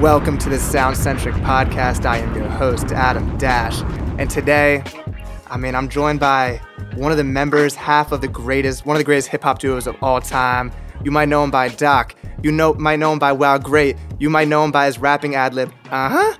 [0.00, 2.06] Welcome to the Sound Centric podcast.
[2.06, 3.82] I am your host, Adam Dash.
[4.18, 4.82] And today,
[5.48, 6.56] I mean, I'm joined by
[6.94, 9.86] one of the members, half of the greatest, one of the greatest hip hop duos
[9.86, 10.72] of all time.
[11.04, 12.14] You might know him by Doc.
[12.42, 13.98] You know, might know him by WowGr8.
[14.18, 15.70] You might know him by his rapping ad lib.
[15.90, 16.36] Uh huh.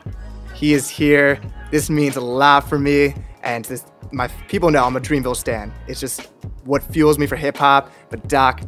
[0.54, 1.38] He is here.
[1.70, 3.14] This means a lot for me.
[3.42, 5.70] And this, my people know I'm a Dreamville stan.
[5.86, 6.30] It's just
[6.64, 7.92] what fuels me for hip hop.
[8.08, 8.62] But Doc,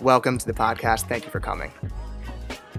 [0.00, 1.08] welcome to the podcast.
[1.08, 1.72] Thank you for coming.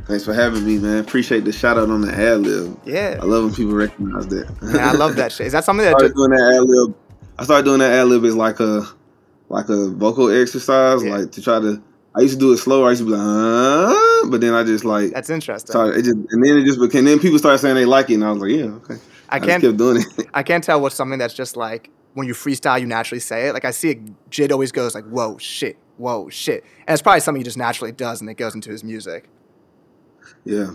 [0.05, 0.97] Thanks for having me, man.
[0.99, 2.79] Appreciate the shout out on the ad lib.
[2.85, 3.19] Yeah.
[3.21, 4.47] I love when people recognize that.
[4.79, 5.47] I love that shit.
[5.47, 6.95] Is that something I that started doing that ad lib.
[7.39, 8.83] I started doing that ad lib as like a
[9.49, 11.17] like a vocal exercise, Yeah.
[11.17, 11.81] like to try to.
[12.15, 12.87] I used to do it slower.
[12.87, 15.71] I used to be like, uh, but then I just like that's interesting?
[15.71, 15.97] started.
[15.97, 17.05] It just and then it just became.
[17.05, 18.95] Then people started saying they like it, and I was like, yeah, okay.
[19.29, 20.27] I can't kept doing it.
[20.33, 23.53] I can't tell what's something that's just like when you freestyle, you naturally say it.
[23.53, 27.19] Like I see it, JID always goes like, "Whoa, shit, whoa, shit," and it's probably
[27.19, 29.25] something he just naturally does, and it goes into his music.
[30.45, 30.71] Yeah.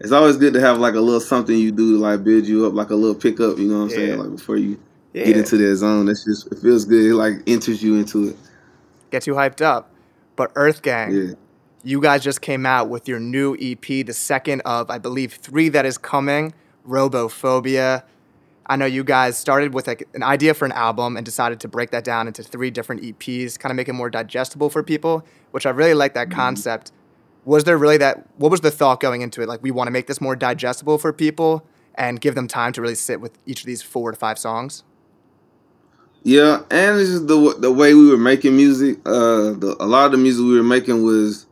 [0.00, 2.66] It's always good to have like a little something you do to like build you
[2.66, 3.58] up, like a little pickup.
[3.58, 3.96] You know what I'm Yeah.
[3.96, 4.18] saying?
[4.18, 4.78] Like before you
[5.12, 7.04] Yeah, get into that zone, that's just it feels good.
[7.04, 8.36] It like enters you into it.
[9.10, 9.90] gets you hyped up.
[10.36, 11.34] But EarthGang, Yeah.
[11.82, 15.68] you guys just came out with your new EP, the second of I believe three
[15.70, 16.52] that is coming,
[16.86, 18.02] Robophobia.
[18.66, 21.68] I know you guys started with like an idea for an album and decided to
[21.68, 25.24] break that down into three different EPs, kind of make it more digestible for people,
[25.52, 26.38] which I really like that mm-hmm.
[26.38, 26.92] concept.
[27.44, 29.48] Was there really that what was the thought going into it?
[29.48, 31.64] Like we want to make this more digestible for people
[31.94, 34.84] and give them time to really sit with each of these four to five songs?
[36.24, 38.98] Yeah, and it's just the the way we were making music.
[39.06, 41.46] Uh, the, a lot of the music we were making was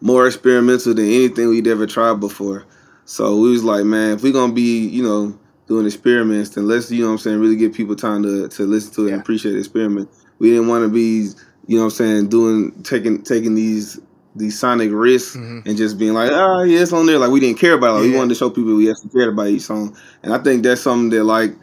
[0.00, 2.64] more experimental than anything we'd ever tried before.
[3.04, 6.90] So we was like, man, if we're gonna be, you know, doing experiments, then let's,
[6.90, 9.12] you know, what I'm saying, really give people time to to listen to it Yeah.
[9.14, 10.08] and appreciate the experiment.
[10.38, 11.28] We didn't want to be,
[11.66, 14.00] you know, what I'm saying, doing taking taking these
[14.36, 15.62] these sonic risks Mhm.
[15.66, 17.18] and just being like, ah, yeah, it's on there.
[17.18, 17.92] Like we didn't care about it.
[17.98, 18.10] Like, Yeah.
[18.12, 20.80] We wanted to show people we actually cared about each song, and I think that's
[20.80, 21.54] something that like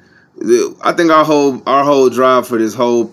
[0.84, 3.12] I think our whole our whole drive for this whole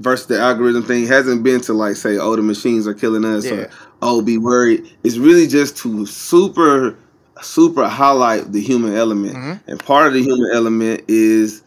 [0.00, 3.44] versus the algorithm thing hasn't been to like say, oh, the machines are killing us,
[3.46, 3.52] Yeah.
[3.52, 3.68] or
[4.02, 4.84] oh, be worried.
[5.04, 6.94] It's really just to super
[7.42, 9.60] super highlight the human element, Mhm.
[9.66, 11.62] and part of the human element is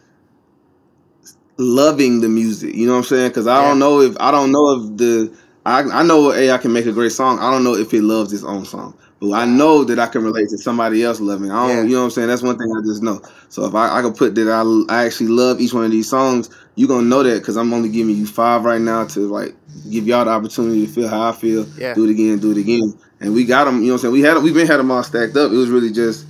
[1.56, 2.74] loving the music.
[2.74, 3.28] You know what I'm saying?
[3.28, 3.68] Because I Yeah.
[3.68, 5.30] don't know if I don't know if the
[5.66, 7.38] I I know AI can make a great song.
[7.38, 8.94] I don't know if it loves its own song.
[9.20, 11.50] But I know that I can relate to somebody else loving.
[11.50, 11.82] I don't, Yeah.
[11.82, 12.28] you know what I'm saying.
[12.28, 13.20] That's one thing I just know.
[13.48, 16.08] So if I, I can put that I, I actually love each one of these
[16.08, 19.56] songs, you gonna know that because I'm only giving you five right now to like
[19.90, 21.66] give y'all the opportunity to feel how I feel.
[21.76, 21.94] Yeah.
[21.94, 23.80] Do it again, do it again, and we got them.
[23.80, 24.12] You know what I'm saying.
[24.14, 25.50] We had we've been had them all stacked up.
[25.50, 26.24] It was really just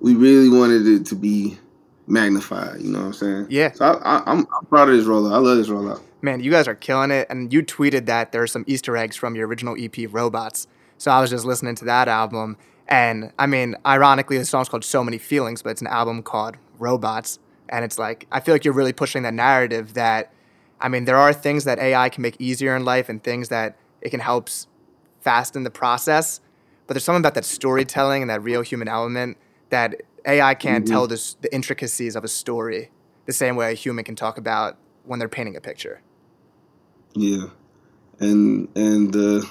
[0.00, 1.58] we really wanted it to be
[2.08, 2.80] magnified.
[2.80, 3.46] You know what I'm saying.
[3.50, 3.72] Yeah.
[3.72, 5.32] So I, I, I'm I'm proud of this rollout.
[5.32, 6.00] I love this rollout.
[6.20, 7.26] Man, you guys are killing it.
[7.30, 10.66] And you tweeted that there are some Easter eggs from your original EP, Robots.
[10.96, 12.56] So I was just listening to that album.
[12.88, 16.56] And I mean, ironically, the song's called So Many Feelings, but it's an album called
[16.78, 17.38] Robots.
[17.68, 20.32] And it's like, I feel like you're really pushing that narrative that,
[20.80, 23.76] I mean, there are things that AI can make easier in life and things that
[24.00, 24.48] it can help
[25.20, 26.40] fasten the process.
[26.86, 29.36] But there's something about that storytelling and that real human element
[29.68, 30.88] that AI can't Mhm.
[30.88, 32.90] tell this, the intricacies of a story
[33.26, 36.00] the same way a human can talk about when they're painting a picture.
[37.14, 37.46] Yeah,
[38.20, 39.42] and and uh,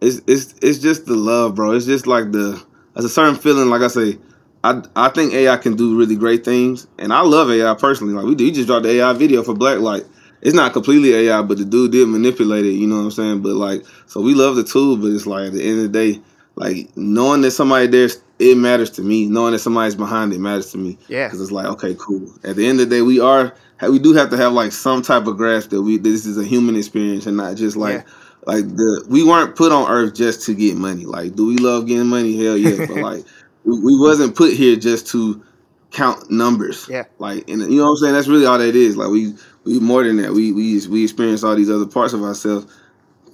[0.00, 1.72] it's it's it's just the love, bro.
[1.72, 2.62] It's just like the
[2.94, 3.68] there's a certain feeling.
[3.70, 4.18] Like I say,
[4.62, 8.14] I I think AI can do really great things, and I love AI personally.
[8.14, 10.04] Like we do, we just dropped the AI video for Black Light.
[10.42, 12.72] It's not completely AI, but the dude did manipulate it.
[12.72, 13.42] You know what I'm saying?
[13.42, 15.98] But like, so we love the tool, but it's like at the end of the
[16.14, 16.20] day,
[16.56, 19.26] like knowing that somebody there's it matters to me.
[19.26, 20.98] Knowing that somebody's behind it matters to me.
[21.08, 21.26] Yeah.
[21.26, 22.32] Because it's like, okay, cool.
[22.44, 25.02] At the end of the day, we are we do have to have like some
[25.02, 28.12] type of grasp that we this is a human experience and not just like Yeah.
[28.46, 31.04] like the we weren't put on earth just to get money.
[31.04, 32.36] Like, do we love getting money?
[32.42, 32.86] Hell yeah.
[32.86, 33.24] but like
[33.64, 35.44] we, we wasn't put here just to
[35.90, 36.88] count numbers.
[36.88, 37.04] Yeah.
[37.18, 38.14] Like and you know what I'm saying?
[38.14, 38.96] That's really all that is.
[38.96, 39.34] Like we
[39.64, 40.32] we more than that.
[40.32, 42.72] We we we experience all these other parts of ourselves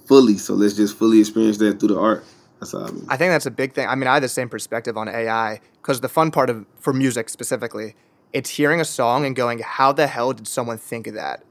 [0.07, 0.37] fully.
[0.37, 2.25] So let's just fully experience that through the art.
[2.61, 3.87] How um, I think that's a big thing.
[3.87, 6.93] I mean, I have the same perspective on AI because the fun part of for
[6.93, 7.95] music specifically,
[8.33, 11.43] it's hearing a song and going, "How the hell did someone think of that?"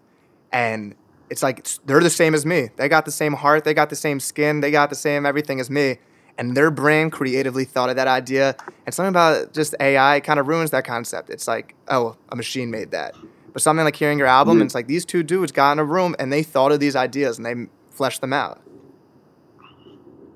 [0.53, 0.95] And
[1.29, 2.71] it's like it's- they're the same as me.
[2.77, 3.65] They got the same heart.
[3.65, 4.61] They got the same skin.
[4.61, 5.99] They got the same everything as me.
[6.39, 8.57] And their brain creatively thought of that idea.
[8.87, 11.29] And something about just AI kind of ruins that concept.
[11.29, 13.15] It's like, oh, a machine made that.
[13.53, 15.85] But something like hearing your album, and it's like these two dudes got in a
[15.85, 17.55] room and they thought of these ideas and they
[17.91, 18.61] fleshed them out.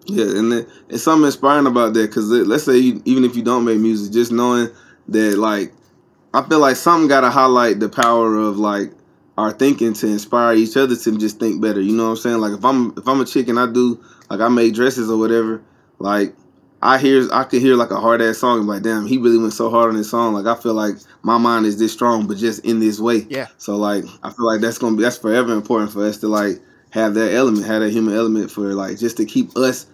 [0.07, 3.65] Yeah, and it's something inspiring about that because let's say you, even if you don't
[3.65, 4.69] make music, just knowing
[5.09, 5.73] that like
[6.35, 8.91] I feel like something got to highlight the power of like
[9.39, 11.81] our thinking to inspire each other to just think better.
[11.81, 12.39] You know what I'm saying?
[12.39, 15.19] Like if I'm if I'm a chick and I do like I make dresses or
[15.19, 15.63] whatever,
[15.99, 16.35] like
[16.83, 19.39] I hear I could hear like a hard ass song and like, damn, he really
[19.39, 20.35] went so hard on this song.
[20.35, 23.27] Like I feel like my mind is this strong, but just in this way.
[23.31, 23.47] Yeah.
[23.57, 26.61] So like I feel like that's gonna be that's forever important for us to like
[26.91, 29.87] have that element, have that human element for like just to keep us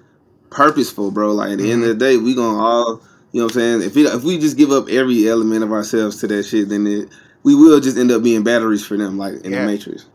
[0.51, 1.33] purposeful, bro.
[1.33, 2.19] Like at the end of the mm-hmm.
[2.19, 3.03] day, we gonna all
[3.33, 3.83] you know what I'm saying?
[3.83, 6.87] If we if we just give up every element of ourselves to that shit, then
[6.87, 7.09] it
[7.43, 9.63] we will just end up being batteries for them, like in Yeah.
[9.63, 10.07] the Matrix.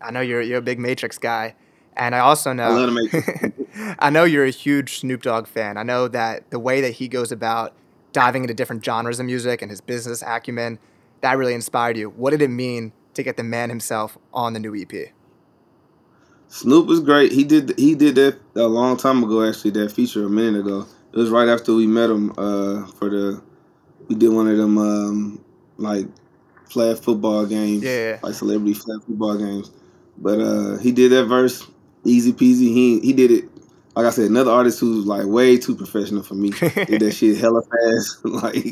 [0.00, 1.54] I know you're you're a big Matrix guy,
[1.96, 3.96] and I also know I love the Matrix.
[3.98, 5.76] I know you're a huge Snoop Dogg fan.
[5.76, 7.74] I know that the way that he goes about
[8.12, 10.78] diving into different genres of music and his business acumen
[11.20, 12.10] that really inspired you.
[12.10, 15.12] What did it mean to get the man himself on the new EP?
[16.48, 17.32] Snoop was great.
[17.32, 19.46] He did he did that a long time ago.
[19.46, 20.86] Actually, that feature a minute ago.
[21.12, 23.42] It was right after we met him uh, for the.
[24.08, 25.44] We did one of them um,
[25.76, 26.06] like
[26.70, 28.18] flag football games, Yeah.
[28.22, 29.70] like celebrity flag football games.
[30.16, 31.66] But uh, he did that verse
[32.04, 32.72] easy peasy.
[32.72, 33.44] He he did it.
[33.94, 36.50] Like I said, another artist who's like way too professional for me.
[36.86, 38.18] did that shit hella fast.
[38.24, 38.64] like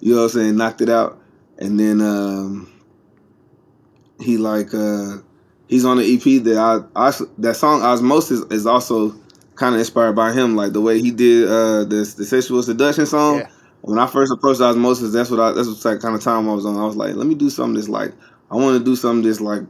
[0.00, 1.18] you know what I'm saying, knocked it out.
[1.58, 2.70] And then um,
[4.20, 5.16] he like uh,
[5.68, 9.10] he's on the EP that I, I that song Osmosis is also
[9.54, 13.06] kind of inspired by him, like the way he did uh the the sexual seduction
[13.06, 13.38] song.
[13.38, 13.48] Yeah.
[13.82, 16.54] When I first approached Osmosis, that's what I that's what like kind of time I
[16.54, 16.76] was on.
[16.76, 18.12] I was like, let me do something that's like
[18.50, 19.62] I want to do something that's like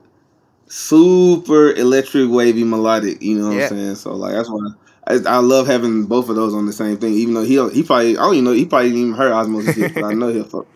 [0.68, 3.22] super electric wavy melodic.
[3.22, 3.62] You know what Yeah.
[3.64, 3.94] I'm saying?
[3.96, 4.70] So like that's why.
[5.08, 7.84] I, I love having both of those on the same thing, even though he he
[7.84, 10.28] probably I don't even know he probably didn't even heard Osmosis, yet, but I know
[10.32, 10.66] he'll fuck.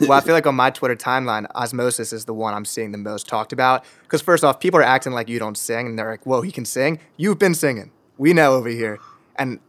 [0.00, 2.98] Well, I feel like on my Twitter timeline, Osmosis is the one I'm seeing the
[2.98, 3.84] most talked about.
[4.02, 6.50] Because first off, people are acting like you don't sing, and they're like, "Whoa, he
[6.50, 7.92] can sing." You've been singing.
[8.18, 8.98] We know over here,
[9.36, 9.60] and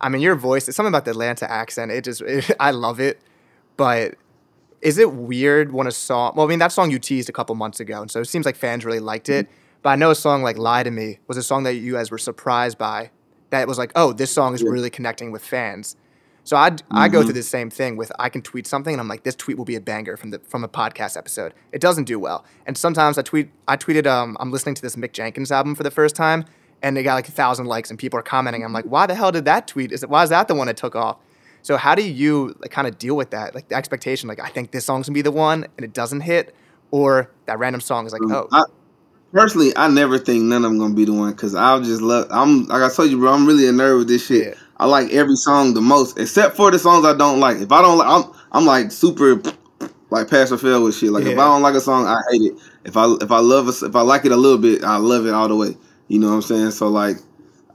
[0.00, 0.68] I mean, your voice.
[0.68, 1.90] It's something about the Atlanta accent.
[1.90, 3.20] It just, it, I love it.
[3.76, 4.14] But
[4.82, 6.34] is it weird when a song?
[6.36, 8.46] Well, I mean, that song you teased a couple months ago, and so it seems
[8.46, 9.46] like fans really liked it.
[9.46, 9.54] Mm-hmm.
[9.82, 12.10] But I know a song like "Lie to Me" was a song that you guys
[12.10, 13.10] were surprised by.
[13.50, 14.70] That was like, oh, this song is Yeah.
[14.70, 15.96] really connecting with fans.
[16.46, 19.08] So I I go through the same thing with I can tweet something and I'm
[19.08, 21.52] like this tweet will be a banger from the from a podcast episode.
[21.72, 24.94] It doesn't do well, and sometimes I tweet I tweeted um I'm listening to this
[24.94, 26.44] Mick Jenkins album for the first time
[26.82, 28.64] and it got like a thousand likes and people are commenting.
[28.64, 29.90] I'm like why the hell did that tweet?
[29.90, 31.18] Is it why is that the one that took off?
[31.62, 34.48] So how do you like kind of deal with that like the expectation like I
[34.48, 36.54] think this song's gonna be the one and it doesn't hit,
[36.92, 38.62] or that random song is like oh I,
[39.32, 42.28] personally, I never think none of them gonna be the one because I'll just love.
[42.30, 43.32] I'm like I told you, bro.
[43.32, 44.56] I'm really a nerd with this shit.
[44.56, 44.60] Yeah.
[44.78, 47.58] I like every song the most, except for the songs I don't like.
[47.58, 49.42] If I don't like, I'm I'm like super
[50.10, 51.10] like pass or fail with shit.
[51.10, 52.54] Like if I don't like a song, I hate it.
[52.84, 55.26] If I if I love a, if I like it a little bit, I love
[55.26, 55.76] it all the way.
[56.08, 56.70] You know what I'm saying?
[56.72, 57.16] So like.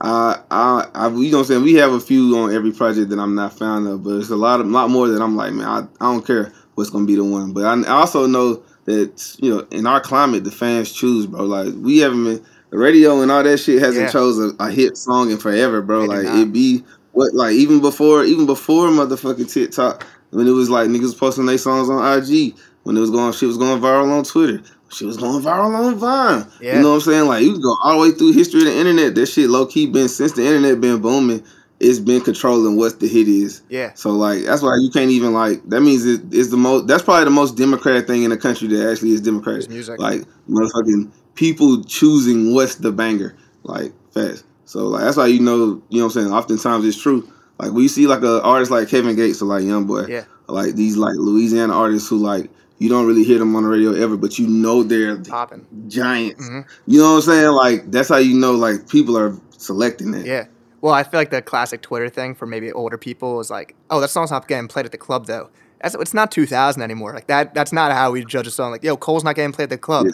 [0.04, 1.64] I, I, I, you know what I'm saying?
[1.64, 4.36] We have a few on every project that I'm not fan of, but it's a
[4.36, 7.14] lot of, lot more that I'm like, man, I, I don't care what's gonna be
[7.14, 7.54] the one.
[7.54, 11.44] But I, I also know that you know, in our climate, the fans choose, bro.
[11.44, 12.46] Like we haven't been
[12.78, 14.12] radio and all that shit hasn't Yeah.
[14.12, 16.06] chose a, a hit song in forever, bro.
[16.06, 20.88] Like it be what like even before even before motherfucking TikTok when it was like
[20.88, 24.24] niggas posting their songs on IG when it was going shit was going viral on
[24.24, 24.62] Twitter.
[24.90, 26.46] She was going viral on Vine.
[26.60, 26.76] Yeah.
[26.76, 27.26] You know what I'm saying?
[27.28, 29.16] Like you go all the way through history of the internet.
[29.16, 31.44] That shit low key been since the internet been booming.
[31.80, 33.64] It's been controlling what the hit is.
[33.70, 36.88] yeah So like that's why you can't even like that means it is the most
[36.88, 39.70] that's probably the most democratic thing in the country that actually is democratic.
[39.70, 40.00] Music.
[40.00, 43.36] Like motherfucking people choosing what's the banger.
[43.64, 44.46] Like fast.
[44.66, 47.30] So like that's why you know, you know what I'm saying, oftentimes it's true.
[47.60, 50.08] Like we see like a artist like Kevin Gates or like YoungBoy.
[50.08, 50.26] Yeah.
[50.48, 53.94] Like these like Louisiana artists who like you don't really hear them on the radio
[53.94, 56.50] ever, but you know they're popping giants.
[56.50, 56.66] Mhm.
[56.88, 57.52] You know what I'm saying?
[57.52, 60.26] Like that's how you know like people are selecting it.
[60.26, 60.46] Yeah.
[60.82, 64.00] Well, I feel like the classic Twitter thing for maybe older people is like, oh,
[64.00, 65.50] that song's not getting played at the club though.
[65.82, 67.14] That's it's not 2000 anymore.
[67.14, 67.54] Like that.
[67.54, 68.72] That's not how we judge a song.
[68.72, 70.08] Like, yo, Cole's not getting played at the club.
[70.08, 70.14] Yeah.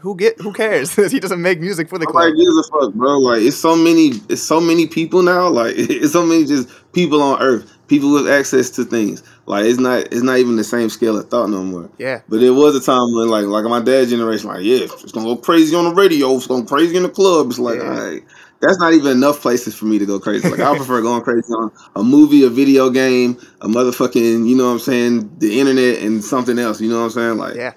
[0.00, 0.40] Who get?
[0.40, 0.94] Who cares?
[1.12, 2.24] he doesn't make music for the club.
[2.24, 3.18] Nobody gives a fuck, bro.
[3.18, 5.48] Like it's so many, it's so many people now.
[5.48, 9.22] Like it's so many just people on Earth, people with access to things.
[9.46, 11.90] Like it's not, it's not even the same scale of thought no more.
[11.98, 12.20] Yeah.
[12.28, 15.26] But it was a time when, like, like my dad's generation, like, yeah, it's gonna
[15.26, 17.48] go crazy on the radio, it's gonna go crazy in the club.
[17.48, 17.90] It's like, Yeah.
[17.90, 18.22] all right,
[18.60, 20.48] that's not even enough places for me to go crazy.
[20.48, 24.66] Like I prefer going crazy on a movie, a video game, a motherfucking, you know
[24.66, 26.80] what I'm saying, the internet, and something else.
[26.80, 27.36] You know what I'm saying?
[27.38, 27.72] Like, Yeah.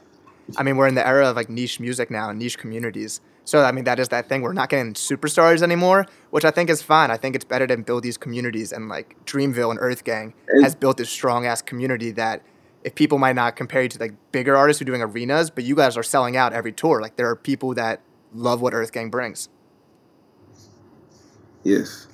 [0.58, 3.22] I mean, we're in the era of like niche music now and niche communities.
[3.46, 4.42] So I mean, that is that thing.
[4.42, 7.12] We're not getting superstars anymore, which I think is fine.
[7.12, 10.98] I think it's better to build these communities, and like Dreamville and EarthGang has built
[10.98, 12.44] this strong ass community that
[12.84, 15.64] if people might not compare you to like bigger artists who are doing arenas, but
[15.64, 17.02] you guys are selling out every tour.
[17.02, 18.02] Like there are people that
[18.34, 19.50] love what EarthGang brings.
[21.64, 22.08] yes.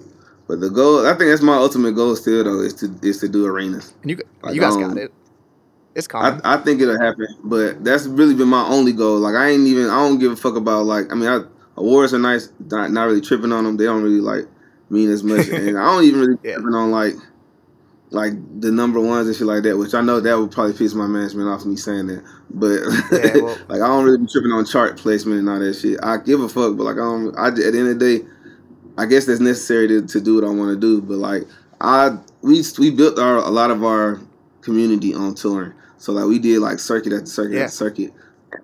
[0.48, 3.28] But the goal, I think that's my ultimate goal still though, is to is to
[3.28, 3.94] do arenas.
[4.02, 5.14] And you Like, you guys um, got it.
[5.98, 6.39] It's coming.
[6.44, 9.18] I, I think it'll happen, but that's really been my only goal.
[9.18, 11.42] Like I ain't even I don't give a fuck about like I mean I,
[11.75, 13.77] awards are nice, not not really tripping on them.
[13.77, 14.46] They don't really like
[14.92, 15.48] mean as much.
[15.48, 16.54] and I don't even really yeah.
[16.54, 17.16] Tripping on like
[18.12, 20.94] like the number ones and shit like that, which I know that would probably piss
[20.94, 22.24] my management off me saying that.
[22.51, 25.74] But yeah, well, like I don't really be tripping on chart placement and all that
[25.74, 25.98] shit.
[26.04, 27.36] I give a fuck, but like I don't.
[27.36, 28.25] I at the end of the day,
[29.00, 31.01] I guess that's necessary to, to do what I want to do.
[31.01, 31.42] But like
[31.82, 34.22] I we we built our a lot of our
[34.62, 35.74] community on touring.
[35.98, 37.63] So like we did like circuit after circuit yeah.
[37.63, 38.13] after circuit,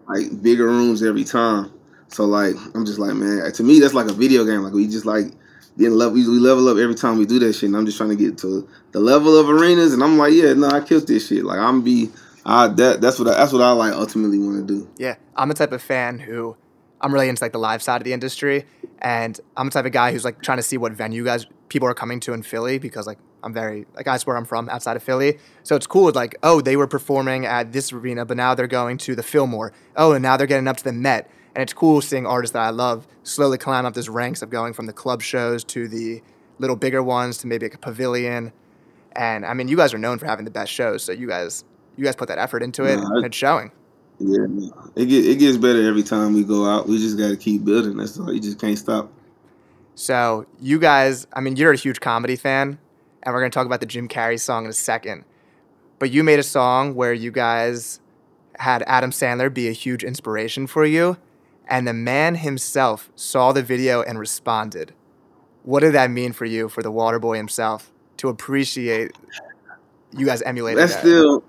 [0.07, 1.71] like bigger rooms every time.
[2.07, 4.61] So like I'm just like man, to me that's like a video game.
[4.61, 5.33] Like we just like
[5.77, 7.63] getting level, we level up every time we do that shit.
[7.63, 10.53] And I'm just trying to get to the level of arenas, and I'm like, yeah,
[10.53, 11.43] no, I killed this shit.
[11.43, 12.09] Like I'm be,
[12.45, 14.89] I that that's what I, that's what I like ultimately want to do.
[14.97, 16.55] Yeah, I'm the type of fan who
[17.01, 18.65] I'm really into like the live side of the industry,
[18.99, 21.87] and I'm the type of guy who's like trying to see what venue guys people
[21.87, 24.95] are coming to in Philly because like I'm very like that's where I'm from outside
[24.95, 25.39] of Philly.
[25.63, 26.11] So it's cool.
[26.11, 29.73] Like oh they were performing at this arena, but now they're going to the Fillmore.
[29.95, 31.29] Oh and now they're getting up to the Met.
[31.55, 34.73] And it's cool seeing artists that I love slowly climb up those ranks of going
[34.73, 36.21] from the club shows to the
[36.59, 38.51] little bigger ones to maybe like a pavilion.
[39.15, 41.63] And I mean, you guys are known for having the best shows, so you guys
[41.95, 43.71] you guys put that effort into it, and it's showing.
[44.19, 44.45] Yeah,
[44.95, 46.87] it get, it gets better every time we go out.
[46.87, 47.97] We just got to keep building.
[47.97, 48.33] That's all.
[48.33, 49.11] You just can't stop.
[49.95, 52.79] So you guys, I mean, you're a huge comedy fan,
[53.23, 55.25] and we're gonna talk about the Jim Carrey song in a second.
[55.99, 57.99] But you made a song where you guys
[58.59, 61.17] had Adam Sandler be a huge inspiration for you,
[61.67, 64.93] and the man himself saw the video and responded.
[65.63, 69.13] What did that mean for you, for the water boy himself, to appreciate
[70.11, 70.99] you guys emulating that's that?
[70.99, 71.43] still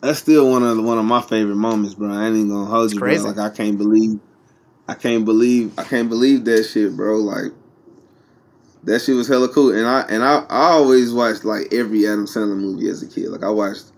[0.00, 2.10] that's still one of one of my favorite moments, bro.
[2.10, 3.22] I ain't even gonna hold it's you, crazy.
[3.22, 3.32] bro.
[3.32, 4.18] Like I can't believe
[4.88, 7.16] I can't believe I can't believe that shit, bro.
[7.16, 7.52] Like
[8.88, 9.74] that shit was hella cool.
[9.74, 13.28] And I and I, I always watched like every Adam Sandler movie as a kid.
[13.28, 13.92] Like I watched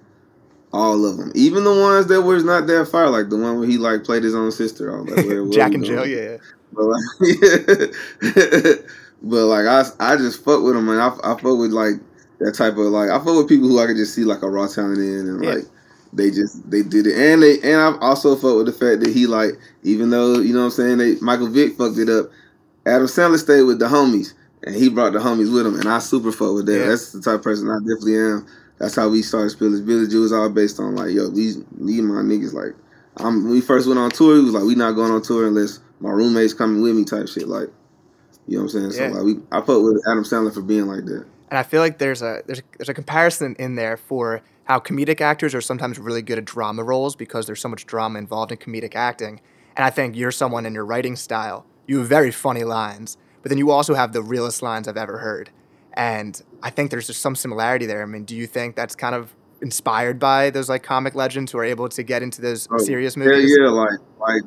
[0.72, 3.68] all of them, even the ones that was not that far, like the one where
[3.68, 4.94] he like played his own sister.
[4.94, 6.36] I was like, where, where Jack and Jill, yeah.
[6.72, 7.86] But like, yeah.
[9.22, 11.94] but like I, I just fuck with him, and I, I fuck with like
[12.38, 14.48] that type of like I fuck with people who I could just see like a
[14.48, 15.50] raw talent in, and yeah.
[15.54, 15.64] like
[16.12, 19.12] they just they did it, and they and I also fuck with the fact that
[19.14, 22.30] he like even though you know what I'm saying they Michael Vick fucked it up,
[22.86, 25.98] Adam Sandler stayed with the homies, and he brought the homies with him, and I
[25.98, 26.78] super fuck with that.
[26.78, 26.86] Yeah.
[26.86, 28.46] That's the type of person I definitely am
[28.80, 30.12] that's how we started Spillage Village.
[30.12, 32.74] It was all based on like, yo, these me my niggas like
[33.18, 35.46] I'm when we first went on tour, he was like, we not going on tour
[35.46, 37.46] unless my roommates coming with me type shit.
[37.46, 37.68] Like,
[38.48, 39.12] you know what I'm saying?
[39.12, 39.12] Yeah.
[39.12, 41.26] So like we I put with Adam Sandler for being like that.
[41.50, 44.80] And I feel like there's a there's a, there's a comparison in there for how
[44.80, 48.50] comedic actors are sometimes really good at drama roles because there's so much drama involved
[48.50, 49.42] in comedic acting.
[49.76, 53.48] And I think you're someone in your writing style, you have very funny lines, but
[53.48, 55.50] then you also have the realest lines I've ever heard.
[55.94, 58.02] And I think there's just some similarity there.
[58.02, 61.58] I mean, do you think that's kind of inspired by those like comic legends who
[61.58, 63.50] are able to get into those oh, serious movies?
[63.50, 64.42] Yeah, yeah, like like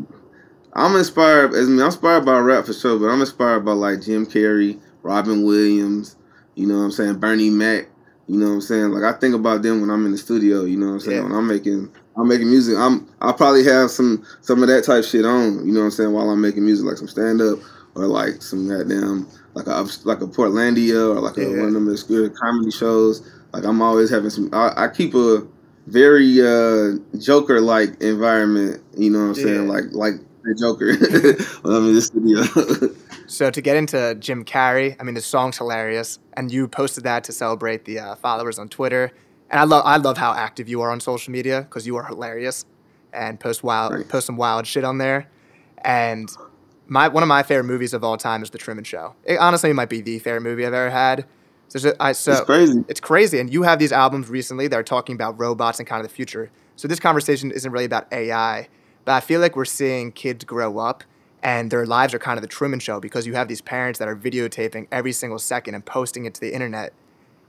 [0.73, 1.53] I'm inspired.
[1.53, 4.79] I mean, I'm inspired by rap for sure, but I'm inspired by like Jim Carrey,
[5.01, 6.15] Robin Williams.
[6.55, 7.19] You know what I'm saying?
[7.19, 7.89] Bernie Mac.
[8.27, 8.91] You know what I'm saying?
[8.91, 10.63] Like I think about them when I'm in the studio.
[10.63, 11.17] You know what I'm saying?
[11.17, 11.23] Yeah.
[11.23, 12.77] When I'm making I'm making music.
[12.77, 15.65] I'm I probably have some some of that type shit on.
[15.65, 16.13] You know what I'm saying?
[16.13, 17.59] While I'm making music, like some stand up
[17.95, 21.45] or like some goddamn like a like a Portlandia or like yeah.
[21.45, 23.29] a, one of them obscure comedy shows.
[23.53, 24.49] Like I'm always having some.
[24.53, 25.45] I, I keep a
[25.87, 28.81] very uh, Joker like environment.
[28.97, 29.67] You know what I'm saying?
[29.67, 30.87] Like like the Joker
[31.61, 32.95] when I'm in the studio.
[33.27, 37.23] so to get into Jim Carrey, I mean the song's hilarious, and you posted that
[37.25, 39.11] to celebrate the uh, followers on Twitter.
[39.49, 42.03] And I love I love how active you are on social media because you are
[42.03, 42.65] hilarious
[43.13, 44.09] and post wild right.
[44.09, 45.27] post some wild shit on there.
[45.85, 46.29] And
[46.87, 49.15] my one of my favorite movies of all time is The Truman Show.
[49.23, 51.25] It honestly might be the favorite movie I've ever had.
[51.69, 52.83] So, I, so it's crazy.
[52.87, 56.03] It's crazy, and you have these albums recently that are talking about robots and kind
[56.03, 56.51] of the future.
[56.75, 58.67] So this conversation isn't really about AI,
[59.05, 61.03] but I feel like we're seeing kids grow up
[61.41, 64.07] and their lives are kind of the Truman Show because you have these parents that
[64.07, 66.93] are videotaping every single second and posting it to the internet,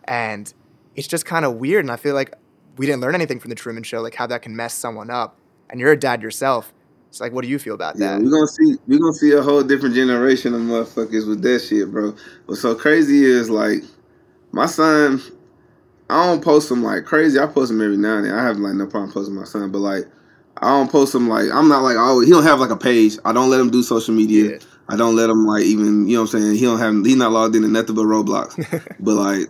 [0.05, 0.53] and
[0.97, 1.85] it's just kind of weird.
[1.85, 2.35] And I feel like
[2.76, 5.37] we didn't learn anything from the Truman Show, like how that can mess someone up.
[5.71, 6.73] And you're a dad yourself
[7.14, 8.23] it's like, what do you feel about yeah, that?
[8.25, 11.88] We're gonna see we're gonna see a whole different generation of motherfuckers with that shit,
[11.92, 12.12] bro.
[12.47, 13.85] What's so crazy is like
[14.50, 15.23] my son,
[16.11, 17.38] I don't post him like crazy.
[17.38, 18.35] I post him every now and then.
[18.35, 20.06] I have like no problem posting my son, but like
[20.56, 23.16] I don't post him like I'm not like oh he don't have like a page.
[23.25, 24.50] I don't let him do social media.
[24.50, 24.59] Yeah.
[24.88, 26.56] I don't let him like even you know what I'm saying.
[26.56, 28.56] He don't have he's not logged into nothing but Roblox.
[28.99, 29.49] but like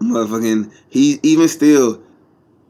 [0.00, 2.02] motherfucking he even still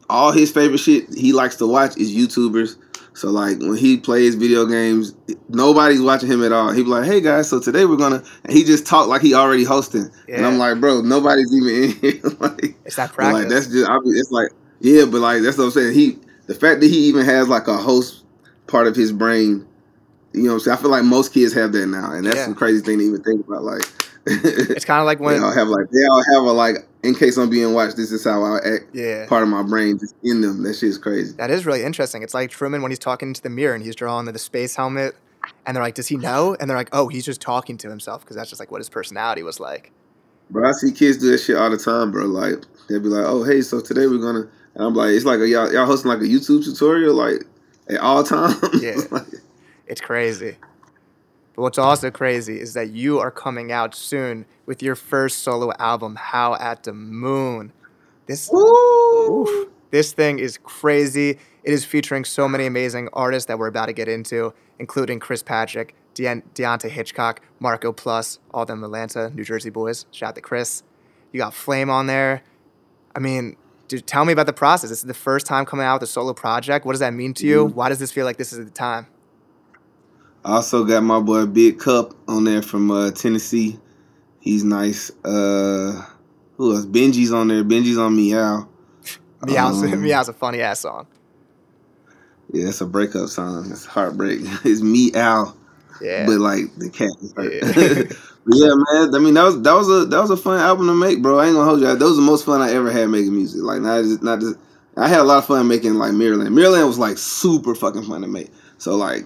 [0.09, 2.77] all his favorite shit he likes to watch is YouTubers
[3.19, 5.13] so like when he plays video games,
[5.49, 6.71] nobody's watching him at all.
[6.71, 9.33] He be like, "Hey guys, so today we're gonna," and he just talk like he
[9.33, 10.37] already hosting, yeah.
[10.37, 13.41] and I'm like, "Bro, nobody's even in here." like, it's that practice.
[13.41, 15.95] Like that's just, I mean, it's like, yeah, but like that's what I'm saying.
[15.95, 18.23] He, the fact that he even has like a host
[18.67, 19.67] part of his brain,
[20.31, 20.77] you know, what I'm saying.
[20.77, 22.45] I feel like most kids have that now, and that's yeah.
[22.45, 23.63] some crazy thing to even think about.
[23.63, 23.81] Like,
[24.27, 27.15] It's kind of like when they all have like they all have a like in
[27.15, 27.95] case I'm being watched.
[27.97, 28.87] This is how I act.
[28.93, 29.25] yeah.
[29.27, 30.63] Part of my brain just in them.
[30.63, 31.33] That shit's crazy.
[31.37, 32.23] That is really interesting.
[32.23, 34.75] It's like Truman when he's talking to the mirror and he's drawing the, the space
[34.75, 35.15] helmet,
[35.65, 38.21] and they're like, "Does he know?" And they're like, "Oh, he's just talking to himself
[38.21, 39.91] because that's just like what his personality was like."
[40.49, 42.25] Bro, I see kids do that shit all the time, bro.
[42.25, 45.39] Like they'll be like, "Oh, hey, so today we're gonna," and I'm like, "It's like
[45.39, 47.43] a, y'all y'all hosting like a YouTube tutorial, like
[47.89, 48.95] at all times." Yeah.
[49.11, 49.27] Like,
[49.87, 50.57] It's crazy.
[51.55, 55.73] But what's also crazy is that you are coming out soon with your first solo
[55.79, 57.73] album, Howl At Da Moon.
[58.27, 61.31] This oof, this thing is crazy.
[61.63, 65.41] It is featuring so many amazing artists that we're about to get into, including Chris
[65.41, 70.05] Patrick, Deon- Deante' Hitchcock, Marco Plus, all them Atlanta, New Jersey boys.
[70.11, 70.83] Shout out to Chris.
[71.31, 72.43] You got Flame on there.
[73.15, 73.55] I mean,
[73.87, 74.91] dude, tell me about the process.
[74.91, 76.85] This is the first time coming out with a solo project.
[76.85, 77.69] What does that mean to you?
[77.69, 77.73] Mhm.
[77.73, 79.07] Why does this feel like this is the time?
[80.45, 83.79] I also got my boy Big Cup on there from uh, Tennessee.
[84.39, 85.11] He's nice.
[85.23, 86.05] Uh,
[86.57, 86.85] who else?
[86.85, 87.63] Benji's on there.
[87.63, 88.67] Benji's on Meow.
[89.45, 91.07] Meow's, Um, Meow's a funny ass song.
[92.51, 93.69] Yeah, it's a breakup song.
[93.71, 94.39] It's heartbreak.
[94.65, 95.55] It's Meow,
[96.01, 96.25] Yeah.
[96.25, 97.53] but like the cat is hurt.
[98.09, 98.17] Yeah.
[98.51, 99.13] Yeah, man.
[99.13, 101.37] I mean, that was that was a that was a fun album to make, bro.
[101.37, 101.85] I ain't gonna hold you.
[101.85, 103.61] That was the most fun I ever had making music.
[103.61, 104.55] Like not just not just.
[104.97, 106.47] I had a lot of fun making like Mirrorland.
[106.47, 108.49] Mirrorland was like super fucking fun to make.
[108.79, 109.25] So like,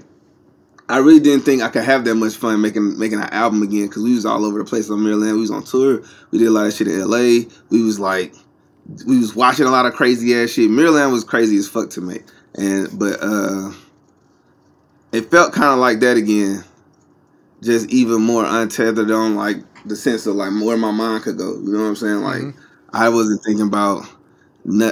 [0.90, 3.88] I really didn't think I could have that much fun making making an album again
[3.88, 5.34] because we was all over the place on Mirrorland.
[5.36, 6.04] We was on tour.
[6.32, 7.48] We did a lot of shit in L.A.
[7.70, 8.34] We was like,
[9.08, 10.70] we was watching a lot of crazy ass shit.
[10.70, 12.24] Mirrorland was crazy as fuck to make,
[12.56, 13.72] and but uh,
[15.12, 16.64] it felt kind of like that again
[17.64, 21.54] just even more untethered on like the sense of like where my mind could go.
[21.56, 22.22] You know what I'm saying?
[22.22, 22.56] Like Mhm.
[22.94, 24.06] I wasn't thinking about.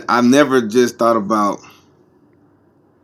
[0.10, 1.60] I've never just thought about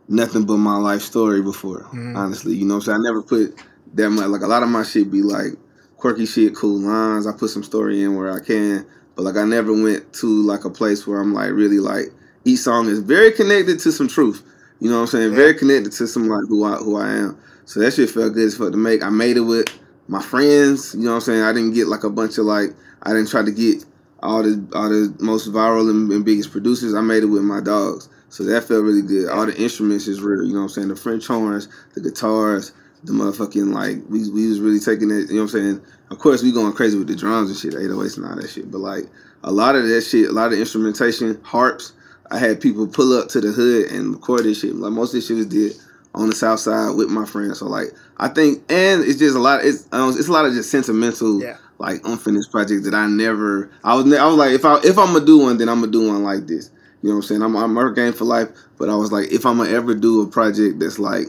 [0.08, 1.86] nothing but my life story before.
[1.92, 2.16] Mhm.
[2.16, 3.00] Honestly, you know what I'm saying?
[3.00, 3.54] I never put
[3.94, 4.26] that much.
[4.28, 5.52] Like a lot of my shit be like
[5.96, 7.26] quirky shit, cool lines.
[7.26, 10.64] I put some story in where I can, but like I never went to like
[10.64, 12.12] a place where I'm like really like
[12.44, 14.42] each song is very connected to some truth.
[14.80, 15.30] You know what I'm saying?
[15.30, 15.36] Yeah.
[15.36, 17.36] Very connected to some like who I who I am.
[17.64, 19.02] So that shit felt good as fuck to make.
[19.02, 19.66] I made it with
[20.06, 20.94] my friends.
[20.94, 21.42] You know what I'm saying?
[21.42, 22.70] I didn't get like a bunch of like
[23.02, 23.84] I didn't try to get
[24.22, 26.94] all the all the most viral and, and biggest producers.
[26.94, 28.08] I made it with my dogs.
[28.30, 29.28] So that felt really good.
[29.30, 30.42] All the instruments is real.
[30.44, 30.88] You know what I'm saying?
[30.88, 32.72] The French horns, the guitars,
[33.04, 35.28] the motherfucking like we we was really taking it.
[35.30, 35.82] You know what I'm saying?
[36.10, 38.70] Of course we going crazy with the drums and shit, 808s and all that shit.
[38.70, 39.04] But like
[39.44, 41.92] a lot of that shit, a lot of instrumentation, harps.
[42.30, 44.74] I had people pull up to the hood and record this shit.
[44.74, 45.72] Like most of this shit was did
[46.14, 47.60] on the south side with my friends.
[47.60, 47.88] So like
[48.18, 49.64] I think, and it's just a lot.
[49.64, 51.56] It's um, it's a lot of just sentimental, Yeah.
[51.78, 53.70] like unfinished projects that I never.
[53.84, 55.80] I was ne- I was like, if I if I'm gonna do one, then I'm
[55.80, 56.70] gonna do one like this.
[57.02, 57.42] You know what I'm saying?
[57.42, 58.48] I'm I'm EarthGang for life.
[58.78, 61.26] But I was like, if I'm gonna ever do a project that's like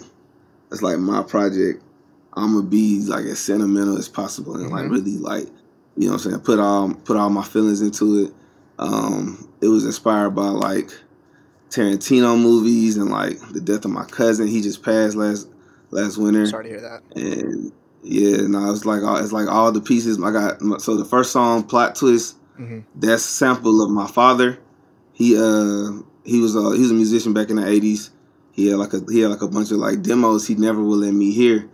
[0.69, 1.84] that's like my project,
[2.34, 4.91] I'm gonna be like as sentimental as possible and like Mhm.
[4.91, 5.47] really like
[5.97, 8.34] you know what I'm saying put all put all my feelings into it.
[8.79, 10.89] Um, it was inspired by like
[11.69, 14.47] Tarantino movies and like the death of my cousin.
[14.47, 15.47] He just passed last
[15.91, 17.01] last winter, Sorry to hear that.
[17.15, 20.21] and yeah, no, it's like all, it's like all the pieces.
[20.23, 22.38] I got so the first song, plot twist.
[22.58, 24.58] hmm That's a sample of my father.
[25.19, 28.10] He uh he was a he was a musician back in the eighties.
[28.53, 30.99] He had like a he had like a bunch of like demos he never would
[30.99, 31.69] let me hear,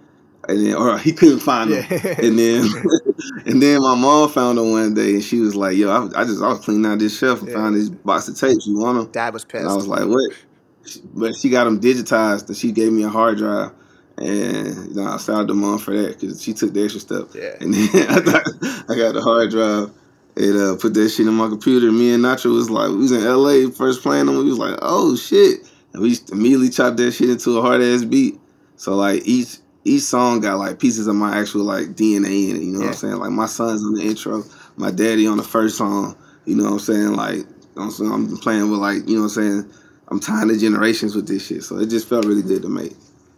[0.50, 1.86] and then or he couldn't find them.
[1.90, 2.16] Yeah.
[2.26, 2.66] And then
[3.46, 6.26] and then my mom found them one day, and she was like, "Yo, I, I
[6.26, 7.56] just I was cleaning out this shelf and Yeah.
[7.56, 8.66] found this box of tapes.
[8.66, 9.62] You want them?" Dad was pissed.
[9.62, 10.32] And I was like, "What?"
[11.14, 13.72] But she got them digitized, and she gave me a hard drive.
[14.18, 17.28] And you know, I out to mom for that because she took the extra step.
[17.36, 17.58] yeah.
[17.62, 18.44] And then I, got,
[18.90, 19.92] I got the hard drive
[20.38, 21.92] and uh, put that shit in my computer.
[21.92, 24.38] Me and Nacho was like, we was in LA first playing them.
[24.38, 25.62] We was like, oh shit.
[25.94, 28.40] And we immediately chopped that shit into a hard ass beat.
[28.76, 32.64] So like each each song got like pieces of my actual like DNA in it.
[32.64, 33.16] You know what I'm saying?
[33.16, 34.44] Like my son's on the intro,
[34.76, 36.18] my daddy on the first song.
[36.46, 37.14] You know what I'm saying?
[37.14, 37.46] Like
[37.78, 39.72] I'm, I'm playing with like you know what I'm saying.
[40.10, 41.64] I'm tying the generations with this shit.
[41.64, 42.94] So it just felt really good to make.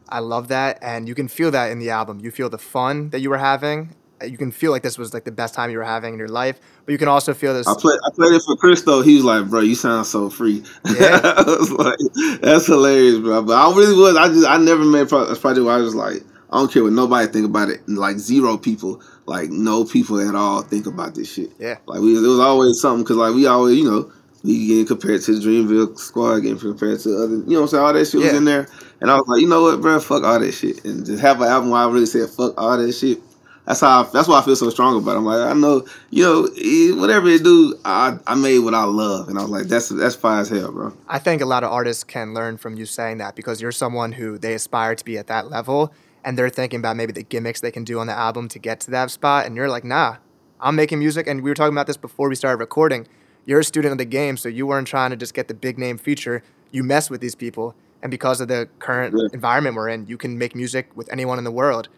[0.10, 2.20] I love that, and you can feel that in the album.
[2.20, 3.94] You feel the fun that you were having.
[4.26, 6.28] You can feel like this was like the best time you were having in your
[6.28, 7.68] life, but you can also feel this.
[7.68, 9.02] I played I played it for Chris though.
[9.02, 11.20] He was like, "Bro, you sound so free." Yeah.
[11.24, 14.16] I was like, "That's hilarious, bro." But I really was.
[14.16, 16.72] I just I never made a pro- a project where I was like, I don't
[16.72, 17.88] care what nobody think about it.
[17.88, 21.52] Like zero people, like no people at all think about this shit.
[21.60, 21.78] Yeah.
[21.86, 24.12] Like we, it was always something because like we always, you know,
[24.44, 27.68] we getting compared to the Dreamville Squad, getting compared to other, you know, what I'm
[27.68, 28.68] saying all that shit was in there.
[29.02, 31.42] And I was like, you know what, bro, fuck all that shit, and just have
[31.42, 33.20] an album where I really said fuck all that shit.
[33.68, 34.04] That's how.
[34.04, 35.18] I, that's why I feel so strong about it.
[35.18, 39.28] I'm like, I know, you know, whatever it do, I I made what I love,
[39.28, 40.94] and I was like, that's that's fire as hell, bro.
[41.10, 44.14] I think a lot of artists can learn from you saying that because you're someone
[44.14, 45.92] who they aspire to be at that level,
[46.24, 48.80] and they're thinking about maybe the gimmicks they can do on the album to get
[48.82, 50.16] to that spot, and you're like, nah,
[50.62, 53.06] I'm making music, and we were talking about this before we started recording.
[53.46, 55.78] You're a student of the game, so you weren't trying to just get the big
[55.78, 56.42] name feature.
[56.72, 59.28] You mess with these people, and because of the current Yeah.
[59.34, 61.90] environment we're in, you can make music with anyone in the world.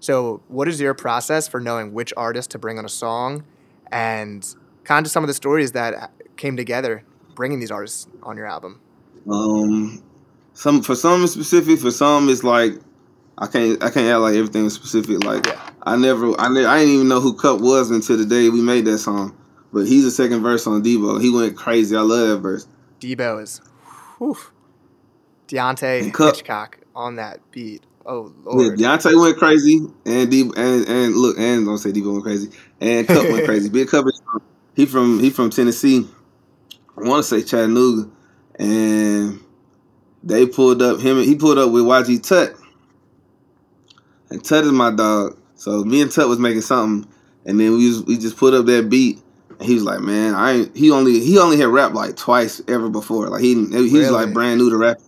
[0.00, 3.44] So, what is your process for knowing which artist to bring on a song,
[3.90, 4.46] and
[4.84, 7.02] kind of some of the stories that came together
[7.34, 8.80] bringing these artists on your album?
[9.30, 10.02] Um,
[10.54, 11.80] some for some it's specific.
[11.80, 12.74] For some it's like
[13.38, 15.24] I can't I can't act like everything specific.
[15.24, 15.70] Like Yeah.
[15.82, 18.60] I never I ne- I didn't even know who Cup was until the day we
[18.60, 19.36] made that song.
[19.72, 21.20] But he's the second verse on Devo.
[21.20, 21.94] He went crazy.
[21.94, 22.66] I love that verse.
[23.00, 23.60] Debo is,
[24.16, 24.36] whew,
[25.46, 27.82] Deante' Cup- Hitchcock on that beat.
[28.08, 32.12] Oh Yeah, lord, Deante' went crazy, and Devo, and and look, and don't say Devo
[32.12, 33.68] went crazy, and Cup went crazy.
[33.70, 34.42] Big Cup is from,
[34.74, 36.08] he from he from Tennessee.
[36.96, 38.10] I want to say Chattanooga,
[38.58, 39.40] and
[40.22, 41.18] they pulled up him.
[41.22, 42.56] He pulled up with YG Tut,
[44.30, 45.38] and Tut is my dog.
[45.56, 47.10] So me and Tut was making something,
[47.46, 49.20] and then we was, we just put up that beat.
[49.58, 52.62] And he was like, "Man, I ain't." He only he only had rapped like twice
[52.68, 53.28] ever before.
[53.28, 54.10] Like he he was Really?
[54.10, 54.98] like brand new to rap.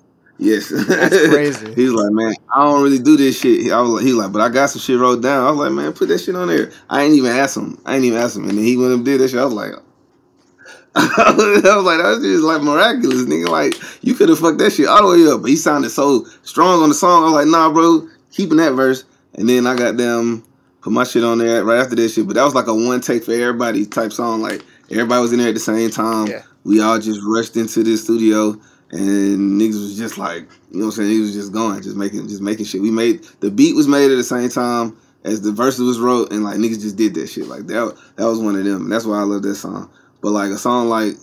[0.41, 1.75] Yes, That's crazy.
[1.75, 3.71] He's like, man, I don't really do this shit.
[3.71, 5.47] I was like, he like, but I got some shit wrote down.
[5.47, 6.73] I was like, man, put that shit on there.
[6.89, 7.79] I ain't even ask him.
[7.85, 8.49] I ain't even ask him.
[8.49, 9.39] And then he went and did that shit.
[9.39, 9.73] I was like,
[10.95, 13.49] I was like, that's just like miraculous, nigga.
[13.49, 15.43] Like, you could have fucked that shit all the way up.
[15.43, 17.23] But he sounded so strong on the song.
[17.23, 19.05] I was like, nah, bro, keeping that verse.
[19.35, 20.43] And then I got them
[20.81, 22.27] put my shit on there right after that shit.
[22.27, 24.41] But that was like a one take for everybody type song.
[24.41, 26.29] Like everybody was in there at the same time.
[26.29, 26.45] Yeah.
[26.65, 28.59] We all just rushed into the studio
[28.93, 31.11] and niggas was just like, you know what I'm saying?
[31.11, 32.83] He was just going, just making just making shit.
[32.83, 36.33] We made the beat was made at the same time as the verses was wrote
[36.33, 37.47] and like niggas just did that shit.
[37.47, 38.83] Like that that was one of them.
[38.83, 39.91] And that's why I love that song.
[40.21, 41.15] But like a song like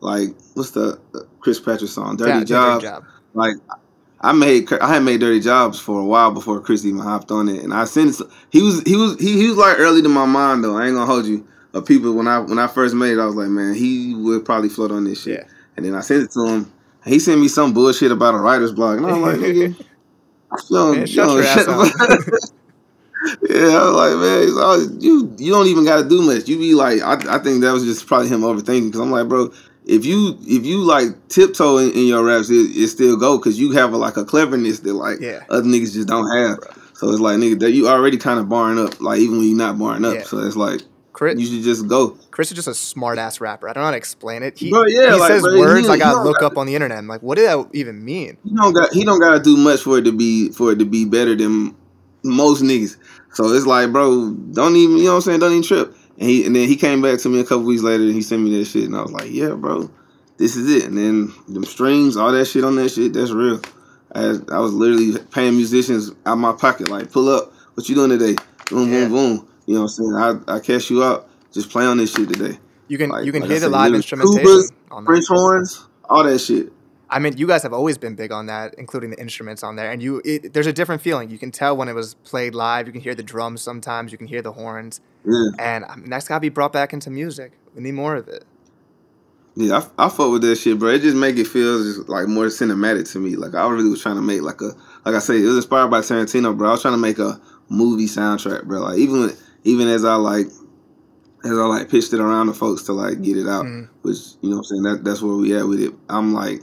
[0.00, 2.82] like what's the uh, Chris Patrick song, Dirty Yeah, Job.
[2.82, 3.04] job.
[3.34, 3.54] Like
[4.20, 7.48] I made I had made Dirty Jobs for a while before Chris even hopped on
[7.48, 8.26] it, and I sent it.
[8.50, 10.76] He was he was he, he was like early to my mind though.
[10.76, 11.46] I ain't gonna hold you.
[11.74, 14.46] Of people when I when I first made it, I was like, man, he would
[14.46, 15.40] probably float on this shit.
[15.40, 15.48] Yeah.
[15.76, 16.72] And then I sent it to him.
[17.06, 19.54] He sent me some bullshit about a writer's blog, and I'm like, nigga,
[20.70, 22.50] you Man, you shut don't- your ass shut the
[23.48, 26.46] yeah, I was like, man, you you don't even got to do much.
[26.48, 29.26] You be like, I, I think that was just probably him overthinking because I'm like,
[29.28, 29.52] bro,
[29.86, 33.58] if you if you like tiptoe in, in your raps, it, it still go because
[33.58, 35.44] you have a, like a cleverness that like Yeah.
[35.48, 36.58] other niggas just don't have.
[36.94, 39.56] So it's like nigga that you already kind of barring up, like even when you're
[39.56, 40.14] not barring up.
[40.16, 40.22] Yeah.
[40.22, 40.82] So it's like
[41.16, 42.10] Chris, you should just go.
[42.30, 43.68] Chris is just a smart ass rapper.
[43.68, 44.58] I don't know how to explain it.
[44.58, 46.66] He, Bro, yeah, he like, says bro, he- words I gotta look got- up on
[46.66, 46.98] the internet.
[46.98, 48.36] I'm like, what did that even mean?
[48.44, 50.84] He don't got he don't gotta do much for it to be for it to
[50.84, 51.74] be better than
[52.22, 52.96] most niggas.
[53.32, 55.40] So it's like, bro, don't even you know what I'm saying?
[55.40, 55.96] Don't even trip.
[56.18, 58.20] And he and then he came back to me a couple weeks later and he
[58.20, 59.90] sent me that shit and I was like, yeah, bro,
[60.36, 60.84] this is it.
[60.88, 63.60] And then them strings, all that shit on that shit, that's real.
[64.14, 68.10] I, I was literally paying musicians out my pocket, like, pull up, what you doing
[68.10, 68.36] today?
[68.70, 69.08] Boom, Yeah.
[69.08, 69.48] boom, boom.
[69.66, 70.42] You know what I'm saying?
[70.48, 71.28] I, I cash you out.
[71.52, 72.58] Just play on this shit today.
[72.88, 75.10] You can Like- you can like hear the live instrumentation tubas, on that.
[75.10, 76.72] French horns, all that shit.
[77.08, 79.92] I mean, you guys have always been big on that, including the instruments on there.
[79.92, 81.30] And you, it, there's a different feeling.
[81.30, 82.86] You can tell when it was played live.
[82.88, 84.10] You can hear the drums sometimes.
[84.10, 85.00] You can hear the horns.
[85.24, 85.44] Yeah.
[85.58, 87.52] And I mean, that's got to be brought back into music.
[87.76, 88.44] We need more of it.
[89.54, 90.90] Yeah, I, I fuck with that shit, bro.
[90.90, 93.36] It just make it feel just like more cinematic to me.
[93.36, 94.72] Like I really was trying to make like a,
[95.04, 96.68] like I say, it was inspired by Tarantino, bro.
[96.68, 98.80] I was trying to make a movie soundtrack, bro.
[98.80, 100.46] Like even when- even as I like,
[101.44, 103.88] as I like pitched it around to folks to like get it out, Mhm.
[104.02, 105.92] which you know what I'm saying that that's where we at with it.
[106.08, 106.62] I'm like,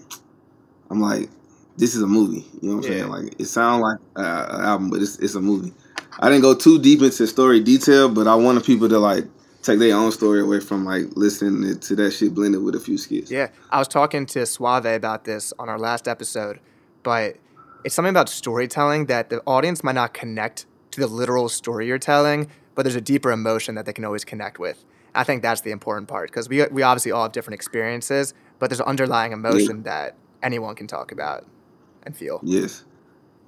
[0.89, 1.29] I'm like,
[1.77, 2.45] this is a movie.
[2.61, 2.99] You know what I'm Yeah.
[2.99, 3.11] saying?
[3.11, 5.73] Like it sounds like uh, an album, but it's it's a movie.
[6.19, 9.25] I didn't go too deep into story detail, but I wanted people to like
[9.63, 12.97] take their own story away from like listening to that shit blended with a few
[12.97, 13.31] skits.
[13.31, 16.59] Yeah, I was talking to Suave about this on our last episode,
[17.01, 17.37] but
[17.83, 21.97] it's something about storytelling that the audience might not connect to the literal story you're
[21.97, 24.83] telling, but there's a deeper emotion that they can always connect with.
[25.15, 28.69] I think that's the important part because we, we obviously all have different experiences, but
[28.69, 31.45] there's an underlying emotion that anyone can talk about
[32.03, 32.39] and feel.
[32.43, 32.83] Yes.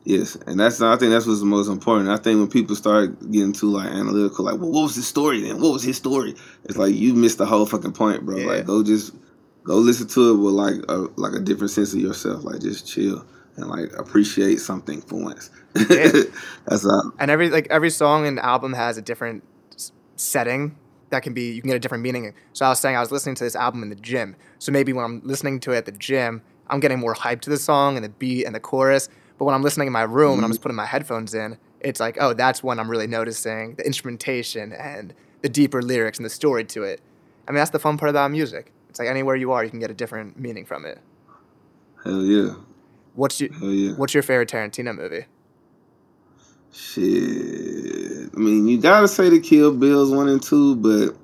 [0.04, 0.36] Yes.
[0.48, 2.10] And that's I think that's what's the most important.
[2.10, 5.42] I think when people start getting too like analytical, like, well, what was his story
[5.42, 5.60] then?
[5.60, 6.36] What was his story?
[6.66, 8.38] It's like you missed the whole fucking point, bro.
[8.38, 8.46] Yeah.
[8.46, 9.14] Like go just
[9.64, 12.44] go listen to it with like a like a different sense of yourself.
[12.44, 13.26] Like just chill
[13.58, 15.50] and like appreciate something for once.
[15.90, 16.12] Yeah.
[16.66, 17.14] that's all.
[17.20, 19.44] and every like every song and album has a different
[20.16, 20.78] setting
[21.10, 22.34] that can be you can get a different meaning.
[22.54, 24.36] So I was saying I was listening to this album in the gym.
[24.60, 27.50] So maybe when I'm listening to it at the gym, I'm getting more hyped to
[27.50, 29.10] the song and the beat and the chorus.
[29.38, 30.64] But when I'm listening in my room and I'm just mm-hmm.
[30.64, 35.14] putting my headphones in, it's like, oh, that's when I'm really noticing the instrumentation and
[35.42, 37.02] the deeper lyrics and the story to it.
[37.48, 38.72] I mean, that's the fun part about music.
[38.90, 41.00] It's like anywhere you are, you can get a different meaning from it.
[42.04, 42.54] Hell yeah.
[43.16, 43.94] What's your yeah.
[43.94, 45.26] What's your favorite Tarantino movie?
[46.72, 48.30] Shit.
[48.36, 51.16] I mean, you gotta say the Kill Bills one and two, but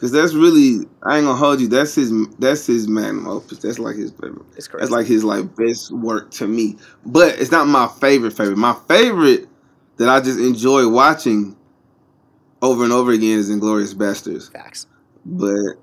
[0.00, 1.66] Cause that's really I ain't gonna hold you.
[1.66, 3.58] That's his that's his magnum opus.
[3.58, 4.46] That's like his favorite.
[4.56, 4.82] It's crazy.
[4.82, 6.76] That's like his like best work to me.
[7.04, 8.58] But it's not my favorite favorite.
[8.58, 9.48] My favorite
[9.96, 11.56] that I just enjoy watching
[12.62, 14.52] over and over again is Inglourious Basterds.
[14.52, 14.86] Facts.
[15.26, 15.74] But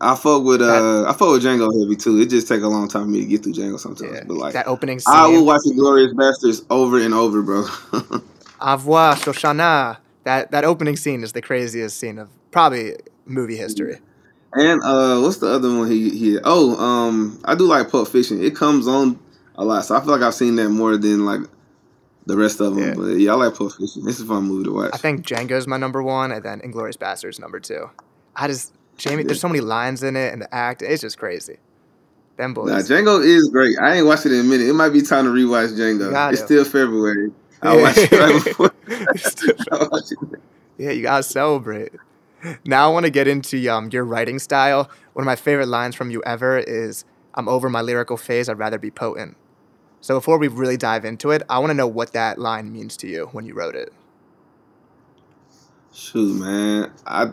[0.00, 2.20] I fuck with uh I fuck with Django heavy too.
[2.20, 4.12] It just take a long time for me to get through Django sometimes.
[4.12, 4.24] Yeah.
[4.26, 5.14] But like that opening scene.
[5.14, 7.64] I will watch the Glorious Bastards over and over, bro.
[8.60, 9.98] Au revoir, Shosanna.
[10.24, 13.98] That that opening scene is the craziest scene of probably movie history.
[14.52, 16.38] And uh, what's the other one he he?
[16.44, 18.42] Oh, um, I do like Pulp Fiction.
[18.42, 19.18] It comes on
[19.54, 21.42] a lot, so I feel like I've seen that more than like
[22.26, 22.88] the rest of them.
[22.88, 22.94] Yeah.
[22.94, 24.08] But yeah, I like Pulp Fiction.
[24.08, 24.90] It's a fun movie to watch.
[24.92, 27.90] I think Django's my number one, and then Inglourious Basterds number two.
[28.34, 31.58] I just Jamie, there's so many lines in it, and the act, it's just crazy.
[32.36, 32.68] Them boys.
[32.70, 33.76] Nah, Django is great.
[33.80, 34.68] I ain't watched it in a minute.
[34.68, 36.10] It might be time to rewatch Django.
[36.10, 36.46] Got It's it.
[36.46, 37.32] still February.
[37.62, 37.82] I Yeah.
[37.82, 38.72] watched it right before.
[39.90, 40.40] Watched it.
[40.78, 41.92] Yeah, you gotta celebrate.
[42.66, 44.90] Now I want to get into um, your writing style.
[45.14, 48.50] One of my favorite lines from you ever is, "I'm over my lyrical phase.
[48.50, 49.38] I'd rather be potent."
[50.02, 52.94] So before we really dive into it, I want to know what that line means
[52.98, 53.90] to you when you wrote it.
[55.94, 56.92] Shoot, man.
[57.06, 57.32] I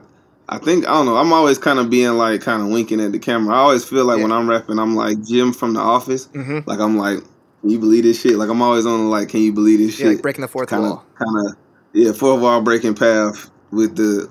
[0.49, 1.15] I think I don't know.
[1.17, 3.55] I'm always kind of being like kind of winking at the camera.
[3.55, 4.23] I always feel like Yeah.
[4.23, 6.27] when I'm rapping, I'm like Jim from The Office.
[6.27, 6.59] Mm-hmm.
[6.69, 7.19] Like I'm like,
[7.61, 8.35] can you believe this shit?
[8.37, 10.13] Like I'm always on like, can you believe this Yeah, shit?
[10.15, 11.05] like breaking the fourth kind of, wall.
[11.17, 11.55] kind of,
[11.93, 14.29] yeah, fourth wall breaking path with the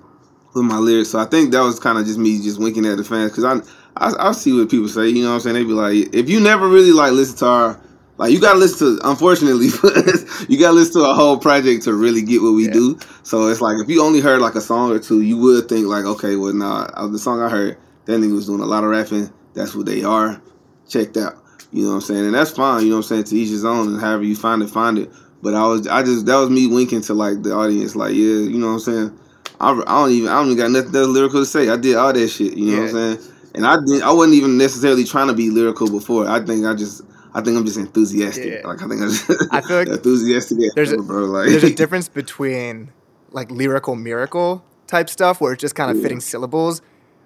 [0.54, 1.08] with my lyrics.
[1.10, 3.44] So I think that was kind of just me just winking at the fans because
[3.44, 3.54] I,
[3.96, 5.08] I I see what people say.
[5.08, 5.54] You know what I'm saying?
[5.54, 7.80] They be like, if you never really like listen to our
[8.22, 9.66] like you gotta listen to unfortunately
[10.48, 12.72] you gotta listen to a whole project to really get what we Yeah.
[12.72, 12.98] do.
[13.24, 15.88] So it's like if you only heard like a song or two, you would think
[15.88, 18.84] like, okay, well nah, uh, the song I heard, that nigga was doing a lot
[18.84, 19.28] of rapping.
[19.54, 20.40] That's what they are.
[20.88, 21.34] Checked out.
[21.72, 22.26] You know what I'm saying?
[22.26, 24.36] And that's fine, you know what I'm saying, to each his own and however you
[24.36, 25.10] find it, find it.
[25.42, 28.22] But I was I just that was me winking to like the audience, like, yeah,
[28.22, 29.18] you know what I'm saying?
[29.60, 31.70] I, I don't even I don't even got nothing else lyrical to say.
[31.70, 33.32] I did all that shit, you know what I'm saying?
[33.56, 36.28] And I didn't I wasn't even necessarily trying to be lyrical before.
[36.28, 37.02] I think I just
[37.34, 38.44] I think I'm just enthusiastic.
[38.62, 38.66] Yeah.
[38.66, 41.24] Like I think I just I feel like enthusiastic as there's a- bro.
[41.24, 42.92] Like There's a difference between
[43.30, 46.02] like lyrical miracle type stuff where it's just kind of Yeah.
[46.02, 46.82] fitting syllables,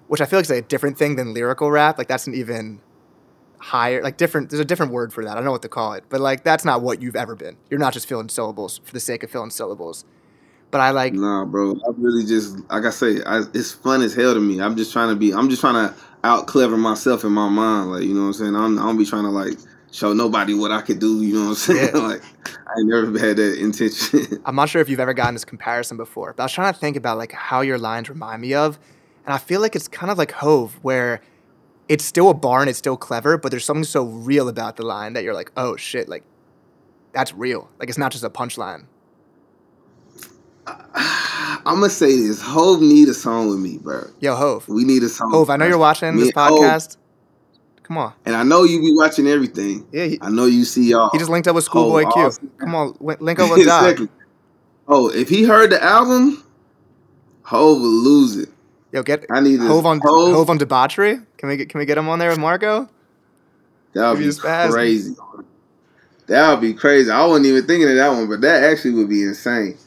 [0.07, 1.97] which I feel like is like a different thing than lyrical rap.
[1.97, 2.79] Like that's an even
[3.59, 4.49] higher, like different.
[4.49, 5.31] There's a different word for that.
[5.31, 7.57] I don't know what to call it, but like that's not what you've ever been.
[7.69, 10.05] You're not just filling syllables for the sake of filling syllables.
[10.69, 11.71] But I like Nah, bro.
[11.73, 14.61] I really just like I say, I, it's fun as hell to me.
[14.61, 15.33] I'm just trying to be.
[15.33, 17.91] I'm just trying to out clever myself in my mind.
[17.91, 18.55] Like you know what I'm saying.
[18.55, 19.57] I'm, I don't be trying to like
[19.97, 21.23] show nobody what I could do.
[21.23, 21.89] You know what I'm saying.
[21.93, 22.01] Yeah.
[22.07, 24.41] like I never had that intention.
[24.45, 26.79] I'm not sure if you've ever gotten this comparison before, but I was trying to
[26.79, 28.77] think about like how your lines remind me of,
[29.25, 31.21] and I feel like it's kind of like Hove, where
[31.89, 34.83] it's still a bar and it's still clever, but there's something so real about the
[34.85, 36.23] line that you're like, oh shit, like
[37.13, 37.69] that's real.
[37.79, 38.85] Like it's not just a punchline.
[40.67, 42.41] I'm gonna say this.
[42.41, 44.03] Hove need a song with me, bro.
[44.19, 45.31] Yo, Hove, We need a song.
[45.31, 46.97] Hove, I know you're watching Me this and Hove- podcast.
[47.87, 49.87] Come on, and I know you be watching everything.
[49.93, 51.09] yeah, he, I know you see y'all.
[51.11, 52.21] he just linked up with Schoolboy Hove Q.
[52.23, 52.51] awesome.
[52.59, 53.83] Come on, link up with Doc.
[53.87, 54.09] exactly.
[54.89, 56.43] Oh, if he heard the album,
[57.43, 58.49] Hove will lose it.
[58.91, 59.59] Yo, get I need.
[59.59, 61.19] Hove on Hove, Hove on debauchery.
[61.37, 62.89] Can we get can we get him on there with Marco?
[63.93, 65.15] That would be crazy.
[66.27, 67.09] That would be crazy.
[67.09, 69.77] I wasn't even thinking of that one, but that actually would be insane.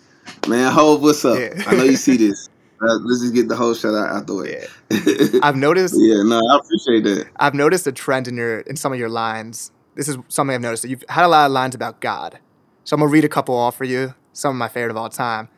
[0.49, 1.39] Man, Hove, what's up?
[1.39, 1.63] Yeah.
[1.67, 2.50] I know you see this.
[2.83, 4.65] Uh, let's just get the whole shut out, out the way.
[4.91, 5.95] Yeah, I've noticed.
[5.99, 7.29] yeah, no, I appreciate that.
[7.37, 9.71] I've noticed a trend in your in some of your lines.
[9.97, 12.39] This is something I've noticed that you've had a lot of lines about God.
[12.85, 14.15] So I'm gonna read a couple off for you.
[14.33, 15.49] Some of my favorite of all time.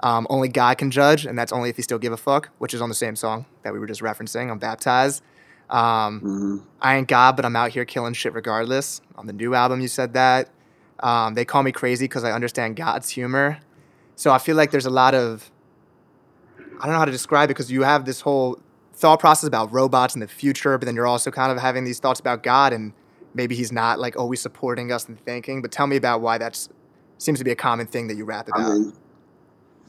[0.00, 2.74] Um, only God can judge, and that's only if you still give a fuck, which
[2.74, 5.22] is on the same song that we were just referencing on Baptized.
[5.70, 9.00] Um, hmm I ain't God, but I'm out here killing shit regardless.
[9.14, 10.48] On the new album, you said that.
[11.00, 13.60] Um, they call me crazy because I understand God's humor.
[14.16, 15.50] So I feel like there's a lot of,
[16.80, 18.58] I don't know how to describe it because you have this whole
[18.94, 21.98] thought process about robots in the future, but then you're also kind of having these
[21.98, 22.92] thoughts about God and
[23.34, 25.62] maybe he's not like always supporting us and thinking.
[25.62, 26.68] But tell me about why that
[27.18, 28.72] seems to be a common thing that you rap I about.
[28.72, 28.92] mean,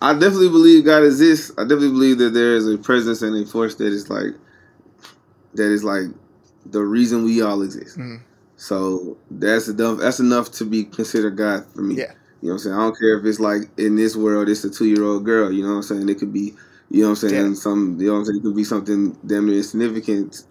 [0.01, 1.51] I definitely believe God exists.
[1.57, 4.33] I definitely believe that there is a presence and a force that is like
[5.55, 6.05] that is like
[6.65, 7.97] the reason we all exist.
[7.97, 8.21] Mhm.
[8.55, 9.99] So that's enough.
[9.99, 11.95] That's enough to be considered God for me.
[11.95, 12.13] Yeah.
[12.41, 12.75] You know what I'm saying?
[12.75, 15.51] I don't care if it's like in this world, it's a two year old girl.
[15.51, 16.09] You know what I'm saying?
[16.09, 16.53] It could be,
[16.93, 17.47] you know what I'm saying?
[17.47, 17.53] Yeah.
[17.55, 18.37] Some, you know what I'm saying?
[18.37, 20.43] It could be something damn near insignificant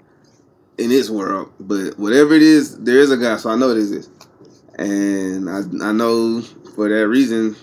[0.76, 1.52] in this world.
[1.60, 3.38] But whatever it is, there is a God.
[3.38, 4.10] So I know it exists.
[4.76, 6.42] And I, I know
[6.74, 7.54] for that reason,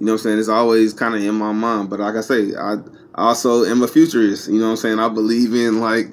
[0.00, 0.38] you know what I'm saying?
[0.38, 1.90] It's always kind of in my mind.
[1.90, 2.76] But like I say, I,
[3.16, 4.48] also am a futurist.
[4.48, 4.98] You know what I'm saying?
[4.98, 6.06] I believe in like,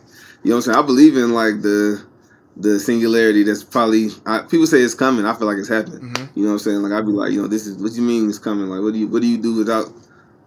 [0.44, 0.78] you know what I'm saying?
[0.78, 2.06] I believe in like the,
[2.58, 5.26] the singularity that's probably I, people say it's coming.
[5.26, 6.02] I feel like it's happening.
[6.02, 6.30] Mhm.
[6.36, 6.82] You know what I'm saying?
[6.82, 8.68] Like I'd be like, you know, this is what you mean it's coming.
[8.68, 9.86] Like what do you what do you do without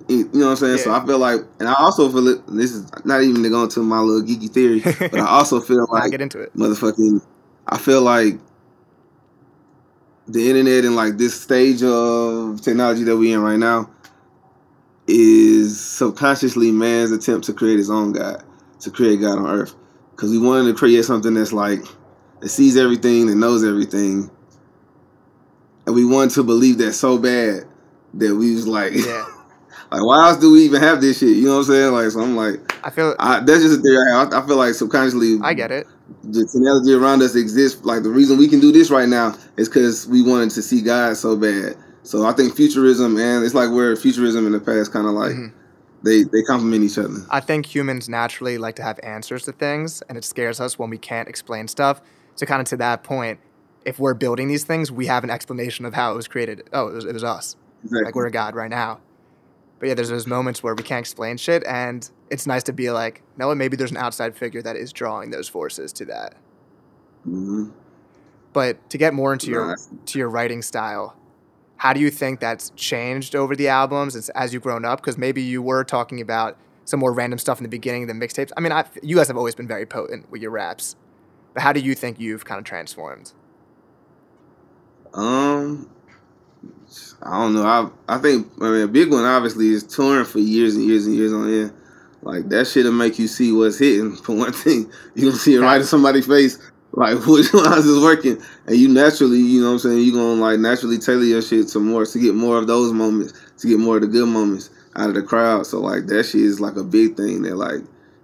[0.08, 0.76] You know what I'm saying?
[0.78, 0.84] Yeah.
[0.84, 2.46] So I feel like, and I also feel it.
[2.46, 5.86] This is not even to go into my little geeky theory, but I also feel
[5.90, 7.24] like get into it, motherfucking.
[7.66, 8.38] I feel like
[10.26, 13.90] the internet and like this stage of technology that we're in right now
[15.06, 18.42] is subconsciously man's attempt to create his own God,
[18.80, 19.74] to create God on earth.
[20.10, 21.80] Because we wanted to create something that's like
[22.40, 24.30] that sees everything, that knows everything,
[25.86, 27.64] and we wanted to believe that so bad
[28.14, 29.26] that we was like, yeah.
[29.90, 31.36] like why else do we even have this shit?
[31.36, 31.92] You know what I'm saying?
[31.92, 34.12] Like, so I'm like, I feel I, that's just a theory.
[34.12, 35.86] I, I feel like subconsciously, I get it.
[36.22, 37.84] The technology around us exists.
[37.84, 40.82] Like the reason we can do this right now is because we wanted to see
[40.82, 41.76] God so bad.
[42.02, 45.32] So I think futurism and it's like where futurism in the past kind of like.
[45.32, 45.58] Mm-hmm.
[46.04, 47.24] They, they complement each other.
[47.30, 50.90] I think humans naturally like to have answers to things, and it scares us when
[50.90, 52.02] we can't explain stuff.
[52.34, 53.40] So, kind of to that point,
[53.84, 56.68] if we're building these things, we have an explanation of how it was created.
[56.72, 57.56] Oh, it was, it was us.
[57.84, 58.04] Exactly.
[58.04, 59.00] Like we're a god right now.
[59.78, 62.90] But yeah, there's those moments where we can't explain shit, and it's nice to be
[62.90, 66.34] like, no, maybe there's an outside figure that is drawing those forces to that.
[67.26, 67.70] Mm-hmm.
[68.52, 71.16] But to get more into your to your writing style,
[71.76, 75.00] how do you think that's changed over the albums as, as you've grown up?
[75.00, 78.52] Because maybe you were talking about some more random stuff in the beginning, the mixtapes.
[78.56, 80.96] I mean, i you guys have always been very potent with your raps,
[81.52, 83.32] but how do you think you've kind of transformed?
[85.14, 85.90] Um,
[87.22, 87.64] I don't know.
[87.64, 91.06] I I think I mean a big one obviously is touring for years and years
[91.06, 91.72] and years on end.
[92.22, 94.16] Like that shit'll make you see what's hitting.
[94.24, 96.58] For one thing, you gonna see it right in somebody's face.
[96.92, 100.40] Like which lines is working, and you naturally, you know what I'm saying, you gonna
[100.40, 103.78] like naturally tailor your shit to more to get more of those moments, to get
[103.78, 105.66] more of the good moments out of the crowd.
[105.66, 107.82] So like that shit is like a big thing that like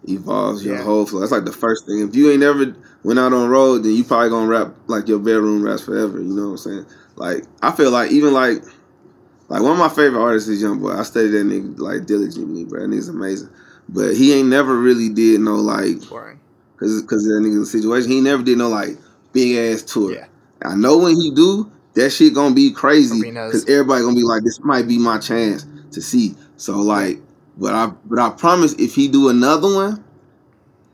[0.08, 0.82] evolves your yeah.
[0.82, 1.20] whole flow.
[1.20, 2.00] That's like the first thing.
[2.00, 5.18] If you ain't ever went out on road, then you probably gonna rap like your
[5.18, 6.18] bedroom raps forever.
[6.18, 6.86] You know what I'm saying?
[7.20, 8.62] Like I feel like even like
[9.48, 10.98] like one of my favorite artists is YoungBoy.
[10.98, 12.80] I studied that nigga like diligently, bro.
[12.80, 13.50] That nigga's amazing.
[13.90, 18.10] But he ain't never really did no like cause cause of that nigga's situation.
[18.10, 18.96] He never did no like
[19.34, 20.14] big ass tour.
[20.14, 20.28] Yeah.
[20.64, 23.20] I know when he do, that shit gonna be crazy.
[23.32, 26.34] Cause everybody gonna be like, this might be my chance to see.
[26.56, 27.18] So like
[27.58, 30.02] but I but I promise if he do another one,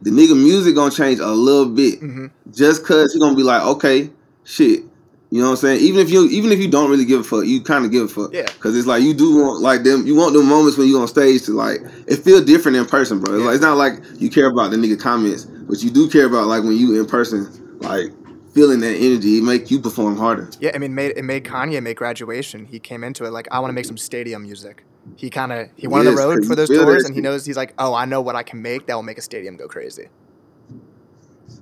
[0.03, 2.01] the nigga music gonna change a little bit.
[2.01, 2.27] Mm-hmm.
[2.51, 4.11] Just cause he gonna be like, okay,
[4.43, 4.83] shit.
[5.31, 5.81] You know what I'm saying?
[5.81, 8.05] Even if you even if you don't really give a fuck, you kind of give
[8.05, 8.33] a fuck.
[8.33, 8.47] Yeah.
[8.61, 10.07] Cause it's like you do want like them.
[10.07, 13.21] You want them moments when you on stage to like it feel different in person,
[13.21, 13.35] bro.
[13.35, 13.47] It's, yeah.
[13.47, 16.47] like, it's not like you care about the nigga comments, but you do care about
[16.47, 17.49] like when you in person,
[17.81, 18.12] like
[18.55, 20.49] feeling that energy, it make you perform harder.
[20.61, 22.65] Yeah, I mean, made it made Kanye make graduation.
[22.65, 24.85] He came into it like I want to make some stadium music.
[25.17, 27.45] He kind of he went yes, on the road for those tours, and he knows
[27.45, 29.67] he's like, oh, I know what I can make that will make a stadium go
[29.67, 30.09] crazy.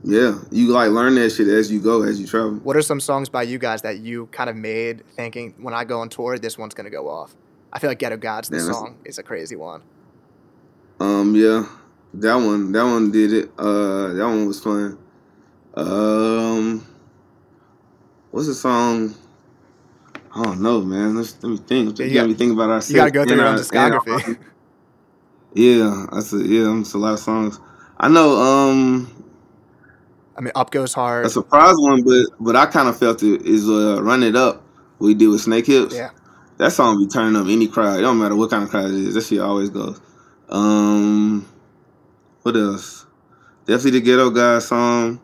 [0.07, 2.57] Yeah, you like learn that shit as you go, as you travel.
[2.57, 5.85] What are some songs by you guys that you kind of made thinking when I
[5.85, 7.35] go on tour, this one's gonna go off?
[7.73, 9.83] I feel like Ghetto Gods, the song, is a crazy one.
[11.01, 11.67] Um, yeah,
[12.15, 13.51] that one, that one did it.
[13.59, 14.99] Uh, that one was fun.
[15.73, 16.87] Um,
[18.31, 19.15] what's the song?
[20.37, 21.17] I don't know, man.
[21.17, 21.99] Let's let me think.
[21.99, 22.83] Yeah, you got me think about our.
[22.87, 24.39] You gotta go through your own discography.
[25.57, 26.81] Yeah, that's a yeah.
[26.81, 27.61] It's a lot of songs.
[27.99, 28.37] I know.
[28.37, 29.24] Um,
[30.37, 31.27] I mean, Up Goes Hard.
[31.27, 34.63] A surprise one, but but I kind of felt it is uh, Run It Up.
[34.99, 35.93] We did with Snakehips.
[35.93, 36.11] Yeah.
[36.59, 37.99] That song be turning up any crowd.
[37.99, 39.15] It don't matter what kind of crowd it is.
[39.15, 40.01] That shit always goes.
[40.49, 41.49] Um,
[42.43, 43.07] what else?
[43.67, 45.21] Definitely the Ghetto Guy song.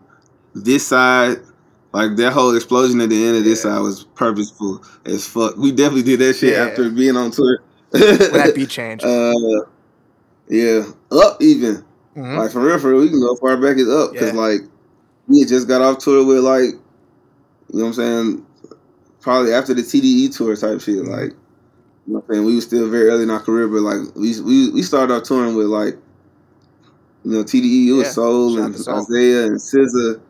[0.55, 1.37] This side,
[1.93, 3.75] like that whole explosion at the end of this yeah.
[3.75, 5.57] side was purposeful as fuck.
[5.57, 6.65] We definitely did that shit yeah.
[6.65, 7.63] after being on tour.
[7.93, 9.05] that beat change.
[9.05, 9.33] Uh,
[10.49, 11.85] yeah, up even.
[12.17, 12.37] Mm-hmm.
[12.37, 14.41] Like for real, for real, we can go far back as up because yeah.
[14.41, 14.61] like
[15.31, 16.75] we just got off tour with like,
[17.73, 18.47] you know what I'm saying?
[19.21, 20.97] Probably after the TDE tour type shit.
[20.97, 21.11] Mm-hmm.
[21.11, 21.31] Like,
[22.07, 22.47] you know what I'm saying?
[22.47, 25.21] We were still very early in our career, but like we we, we started our
[25.21, 25.95] touring with like,
[27.25, 30.21] you know, TDE, it was yeah, Soul and Isaiah and SZA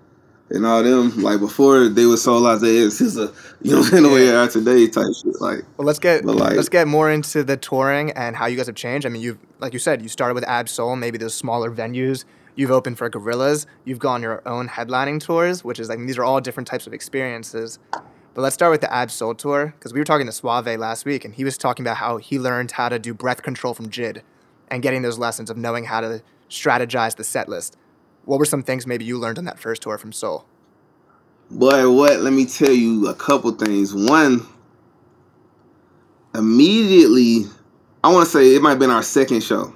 [0.50, 1.22] and all them.
[1.22, 4.02] Like before they were Soul Isaiah and SZA, you know what I'm saying?
[4.02, 5.40] The way they are today type shit.
[5.40, 8.66] Like Well let's get like, let's get more into the touring and how you guys
[8.66, 9.06] have changed.
[9.06, 12.24] I mean you've like you said, you started with Ab-Soul, maybe those smaller venues
[12.54, 13.66] You've opened for Gorillaz.
[13.84, 16.92] You've gone your own headlining tours, which is like these are all different types of
[16.92, 17.78] experiences.
[18.34, 21.24] But let's start with the Ab-Soul tour because we were talking to Suave last week,
[21.24, 24.22] and he was talking about how he learned how to do breath control from JID,
[24.68, 27.76] and getting those lessons of knowing how to strategize the set list.
[28.24, 30.44] What were some things maybe you learned on that first tour from Soul?
[31.50, 32.20] Boy, what?
[32.20, 33.92] Let me tell you a couple things.
[33.92, 34.46] One,
[36.34, 37.46] immediately,
[38.04, 39.74] I want to say it might have been our second show.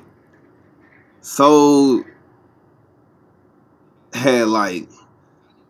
[1.21, 2.05] So
[4.15, 4.89] had like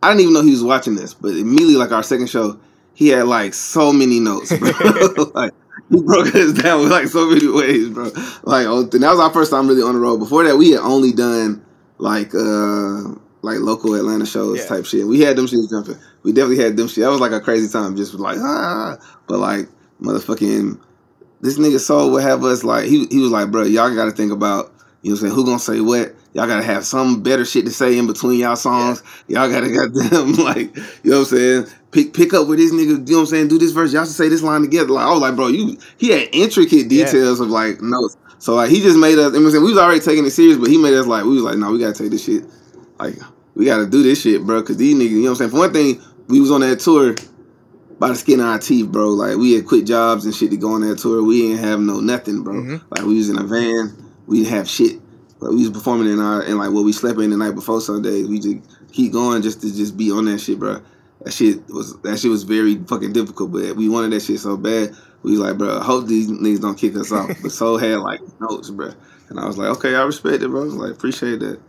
[0.03, 2.59] I didn't even know he was watching this, but immediately like our second show,
[2.93, 4.71] he had like so many notes, bro.
[5.33, 5.51] like
[5.89, 8.05] he broke us down with like so many ways, bro.
[8.43, 10.17] Like, oh, that was our first time really on the road.
[10.17, 11.63] Before that, we had only done
[11.97, 14.65] like uh like local Atlanta shows Yeah.
[14.65, 15.07] type shit.
[15.07, 15.97] We had them shit jumping.
[16.23, 17.03] We definitely had them shit.
[17.03, 18.97] That was like a crazy time, just like ah.
[19.27, 19.69] But like
[20.01, 20.79] motherfucking,
[21.41, 24.11] this nigga Soul would have us like he he was like, bro, y'all got to
[24.11, 26.15] think about you know what I'm saying who gonna say what.
[26.35, 29.01] Y'all gotta have some better shit to say in between y'all songs.
[29.29, 31.65] Y'all gotta got them like you know what I'm saying.
[31.91, 33.07] Pick pick up with this nigga.
[33.07, 33.47] You know what I'm saying.
[33.47, 33.93] Do this verse.
[33.93, 34.89] Y'all should say this line together.
[34.91, 35.77] Like I was like, bro, you.
[35.97, 37.05] He had intricate Yeah.
[37.05, 38.17] details of like notes.
[38.39, 39.33] So like he just made us.
[39.33, 41.43] I mean, we was already taking it serious, but he made us like we was
[41.43, 42.43] like, no, we gotta take this shit.
[42.99, 43.15] Like
[43.55, 44.61] we gotta do this shit, bro.
[44.61, 45.51] Cause these niggas, you know what I'm saying.
[45.51, 47.15] For one thing, we was on that tour
[47.97, 49.07] by the skin of our teeth, bro.
[49.11, 51.23] Like we had quit jobs and shit to go on that tour.
[51.23, 52.55] We didn't have no nothing, bro.
[52.55, 52.81] Mhm.
[52.89, 53.95] Like we was in a van.
[54.27, 54.99] We didn't have shit.
[55.45, 57.79] Like we was performing in our and like what we slept in the night before
[57.79, 58.23] Sunday.
[58.23, 58.57] We just
[58.91, 60.81] keep going just to just be on that shit, bro.
[61.21, 64.57] That shit was that shit was very fucking difficult, but we wanted that shit so
[64.57, 64.95] bad.
[65.21, 67.29] We was like, bro, I hope these niggas don't kick us off.
[67.43, 68.91] But Soul had like notes, bro.
[69.29, 70.61] And I was like, okay, I respect it, bro.
[70.61, 71.59] I was like, appreciate that.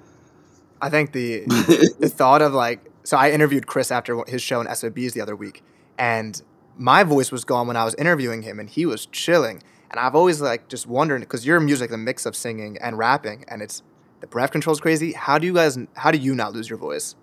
[0.80, 1.40] I think the
[2.00, 5.36] the thought of like so I interviewed Chris after his show in SOBs the other
[5.36, 5.62] week,
[5.98, 6.40] and
[6.78, 9.62] my voice was gone when I was interviewing him, and he was chilling.
[9.90, 13.44] And I've always like just wondering because your music, the mix of singing and rapping,
[13.48, 13.82] and it's
[14.20, 15.12] the breath control's crazy.
[15.12, 15.78] How do you guys?
[15.94, 17.14] How do you not lose your voice?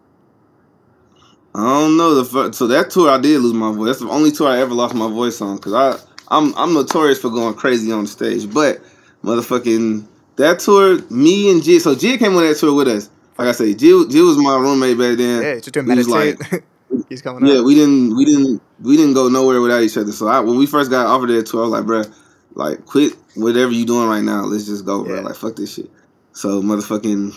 [1.55, 2.16] I don't know.
[2.16, 3.88] The fir- so that tour I did lose my voice.
[3.88, 5.99] That's the only tour I ever lost my voice on because I
[6.30, 8.51] I'm I'm notorious for going crazy on stage.
[8.51, 8.82] But
[9.24, 10.07] motherfucking
[10.38, 11.82] that tour, me and JID.
[11.82, 13.09] So JID came on that tour with us.
[13.38, 15.41] Like I say, JID, JID was my roommate back then.
[15.43, 16.41] Yeah, just doing meditate.
[17.09, 17.66] He's coming Yeah, up.
[17.66, 20.11] we didn't we didn't we didn't go nowhere without each other.
[20.11, 22.16] So I, when we first got offered that tour, I was like, bruh,
[22.55, 24.43] like quit whatever you doing right now.
[24.43, 25.15] Let's just go, bro.
[25.15, 25.21] Yeah.
[25.21, 25.89] Like fuck this shit.
[26.33, 27.35] So motherfucking,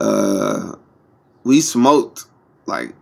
[0.00, 0.76] uh,
[1.42, 2.26] we smoked
[2.66, 2.94] like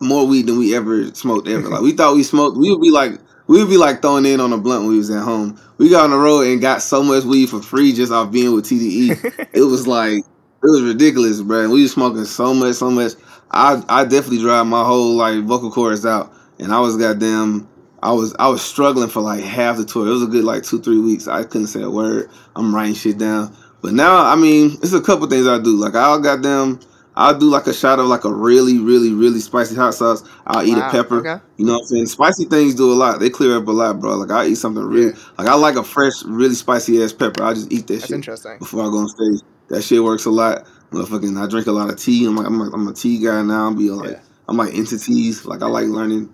[0.00, 1.68] more weed than we ever smoked ever.
[1.68, 2.56] like we thought we smoked.
[2.56, 4.98] We would be like we would be like throwing in on a blunt when we
[4.98, 5.60] was at home.
[5.78, 8.54] We got on the road and got so much weed for free just off being
[8.54, 9.48] with TDE.
[9.52, 11.64] it was like it was ridiculous, bro.
[11.64, 13.12] And we was smoking so much, so much.
[13.50, 17.68] I I definitely drive my whole like vocal cords out, and I was goddamn.
[18.02, 20.06] I was I was struggling for like half the tour.
[20.06, 21.28] It was a good like two three weeks.
[21.28, 22.30] I couldn't say a word.
[22.56, 23.54] I'm writing shit down.
[23.82, 25.76] But now I mean, it's a couple things I do.
[25.76, 26.80] Like I'll goddamn.
[27.16, 30.22] I'll do like a shot of like a really, really, really spicy hot sauce.
[30.46, 31.18] I'll eat Wow, a pepper.
[31.18, 31.44] okay.
[31.58, 32.06] You know what I'm saying?
[32.06, 33.18] Spicy things do a lot.
[33.20, 34.14] They clear up a lot, bro.
[34.16, 35.10] Like I eat something Yeah.
[35.36, 37.42] like I like a fresh, really spicy ass pepper.
[37.42, 38.58] I just eat that That's shit interesting.
[38.58, 39.40] before I go on stage.
[39.68, 40.66] That shit works a lot.
[40.92, 42.26] Motherfucking, I drink a lot of tea.
[42.26, 43.66] I'm like, I'm a, I'm a tea guy now.
[43.66, 44.20] I'm be like, Yeah.
[44.48, 45.44] I'm like into teas.
[45.44, 46.32] Like I like learning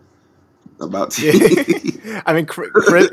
[0.80, 1.98] about tea.
[2.26, 2.70] I mean, Chris,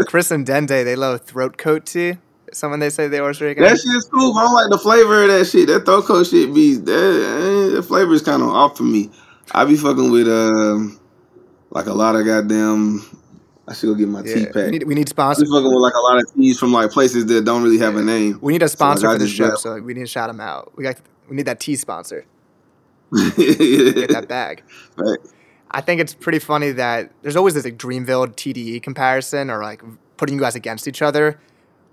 [0.08, 2.18] Chris, and Dende, they love throat coat tea.
[2.52, 3.58] Someone they say they always drink.
[3.58, 4.38] that shit's cool.
[4.38, 5.68] I don't like the flavor of that shit.
[5.68, 9.10] That throat coat shit be that, eh, the flavor is kind of off for me.
[9.52, 11.00] I be fucking with um
[11.72, 13.04] like a lot of goddamn.
[13.68, 14.72] I should go get my tea pack.
[14.72, 14.86] we need sponsors.
[14.88, 15.46] we need I be sponsor.
[15.46, 18.04] fucking with like a lot of teas from like places that don't really have a
[18.04, 18.38] name.
[18.42, 20.74] We need a sponsor I for this show, so we need to shout them out.
[20.76, 20.98] We got
[21.30, 22.26] we need that tea sponsor.
[23.14, 24.64] Get that bag.
[24.98, 25.20] Right.
[25.74, 29.82] I think it's pretty funny that there's always this like Dreamville TDE comparison or like
[30.18, 31.40] putting you guys against each other,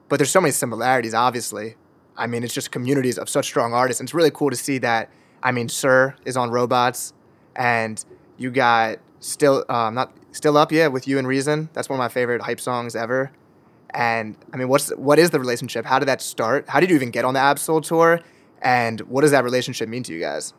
[0.09, 1.15] but there's so many similarities.
[1.15, 1.77] Obviously,
[2.17, 4.79] I mean it's just communities of such strong artists, and it's really cool to see
[4.79, 5.11] that.
[5.43, 7.15] I mean, Sir is on Robots,
[7.57, 8.05] and
[8.37, 11.71] you got still um, not still up, yeah, with you and Reason.
[11.73, 13.33] That's one of my favorite hype songs ever.
[13.91, 15.87] And I mean, what's what is the relationship?
[15.87, 16.69] How did that start?
[16.69, 18.21] How did you even get on the Ab-Soul tour?
[18.63, 20.53] And what does that relationship mean to you guys?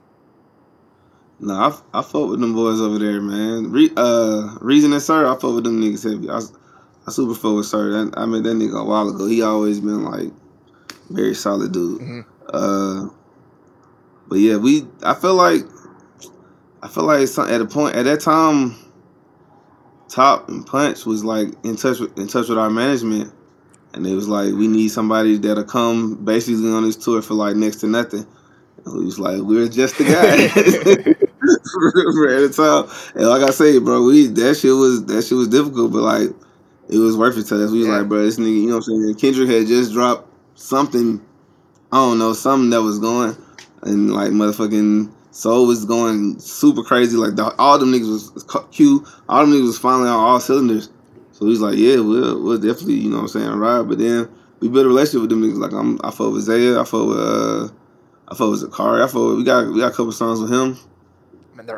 [1.44, 3.72] No, I, I fuck with them boys over there, man.
[3.72, 6.30] Re, uh, Reason and Sir, I fuck with them niggas heavy.
[6.30, 6.38] I,
[7.08, 7.90] I super fuck with Sir.
[7.90, 9.26] That, I met that nigga a while ago.
[9.26, 10.32] He always been like
[11.10, 12.00] very solid dude.
[12.00, 12.26] Mhm.
[12.48, 13.10] Uh,
[14.28, 14.88] but yeah, we.
[15.02, 15.62] I feel like
[16.84, 18.76] I feel like some, at a point at that time,
[20.10, 23.34] Top and Punch was like in touch with in touch with our management,
[23.94, 27.56] and it was like we need somebody that'll come basically on this tour for like
[27.56, 28.28] next to nothing.
[28.86, 31.16] And we was like, we're just the guy.
[31.56, 33.14] at the time.
[33.16, 36.30] And like I say, bro, we that shit was that shit was difficult, but like
[36.90, 37.72] it was worth it to us.
[37.72, 38.00] We was Yeah.
[38.00, 39.16] like, bro, this nigga, you know what I'm saying?
[39.16, 41.22] Kendrick had just dropped something,
[41.92, 43.36] I don't know, something that was going,
[43.84, 47.16] and like motherfucking Soul was going super crazy.
[47.16, 50.90] Like the, all them niggas was Q, all them niggas was finally on all cylinders.
[51.32, 53.88] So he's like, yeah, we'll we'll definitely, you know what I'm saying, ride.
[53.88, 54.30] But then
[54.60, 55.58] we built a relationship with them niggas.
[55.58, 57.70] Like I'm, I fuck with Zaya, I fuck with, uh,
[58.28, 60.78] I fuck with Zacari, I with, we got we got a couple songs with him.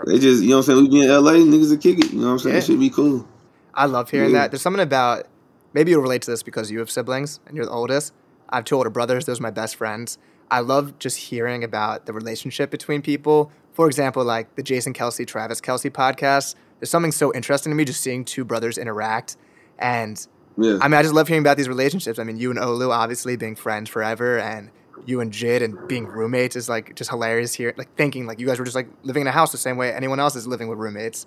[0.06, 0.84] They just, you know what I'm saying?
[0.84, 2.12] We be in LA, niggas will kick it.
[2.14, 2.54] You know what I'm saying?
[2.56, 2.60] Yeah.
[2.62, 3.28] That should be cool.
[3.74, 4.42] I love hearing Yeah.
[4.42, 4.52] that.
[4.52, 5.26] There's something about
[5.74, 8.14] maybe you'll relate to this because you have siblings and you're the oldest.
[8.50, 9.26] I have two older brothers.
[9.26, 10.18] Those are my best friends.
[10.52, 13.52] I love just hearing about the relationship between people.
[13.74, 16.54] For example, like the Jason Kelce, Travis Kelce podcast.
[16.80, 19.38] There's something so interesting to me just seeing two brothers interact.
[19.80, 20.26] And
[20.58, 20.78] Yeah.
[20.82, 22.20] I mean, I just love hearing about these relationships.
[22.20, 24.70] I mean, you and Olu obviously being friends forever, and
[25.06, 27.74] you and JID and being roommates is like just hilarious here.
[27.78, 29.94] Like thinking like you guys were just like living in a house the same way
[29.94, 31.26] anyone else is living with roommates.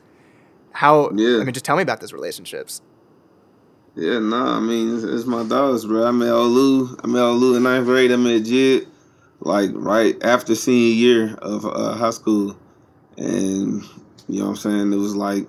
[0.72, 1.10] How?
[1.12, 1.40] Yeah.
[1.40, 2.82] I mean, just tell me about those relationships.
[3.94, 6.06] Yeah, no, I mean it's, it's my dogs, bro.
[6.06, 7.00] I met Olu.
[7.02, 8.12] I met Olu in ninth grade.
[8.12, 8.86] I met JID,
[9.40, 12.56] like right after senior year of uh, high school,
[13.16, 13.82] and
[14.28, 14.92] you know what I'm saying.
[14.92, 15.46] It was like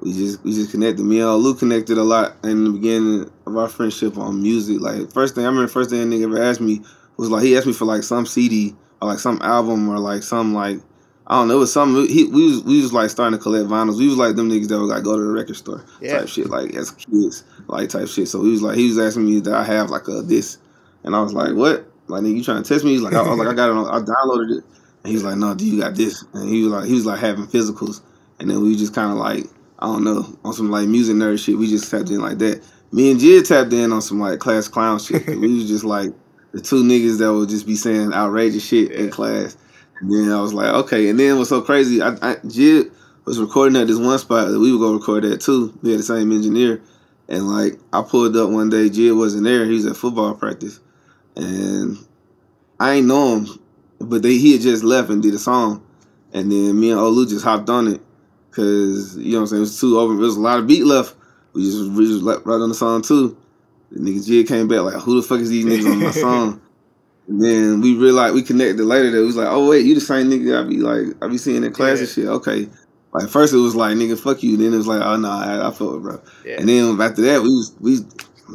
[0.00, 1.04] we just we just connected.
[1.04, 4.80] Me and Olu connected a lot in the beginning of our friendship on music.
[4.80, 6.82] Like first thing I remember, first thing a nigga ever asked me
[7.22, 10.22] was like he asked me for like some CD or like some album or like
[10.22, 10.78] some like
[11.26, 11.54] I don't know.
[11.54, 12.08] It was something.
[12.08, 13.98] He, we was we was like starting to collect vinyls.
[13.98, 16.18] We was like them niggas that would like go to the record store Yeah.
[16.18, 18.28] type shit, like as kids, like type shit.
[18.28, 20.58] So he was like he was asking me that I have like a this,
[21.04, 21.86] and I was like, what?
[22.08, 22.90] Like nigga, you trying to test me?
[22.90, 23.76] He's like, I, I was like, I got it.
[23.76, 24.64] On, I downloaded it,
[25.04, 26.24] and he's like, no, do you got this?
[26.34, 28.02] And he was like, he was like having physicals,
[28.40, 29.44] and then we just kind of like
[29.78, 31.56] I don't know on some like music nerd shit.
[31.56, 32.62] We just tapped in like that.
[32.90, 35.24] Me and JID tapped in on some like class clown shit.
[35.28, 36.12] we was just like
[36.52, 39.56] the two niggas that would just be saying outrageous shit in class.
[40.00, 41.08] And then I was like, okay.
[41.08, 42.02] And then what's so crazy?
[42.02, 42.90] I, I JID
[43.24, 45.76] was recording at this one spot that we would go record at too.
[45.82, 46.82] We had the same engineer.
[47.28, 49.64] And like I pulled up one day, JID wasn't there.
[49.64, 50.80] He was at football practice.
[51.36, 51.96] And
[52.78, 53.60] I ain't know him,
[54.00, 55.86] but they he had just left and did a song.
[56.34, 58.00] And then me and Olu just hopped on it.
[58.50, 60.14] Cause you know what I'm saying, it was too over.
[60.14, 61.14] There was a lot of beat left.
[61.54, 63.36] We just we just right on the song too.
[63.92, 66.60] The nigga JID came back like, who the fuck is these niggas on my song?
[67.28, 70.28] And then we realized we connected later that was like, oh wait, you the same
[70.30, 72.26] nigga I be like I be seeing in class and shit.
[72.26, 72.68] Okay.
[73.12, 75.68] Like first it was like nigga fuck you, then it was like, oh no, I,
[75.68, 76.20] I felt it, bro.
[76.44, 76.56] Yeah.
[76.58, 78.00] And then after that we was we was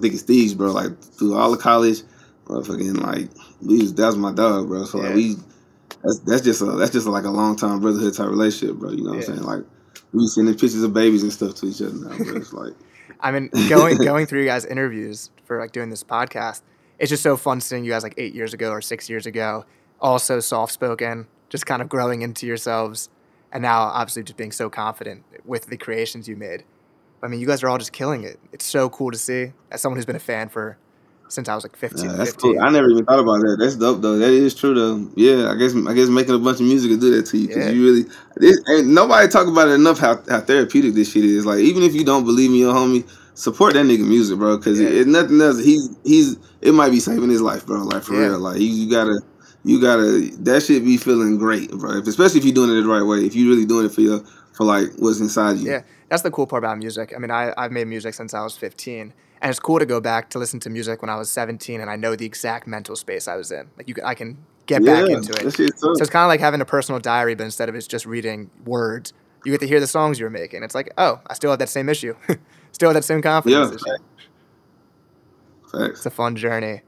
[0.02, 2.02] thinking Steve's, bro, like through all the college,
[2.46, 3.30] motherfucking like
[3.62, 4.84] we was that was my dog, bro.
[4.86, 5.08] So Yeah.
[5.08, 5.36] like we
[6.04, 8.92] that's that's just a that's just like a long time brotherhood type relationship, bro.
[8.92, 9.34] You know what Yeah.
[9.34, 9.44] I'm saying?
[9.48, 9.64] Like
[10.14, 12.36] we sending pictures of babies and stuff to each other now, bro.
[12.36, 12.74] It's like
[13.20, 16.62] I mean, going going through you guys' interviews for like doing this podcast,
[17.00, 19.66] it's just so fun seeing you guys like eight years ago or six years ago,
[20.00, 23.10] also soft spoken, just kind of growing into yourselves,
[23.52, 26.64] and now obviously just being so confident with the creations you made.
[27.24, 28.40] I mean, you guys are all just killing it.
[28.52, 30.78] It's so cool to see as someone who's been a fan for
[31.30, 32.06] since I was like 15.
[32.06, 32.54] Yeah, that's 15.
[32.56, 32.62] cool.
[32.64, 33.58] I never even thought about that.
[33.60, 34.18] That's dope though.
[34.18, 35.10] That is true though.
[35.16, 37.48] Yeah, I guess I guess making a bunch of music will do that to you
[37.48, 37.72] because Yeah.
[37.72, 38.04] you really
[38.38, 41.46] this, ain't nobody talk about it enough how, how therapeutic this shit is.
[41.46, 44.58] Like even if you don't believe me, your homie, support that nigga music, bro.
[44.58, 44.90] Because Yeah.
[44.90, 45.64] it, nothing else.
[45.64, 47.84] He's he's it might be saving his life, bro.
[47.84, 48.28] Like for Yeah.
[48.28, 48.40] real.
[48.40, 49.20] Like you, you gotta
[49.64, 51.98] you gotta that shit be feeling great, bro.
[51.98, 53.20] If, especially if you're doing it the right way.
[53.26, 54.22] If you're really doing it for your
[54.54, 55.70] for like what's inside you.
[55.70, 57.14] Yeah, that's the cool part about music.
[57.16, 60.00] I mean, I, I've made music since I was 15, and it's cool to go
[60.02, 62.96] back to listen to music when I was 17, and I know the exact mental
[62.96, 63.70] space I was in.
[63.78, 65.46] Like you, I can get back into it.
[65.80, 68.50] So it's kind of like having a personal diary, but instead of it's just reading
[68.66, 69.14] words,
[69.46, 70.64] you get to hear the songs you're making.
[70.64, 72.16] It's like, oh, I still have that same issue,
[72.72, 73.76] still have that same confidence Yeah.
[73.76, 74.04] issue.
[75.72, 76.00] Facts.
[76.00, 76.82] It's a fun journey.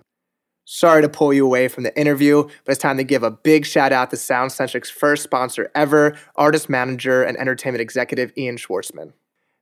[0.65, 3.65] Sorry to pull you away from the interview, but it's time to give a big
[3.65, 9.13] shout out to SoundCentric's first sponsor ever, artist manager and entertainment executive Ian Schwartzman.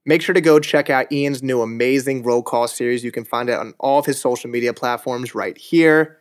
[0.07, 3.03] Make sure to go check out Ian's new amazing roll call series.
[3.03, 6.19] You can find it on all of his social media platforms right here.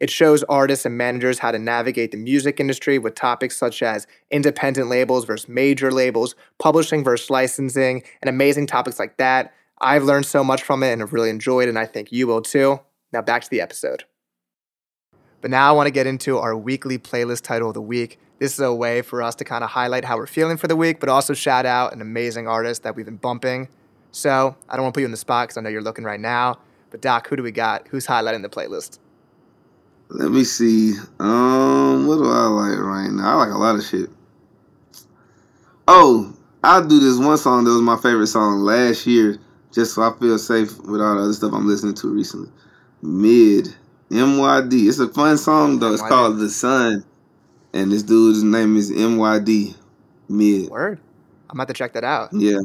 [0.00, 4.08] It shows artists and managers how to navigate the music industry with topics such as
[4.32, 9.54] independent labels versus major labels, publishing versus licensing, and amazing topics like that.
[9.80, 12.26] I've learned so much from it and have really enjoyed it, and I think you
[12.26, 12.80] will too.
[13.12, 14.06] Now back to the episode.
[15.40, 18.18] But now I want to get into our weekly playlist title of the week.
[18.40, 20.74] This is a way for us to kind of highlight how we're feeling for the
[20.74, 23.68] week, but also shout out an amazing artist that we've been bumping.
[24.12, 26.04] So I don't want to put you in the spot because I know you're looking
[26.04, 26.58] right now.
[26.90, 27.86] But Doc, who do we got?
[27.88, 28.98] Who's highlighting the playlist?
[30.08, 30.94] Let me see.
[31.18, 33.32] Um, what do I like right now?
[33.32, 34.08] I like a lot of shit.
[35.86, 36.34] Oh,
[36.64, 39.38] I'll do this one song that was my favorite song last year,
[39.70, 42.50] just so I feel safe with all the other stuff I'm listening to recently.
[43.02, 43.74] Mid
[44.10, 44.88] MYD.
[44.88, 45.92] It's a fun song though.
[45.92, 47.04] It's called The Sun,
[47.72, 49.74] and this dude's name is MYD.
[50.28, 50.70] Mid.
[50.70, 51.00] Word.
[51.48, 52.30] I'm about to check that out.
[52.32, 52.58] Yeah,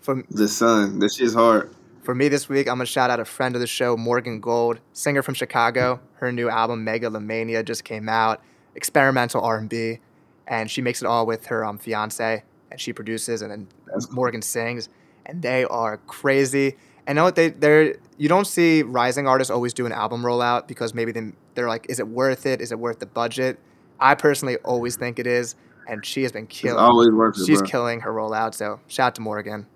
[0.00, 0.98] For, The Sun.
[0.98, 1.72] That shit's hard.
[2.02, 4.40] for me this week, I'm going to shout out a friend of the show, Morgan
[4.40, 6.00] Gold, singer from Chicago.
[6.14, 8.42] Her new album, Megalomania, just came out.
[8.74, 10.00] Experimental R&B.
[10.48, 12.42] And she makes it all with her um, fiance.
[12.72, 14.16] And she produces and then That's cool.
[14.16, 14.88] Morgan sings.
[15.24, 16.76] And they are crazy.
[17.06, 20.68] And know what they they're you don't see rising artists always do an album rollout
[20.68, 22.60] because maybe they, they're like, is it worth it?
[22.60, 23.58] Is it worth the budget?
[24.02, 25.54] I personally always think it is,
[25.88, 26.78] and she has been It's killing.
[26.78, 27.68] always worth it, She's bro.
[27.68, 28.54] killing her rollout.
[28.54, 29.66] So shout out to Morgan.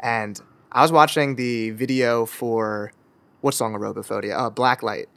[0.00, 0.40] And
[0.72, 2.92] I was watching the video for
[3.42, 4.36] what song Robophobia?
[4.36, 5.08] Uh, Black Light.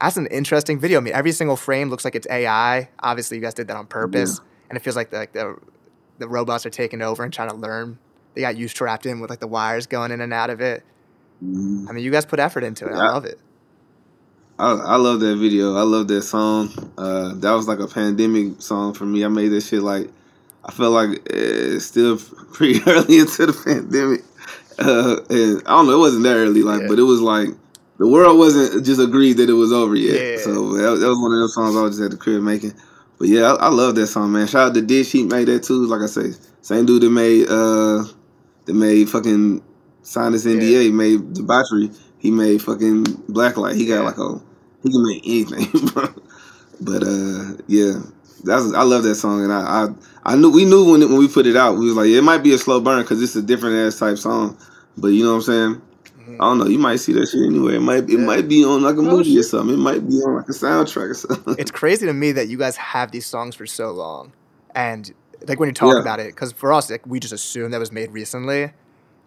[0.00, 0.98] That's an interesting video.
[0.98, 2.88] I mean, every single frame looks like it's AI.
[3.00, 4.40] Obviously, you guys did that on purpose,
[4.70, 5.56] and it feels like the, like the
[6.18, 7.98] the robots are taking over and trying to learn.
[8.34, 10.84] They got you strapped in with like the wires going in and out of it.
[11.44, 11.88] Mhm.
[11.88, 12.92] I mean, you guys put effort into it.
[12.92, 13.38] I love it.
[14.60, 15.74] I, I love that video.
[15.76, 16.68] I love that song.
[16.98, 19.24] Uh, that was like a pandemic song for me.
[19.24, 20.10] I made that shit like
[20.64, 22.18] I felt like it's still
[22.52, 24.22] pretty early into the pandemic.
[24.78, 26.88] Uh, and I don't know, it wasn't that early, like, Yeah.
[26.88, 27.48] but it was like
[27.98, 30.14] the world wasn't just agreed that it was over yet.
[30.38, 30.42] Yeah.
[30.44, 32.72] So that, that was one of those songs I was just at the crib making.
[33.18, 34.46] But yeah, I, I love that song, man.
[34.46, 35.84] Shout out to Dish, he made that too.
[35.86, 36.32] Like I say,
[36.62, 38.04] same dude that made uh
[38.66, 39.62] that made fucking
[40.02, 41.90] Sinus NDA, made Debauchery.
[42.18, 43.76] He made fucking Black Light.
[43.76, 44.00] He got Yeah.
[44.02, 44.40] like a
[44.82, 46.06] he can make anything, bro.
[46.80, 48.00] But uh, yeah,
[48.44, 49.84] that's I love that song, and I
[50.24, 52.08] I, I knew we knew when it, when we put it out, we was like
[52.08, 54.56] it might be a slow burn because it's a different ass type song,
[54.96, 55.82] but you know what I'm saying.
[56.20, 56.34] Mhm.
[56.40, 56.66] I don't know.
[56.66, 57.76] You might see that shit anyway.
[57.76, 58.18] It might it Yeah.
[58.18, 59.74] might be on like a Oh, movie or something.
[59.74, 61.56] It might be on like a soundtrack or something.
[61.58, 64.32] It's crazy to me that you guys have these songs for so long,
[64.74, 65.12] and
[65.46, 66.00] like when you talk Yeah.
[66.00, 68.72] about it, because for us, like we just assume that was made recently,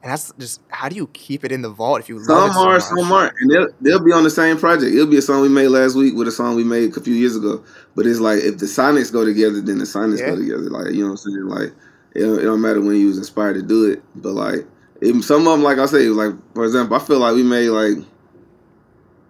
[0.03, 2.49] and that's just how do you keep it in the vault if you love Some
[2.49, 2.81] it so are, much?
[2.83, 4.93] some aren't, and they'll they'll be on the same project.
[4.93, 7.13] It'll be a song we made last week with a song we made a few
[7.15, 7.63] years ago.
[7.95, 10.31] But it's like if the sonics go together, then the sonics Yeah.
[10.31, 10.69] go together.
[10.69, 11.45] Like you know what I'm saying?
[11.47, 11.73] Like
[12.15, 14.65] it don't, it don't matter when you was inspired to do it, but like
[15.01, 17.69] it, some of them, like I say, like for example, I feel like we made
[17.69, 17.97] like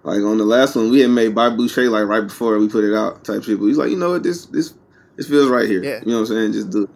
[0.04, 2.84] like on the last one we had made Bobby Boucher like right before we put
[2.84, 3.60] it out type shit.
[3.60, 4.74] But he's like, you know what, this this
[5.18, 5.84] this feels right here.
[5.84, 6.00] Yeah.
[6.00, 6.54] You know what I'm saying?
[6.54, 6.90] Just do it.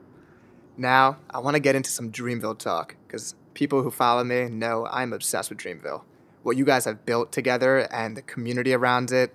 [0.79, 4.85] Now, I want to get into some Dreamville talk because people who follow me know
[4.91, 6.03] I'm obsessed with Dreamville.
[6.43, 9.33] What you guys have built together and the community around it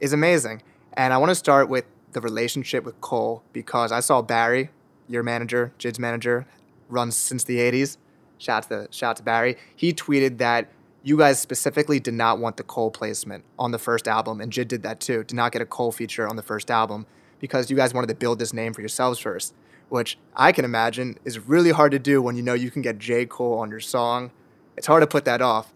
[0.00, 0.62] is amazing.
[0.94, 4.70] And I want to start with the relationship with Cole because I saw Barry,
[5.08, 6.44] your manager, JID's manager,
[6.88, 7.98] runs since the 80s.
[8.36, 9.56] Shout out to, shout out to Barry.
[9.76, 10.68] He tweeted that
[11.04, 14.66] you guys specifically did not want the Cole placement on the first album, and Jid
[14.66, 15.22] did that too.
[15.22, 17.06] Did not get a Cole feature on the first album
[17.38, 19.54] because you guys wanted to build this name for yourselves first
[19.92, 22.98] which I can imagine is really hard to do when you know you can get
[22.98, 23.26] J.
[23.26, 24.30] Cole on your song.
[24.74, 25.70] It's hard to put that off.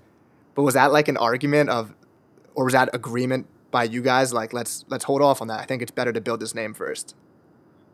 [0.55, 1.95] But was that like an argument of,
[2.55, 4.33] or was that agreement by you guys?
[4.33, 5.61] Like, let's let's hold off on that.
[5.61, 7.15] I think it's better to build this name first.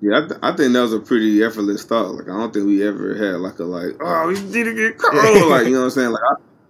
[0.00, 2.14] Yeah, I, th- I think that was a pretty effortless thought.
[2.14, 4.98] Like I don't think we ever had like a like, oh, we need to get
[4.98, 5.48] Cole.
[5.50, 6.12] like you know what I'm saying?
[6.12, 6.22] Like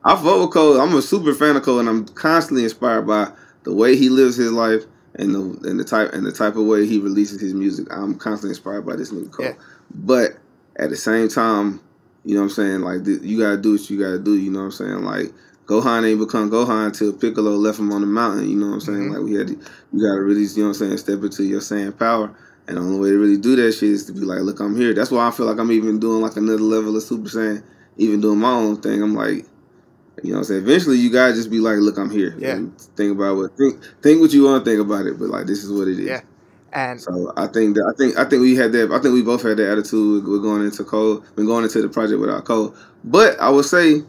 [0.02, 0.80] I, I vote with Cole.
[0.80, 3.30] I'm a super fan of Cole, and I'm constantly inspired by
[3.64, 4.86] the way he lives his life
[5.16, 7.86] and the and the type and the type of way he releases his music.
[7.90, 9.46] I'm constantly inspired by this nigga Cole.
[9.46, 9.54] Yeah.
[9.94, 10.32] But
[10.76, 11.80] at the same time,
[12.24, 12.80] you know what I'm saying?
[12.80, 14.36] Like th- you gotta do what you gotta do.
[14.36, 15.04] You know what I'm saying?
[15.04, 15.32] Like
[15.66, 18.48] Gohan ain't become Gohan until Piccolo left him on the mountain.
[18.48, 19.10] You know what I'm saying?
[19.10, 19.14] Mhm.
[19.14, 19.52] Like we had, to,
[19.92, 22.34] you gotta really, you know what I'm saying, step into your Saiyan power.
[22.68, 24.76] And the only way to really do that shit is to be like, look, I'm
[24.76, 24.94] here.
[24.94, 27.62] That's why I feel like I'm even doing like another level of Super Saiyan,
[27.96, 29.02] even doing my own thing.
[29.02, 29.46] I'm like,
[30.22, 30.62] you know what I'm saying?
[30.62, 32.34] Eventually you gotta just be like, look, I'm here.
[32.38, 32.56] Yeah.
[32.56, 35.46] And think about what think think what you want to think about it, but like
[35.46, 36.06] this is what it is.
[36.06, 36.20] Yeah.
[36.74, 39.22] And So I think that I think I think we had that I think we
[39.22, 40.26] both had that attitude.
[40.26, 42.74] We're going into Cole, we're going into the project without Cole.
[43.04, 44.02] But I would say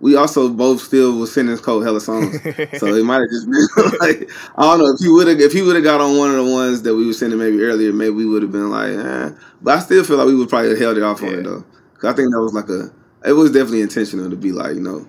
[0.00, 2.36] we also both still was sending Cole hella songs.
[2.78, 5.52] So it might have just been like I don't know if he would have if
[5.52, 7.92] he would have got on one of the ones that we were sending maybe earlier,
[7.92, 9.30] maybe we would have been like, eh.
[9.62, 11.36] But I still feel like we would probably have held it off on Yeah.
[11.38, 11.64] it though.
[11.98, 12.90] 'Cause I think that was like a
[13.28, 15.06] it was definitely intentional to be like you know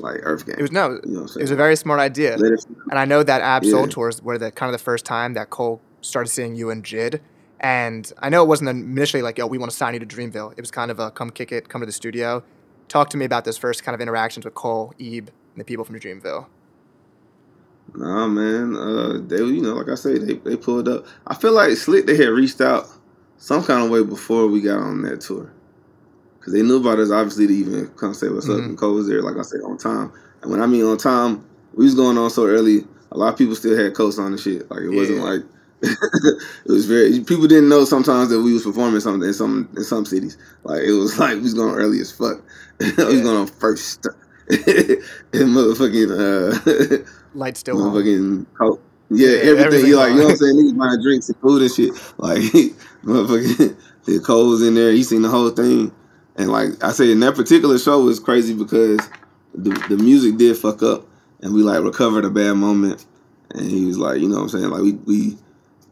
[0.00, 0.58] like EarthGang.
[0.58, 2.34] it was no, you know it was a very smart idea.
[2.36, 3.86] And I know that Ab-Soul Yeah.
[3.88, 7.20] tours were the kind of the first time that Cole started seeing you and JID.
[7.60, 10.52] And I know it wasn't initially like, yo, we want to sign you to Dreamville.
[10.56, 12.42] It was kind of a come kick it, come to the studio.
[12.88, 15.84] Talk to me about those first kind of interactions with Cole, Ib, and the people
[15.84, 16.46] from Dreamville.
[17.94, 18.76] Nah, man.
[18.76, 21.06] Uh, they, you know, like I say, they, they pulled up.
[21.26, 22.86] I feel like Slick they had reached out
[23.38, 25.50] some kind of way before we got on that tour,
[26.46, 28.56] because they knew about us obviously to even come say what's up.
[28.58, 28.64] Mhm.
[28.66, 30.12] And Cole was there, like I said, on time.
[30.42, 31.44] And when I mean on time,
[31.74, 32.86] we was going on so early.
[33.10, 34.70] A lot of people still had coats on and shit.
[34.70, 35.40] Like it wasn't like
[35.82, 37.18] it was very.
[37.20, 40.38] People didn't know sometimes that we was performing something in some in some cities.
[40.62, 42.42] Like it was like we was going early as fuck.
[42.80, 43.04] we Yeah.
[43.06, 44.06] was going on first.
[44.48, 46.10] and motherfucking.
[46.14, 47.92] Uh, Light still on.
[47.92, 48.80] motherfucking coke.
[49.10, 49.58] Yeah, Yeah, everything.
[49.66, 50.56] everything You like, you know what I'm saying?
[50.56, 51.92] Niggas buying drinks and food and shit.
[52.18, 52.42] Like,
[53.04, 54.92] motherfucking, the Cole was in there.
[54.92, 55.92] He seen the whole thing.
[56.36, 59.00] And like I said, in that particular show was crazy because
[59.54, 61.06] the, the music did fuck up,
[61.40, 63.04] and we like recovered a bad moment.
[63.50, 64.70] And he was like, you know what I'm saying?
[64.70, 65.38] Like we we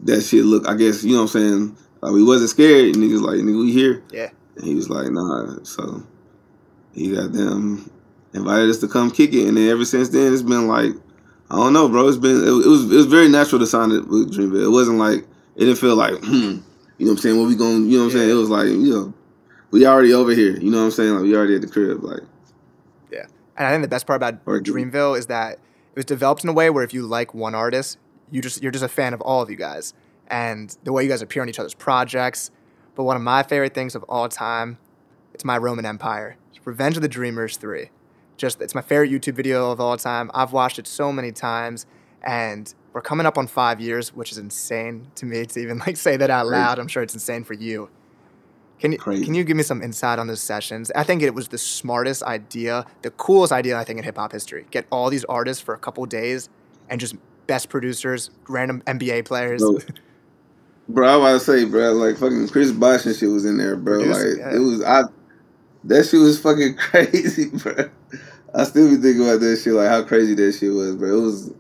[0.01, 0.69] that shit look.
[0.69, 1.77] I guess you know what I'm saying.
[2.01, 2.95] Like we wasn't scared.
[2.95, 4.03] And niggas like nigga, we here.
[4.11, 4.31] Yeah.
[4.57, 5.63] And he was like, nah.
[5.63, 6.03] So
[6.93, 7.91] he got them
[8.35, 10.93] invited us to come kick it, and then ever since then it's been like
[11.51, 12.09] I don't know, bro.
[12.09, 14.67] It's been it, it was it was very natural to sign it with Dreamville.
[14.67, 15.27] It wasn't like
[15.57, 16.61] it didn't feel like hmm, you know
[16.99, 17.39] what I'm saying.
[17.39, 17.87] What we going?
[17.87, 18.31] You know what I'm saying?
[18.31, 19.15] It was like you know
[19.75, 20.57] we already over here.
[20.57, 21.15] You know what I'm saying?
[21.15, 22.05] Like we already at the crib.
[22.05, 22.21] Like
[23.11, 23.27] yeah.
[23.57, 26.53] And I think the best part about Dreamville is that it was developed in a
[26.53, 27.99] way where if you like one artist,
[28.31, 29.93] you just you're just a fan of all of you guys
[30.29, 32.53] and the way you guys appear on each other's projects.
[32.95, 34.79] But one of my favorite things of all time,
[35.35, 36.37] it's my Roman Empire.
[36.55, 37.91] It's Revenge of the Dreamers 3.
[38.37, 40.31] just it's my favorite YouTube video of all time.
[40.35, 41.85] I've watched it so many times,
[42.23, 45.97] and we're coming up on five years, which is insane to me to even like
[45.97, 46.79] say that out loud.
[46.79, 47.91] I'm sure it's insane for you.
[48.81, 49.25] Can you Crazy.
[49.25, 50.91] can you give me some insight on those sessions?
[50.95, 54.33] I think it was the smartest idea, the coolest idea I think in hip hop
[54.33, 54.67] history.
[54.71, 56.49] Get all these artists for a couple days
[56.89, 57.15] and just
[57.47, 59.63] best producers, random NBA players.
[59.63, 59.79] Bro,
[60.89, 63.77] bro, I want to say, bro, like fucking Chris Bosh and shit was in there,
[63.77, 64.01] bro.
[64.01, 64.57] Producer, like yeah.
[64.57, 65.03] it was, I
[65.85, 67.91] that shit was fucking crazy, bro.
[68.55, 71.17] I still be thinking about that shit, like how crazy that shit was, bro.
[71.17, 71.55] It was,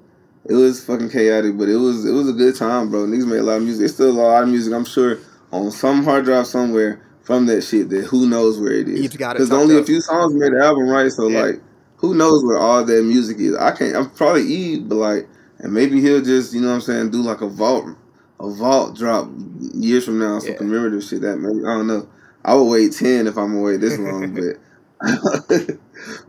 [0.46, 3.06] it was fucking chaotic, but it was, it was a good time, bro.
[3.06, 3.84] Niggas made a lot of music.
[3.84, 5.18] It's still a lot of music, I'm sure,
[5.52, 7.90] on some hard drive somewhere from that shit.
[7.90, 9.04] That who knows where it is?
[9.06, 11.10] Ib's got it Because only a few songs made the album, right?
[11.10, 11.42] So Yeah.
[11.42, 11.60] like,
[11.96, 13.56] who knows where all that music is?
[13.56, 13.96] I can't.
[13.96, 15.26] I'm probably Eve, but like,
[15.58, 17.86] and maybe he'll just, you know what I'm saying, do like a vault,
[18.40, 19.28] a vault drop
[19.74, 20.58] years from now, some Yeah.
[20.58, 21.22] commemorative shit.
[21.22, 22.06] That maybe I don't know.
[22.44, 24.58] I would wait ten if I'm gonna wait this long, but.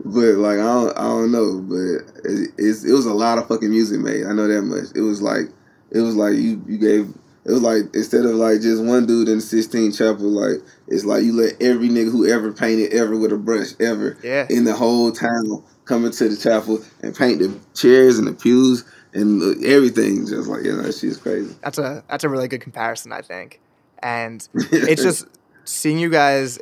[0.04, 3.48] but like I don't, I don't know, but it, it's it was a lot of
[3.48, 4.26] fucking music made.
[4.26, 4.86] I know that much.
[4.94, 5.46] It was like
[5.90, 7.08] it was like you you gave
[7.46, 11.04] it was like instead of like just one dude in the Sistine Chapel, like it's
[11.04, 14.46] like you let every nigga who ever painted ever with a brush ever Yeah.
[14.50, 18.84] in the whole town come into the chapel and paint the chairs and the pews
[19.14, 20.26] and everything.
[20.26, 21.54] Just like you know, she's crazy.
[21.62, 23.60] That's a that's a really good comparison, I think.
[24.02, 25.26] And it's just
[25.64, 26.58] seeing you guys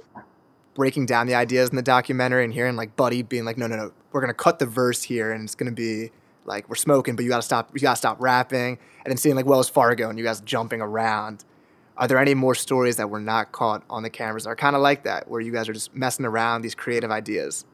[0.75, 3.77] breaking down the ideas in the documentary and hearing like Buddy being like, no, no,
[3.77, 6.11] no, we're gonna cut the verse here and it's gonna be
[6.45, 9.47] like we're smoking, but you gotta stop, you gotta stop rapping, and then seeing like
[9.47, 11.45] Wells Fargo and you guys jumping around.
[11.97, 14.75] Are there any more stories that were not caught on the cameras that are kind
[14.75, 17.65] of like that, where you guys are just messing around these creative ideas?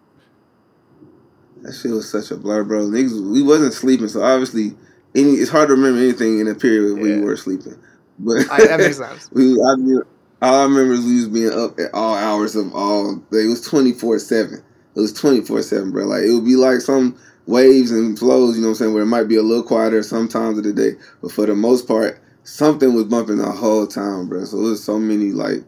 [1.63, 2.87] That shit was such a blur, bro.
[2.87, 4.73] Niggas, we wasn't sleeping, so obviously,
[5.15, 7.03] any it's hard to remember anything in a period Yeah.
[7.03, 7.77] we were sleeping.
[8.19, 9.31] But I, that makes sense.
[9.33, 10.03] we, I mean,
[10.43, 13.17] all I remember is we was being up at all hours of all.
[13.33, 14.63] It was twenty four seven.
[14.95, 16.05] It was twenty four seven, bro.
[16.07, 19.03] Like it would be like some waves and flows, you know what I'm saying, where
[19.03, 22.21] it might be a little quieter sometimes of the day, but for the most part,
[22.45, 24.45] something was bumping the whole time, bro.
[24.45, 25.59] So it was so many like,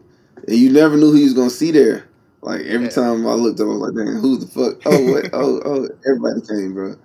[0.47, 2.05] and you never knew who you was gonna see there.
[2.41, 2.91] Like every Yeah.
[2.93, 4.81] time I looked up, I was like, "Damn, who the fuck?
[4.85, 5.29] Oh, what?
[5.33, 6.95] oh, oh!" Everybody came, bro.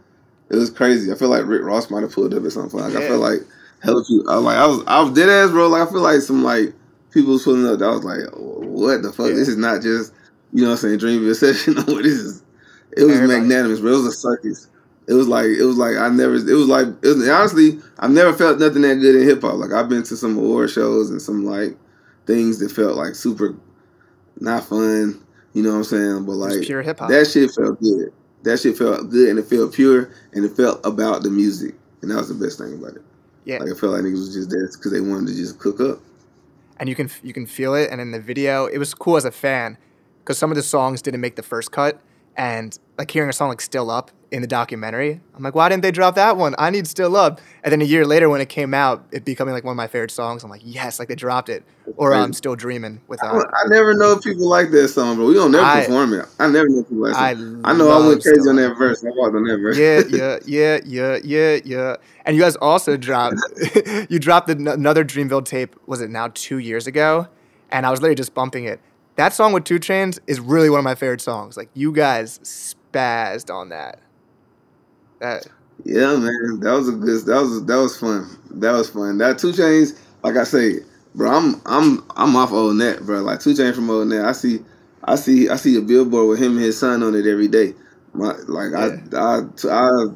[0.51, 1.13] It was crazy.
[1.13, 2.85] I feel like Rick Ross might have pulled up at some point.
[2.85, 3.41] Like I feel like
[3.83, 4.31] hell people.
[4.31, 5.69] I was like, I was, I was dead ass, bro.
[5.69, 6.75] Like I feel like some like
[7.13, 7.81] people was pulling up.
[7.83, 9.29] I was like, what the fuck?
[9.29, 9.35] Yeah.
[9.35, 10.13] This is not just
[10.53, 11.75] you know what I'm saying Dreamville session.
[12.03, 12.43] This is.
[12.99, 13.41] It was Everybody.
[13.41, 13.93] magnanimous, bro.
[13.93, 14.69] It was a circus.
[15.07, 16.35] It was like it was like I never.
[16.35, 19.55] It was like it was, honestly, I've never felt nothing that good in hip hop.
[19.55, 21.77] Like I've been to some award shows and some like
[22.27, 23.55] things that felt like super
[24.41, 25.25] not fun.
[25.55, 26.27] You know what I'm saying?
[26.27, 27.09] But like pure hip hop.
[27.09, 28.13] that shit felt good.
[28.43, 31.75] That shit felt good and it felt pure and it felt about the music.
[32.03, 33.03] And that was the best thing about it.
[33.45, 33.59] Yeah.
[33.59, 36.01] Like it felt like niggas was just there because they wanted to just cook up.
[36.79, 37.91] and you can you can feel it.
[37.91, 39.79] And in the video, it was cool as a fan
[40.21, 41.99] because some of the songs didn't make the first cut,
[42.39, 45.83] and like hearing a song like "Still Up" in the documentary, I'm like, why didn't
[45.83, 46.55] they drop that one?
[46.59, 49.53] I need "Still Up." And then a year later, when it came out, it becoming
[49.55, 50.45] like one of my favorite songs.
[50.45, 51.65] I'm like, yes, like they dropped it.
[51.97, 53.23] Or I'm still dreaming with.
[53.25, 55.81] I, Uh, I never know if people like that song, but We don't never I-
[55.85, 56.27] perform it.
[56.39, 57.31] I never know if people like I.
[57.31, 59.05] I know I went crazy on that verse.
[59.05, 59.77] I walked on that verse.
[59.79, 61.97] yeah, yeah, yeah, yeah, yeah, yeah.
[62.25, 63.37] And you guys also dropped,
[64.11, 65.75] you dropped another Dreamville tape.
[65.87, 67.27] Was it now two years ago?
[67.71, 68.81] And I was literally just bumping it.
[69.19, 71.57] That song with 2 Chainz is really one of my favorite songs.
[71.57, 73.99] Like you guys spazzed on that.
[75.19, 75.45] That
[75.85, 77.27] Yeah, man, that was a good.
[77.27, 78.39] That was that was fun.
[78.53, 79.19] That was fun.
[79.19, 80.77] That 2 Chainz, like I say,
[81.17, 81.33] bro.
[81.33, 83.23] I'm I'm I'm off Old Nat, bro.
[83.23, 84.25] Like 2 Chainz from Old Nat.
[84.25, 84.61] I see,
[85.03, 87.75] I see, I see a billboard with him and his son on it every day.
[88.13, 90.07] My like I I I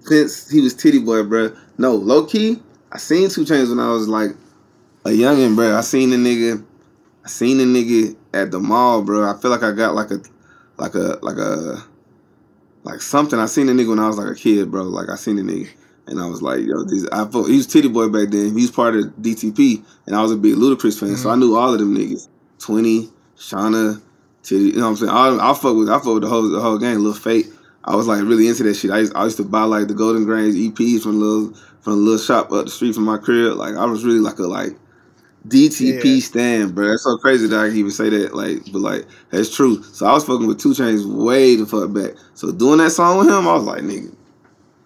[0.00, 1.56] since he was Tity Boi, bro.
[1.78, 2.60] No, low key.
[2.92, 4.32] I seen 2 Chainz when I was like
[5.06, 5.78] a youngin, bro.
[5.78, 6.62] I seen the nigga.
[7.24, 9.28] I seen the nigga at the mall, bro.
[9.28, 10.20] I feel like I got like a
[10.76, 11.84] like a like a
[12.84, 13.38] like something.
[13.38, 14.82] I seen the nigga when I was like a kid, bro.
[14.84, 15.68] Like I seen the nigga,
[16.06, 17.06] and I was like, yo, this.
[17.12, 18.46] I thought he was Tity Boi back then.
[18.56, 21.40] He was part of DTP, and I was a big Ludacris fan, so I mm-hmm.
[21.40, 22.28] knew all of them niggas.
[22.58, 24.00] Twenty, Shawnna,
[24.42, 24.64] Titty.
[24.64, 25.40] You know what I'm saying?
[25.40, 26.96] I, I fuck with I fuck with the whole the whole gang.
[26.96, 27.46] Little Fate.
[27.84, 28.90] I was like really into that shit.
[28.90, 31.98] I used, I used to buy like the Golden Grains EPs from little from the
[31.98, 33.56] little shop up the street from my crib.
[33.56, 34.76] Like I was really like a like
[35.48, 36.20] DTP Yeah.
[36.20, 36.88] stand, bro.
[36.88, 38.34] That's so crazy that I can even say that.
[38.34, 39.82] Like, but like that's true.
[39.82, 42.12] So I was fucking with 2 Chainz way the fuck back.
[42.34, 44.14] So doing that song with him, I was like, nigga,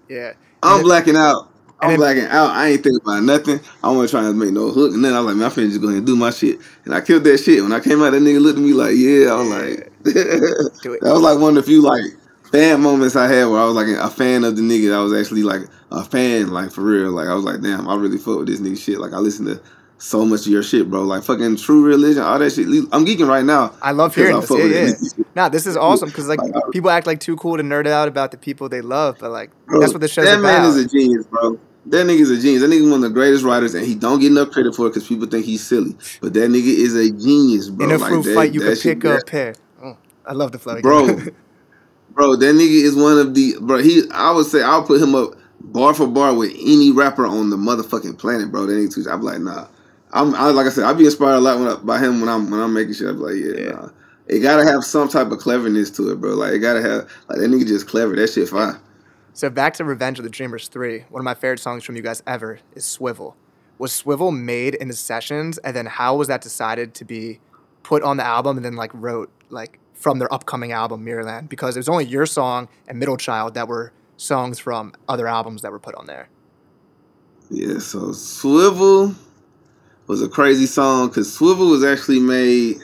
[0.09, 0.33] yeah.
[0.63, 1.51] I'm And it- blacking out.
[1.81, 2.51] I'm it- blacking out.
[2.51, 3.61] I ain't thinking about nothing.
[3.83, 4.95] I want to try to make no hook.
[4.95, 6.59] And then I was like, man, I'm finna just go ahead and do my shit.
[6.85, 7.63] And I killed that shit.
[7.63, 9.33] When I came out, that nigga looked at me like, yeah.
[9.33, 9.93] I was like,
[10.83, 11.01] Do it.
[11.03, 12.03] that was like one of the few like
[12.53, 14.95] fan moments I had where I was like a fan of the nigga.
[14.95, 17.11] I was actually like a fan, like for real.
[17.11, 18.99] Like I was like, damn, I really fuck with this nigga shit.
[19.01, 19.61] Like I listen to
[20.05, 21.03] so much of your shit, bro.
[21.03, 22.67] Like fucking True Religion, all that shit.
[22.93, 23.75] I'm geeking right now.
[23.81, 24.51] I love hearing I this.
[24.51, 24.85] Yeah, yeah.
[24.87, 25.25] that.
[25.35, 26.41] Nah, this is awesome because like
[26.73, 29.51] people act like too cool to nerd out about the people they love, but like
[29.67, 30.47] Bro, that's what the show's that about.
[30.49, 31.59] That man is a genius, bro.
[31.87, 32.63] That nigga is a genius.
[32.63, 34.87] That nigga is one of the greatest writers, and he don't get enough credit for
[34.87, 35.97] it because people think he's silly.
[36.21, 37.87] But that nigga is a genius, bro.
[37.87, 39.55] In a Like, fruit that- fight, you that shit- pick that- up pear.
[39.83, 39.97] Oh,
[40.27, 41.07] I love the flow, bro.
[42.11, 43.79] bro, that nigga is one of the bro.
[43.79, 45.31] He, I would say, I'll put him up
[45.61, 48.67] bar for bar with any rapper on the motherfucking planet, bro.
[48.67, 49.67] That nigga, too- I'm like, nah.
[50.15, 52.29] I'm I, like I said, I be inspired a lot when I, by him when
[52.31, 53.09] I'm when I'm making shit.
[53.09, 53.71] I'm like, yeah, Yeah.
[53.73, 53.89] nah.
[54.27, 56.35] It gotta have some type of cleverness to it, bro.
[56.35, 58.17] Like it gotta have like that nigga just clever.
[58.17, 58.77] That shit fine.
[59.35, 61.01] So back to Revenge of the Dreamers 3.
[61.11, 63.37] One of my favorite songs from you guys ever is Swivel.
[63.79, 67.41] Was Swivel made in the sessions and then how was that decided to be
[67.83, 71.77] put on the album and then like wrote like from their upcoming album Mirrorland because
[71.77, 75.73] it was only your song and Middle Child that were songs from other albums that
[75.73, 76.29] were put on there.
[77.51, 79.15] Yeah, so Swivel
[80.07, 82.77] was a crazy song because Swivel was actually made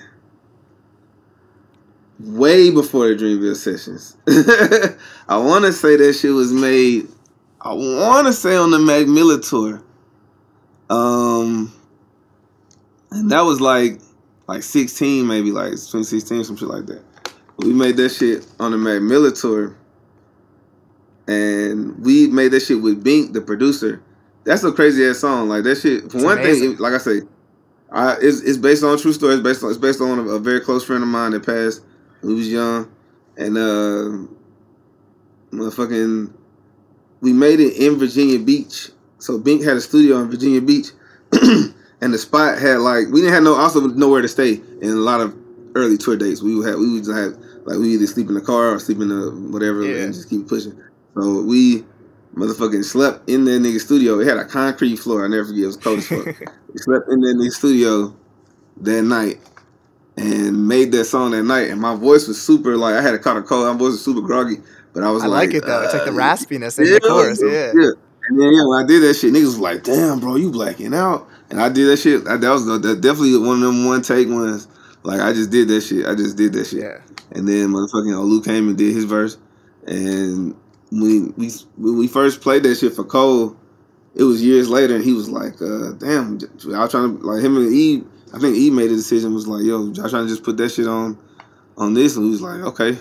[2.18, 4.16] way before the Dreamville sessions.
[5.29, 7.09] I want to say that shit was made.
[7.61, 9.83] I want to say on the Mac Miller tour.
[10.89, 11.73] Um,
[13.11, 14.01] and that was like
[14.47, 17.05] like 16, maybe like 2016, some shit like that.
[17.59, 19.77] We made that shit on the Mac Miller tour,
[21.29, 24.03] and we made that shit with Bink, the producer.
[24.45, 25.49] That's a crazy ass song.
[25.49, 26.11] Like that shit.
[26.11, 26.62] For It's one amazing.
[26.62, 27.22] thing, it- like I say,
[27.93, 29.34] I, it's, it's based on a true story.
[29.34, 31.82] It's based on it's based on a, a very close friend of mine that passed
[32.20, 32.91] when he was young,
[33.36, 34.26] and uh,
[35.53, 36.32] motherfucking,
[37.20, 38.91] we made it in Virginia Beach.
[39.18, 40.86] So Bink had a studio in Virginia Beach,
[41.32, 44.95] and the spot had like we didn't have no also nowhere to stay in a
[44.95, 45.36] lot of
[45.74, 46.43] early tour dates.
[46.43, 47.32] We would have we would just have
[47.66, 50.05] like we either sleep in the car or sleep in the whatever Yeah.
[50.05, 50.80] and just keep pushing.
[51.14, 51.84] So we
[52.35, 54.20] motherfucking slept in that nigga studio.
[54.20, 55.24] It had a concrete floor.
[55.24, 55.64] I never forget.
[55.64, 56.26] It was cold as fuck.
[56.76, 58.14] slept in that nigga studio
[58.78, 59.39] that night
[60.16, 61.70] and made that song that night.
[61.70, 63.66] And my voice was super like I had a kind of cold.
[63.66, 64.57] My voice was super groggy,
[64.93, 65.83] but I was like, I like, like it though.
[65.83, 67.41] It's like the uh, raspiness in the chorus.
[67.43, 67.72] Yeah.
[67.74, 67.91] yeah.
[68.28, 70.95] And then yeah, when I did that shit, niggas was like, "Damn, bro, you blacking
[70.95, 72.24] out." And I did that shit.
[72.24, 74.68] That, that was the, that definitely one of them one take ones.
[75.03, 76.07] Like I just did that shit.
[76.07, 76.83] I just did that shit.
[76.83, 77.01] Yeah.
[77.33, 79.39] And then motherfucking Olu came and did his verse.
[79.87, 80.55] And
[80.91, 83.57] when we when we first played that shit for Cole,
[84.14, 86.38] it was years later, and he was like, uh, "Damn,
[86.74, 88.03] I was trying to like him and E.
[88.34, 89.34] I think E made a decision.
[89.34, 91.16] Was like, yo, y'all trying to just put that shit on
[91.76, 92.99] on this, and we was like, okay, you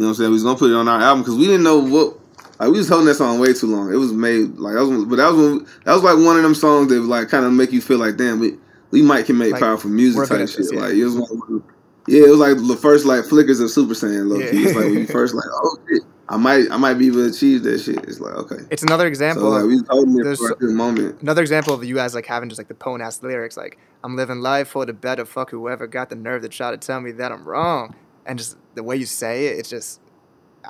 [0.00, 0.30] know what I'm saying?
[0.30, 2.18] We was gonna put it on our album because we didn't know what.
[2.60, 3.92] Like we was holding that song way too long.
[3.92, 6.42] It was made like that was, but that was when, that was like one of
[6.44, 8.56] them songs that like kind of make you feel like, damn, we
[8.92, 10.66] we might can make Like, powerful music type shit.
[10.72, 10.80] yeah.
[10.80, 11.64] Like it was them-
[12.06, 14.58] yeah, it was like the first like flickers of Super Saiyan low key.
[14.62, 14.66] Yeah.
[14.68, 16.02] It's like when you first like, oh shit,
[16.32, 17.96] I might I might be able to achieve that shit.
[18.04, 18.56] It's like okay.
[18.70, 21.20] It's another So example like of we there's for so- moment.
[21.20, 24.16] another example of you guys like having just like the pone ass lyrics like I'm
[24.16, 27.12] living life for the better fuck whoever got the nerve to try to tell me
[27.12, 27.94] that I'm wrong
[28.26, 30.00] and just the way you say it it's just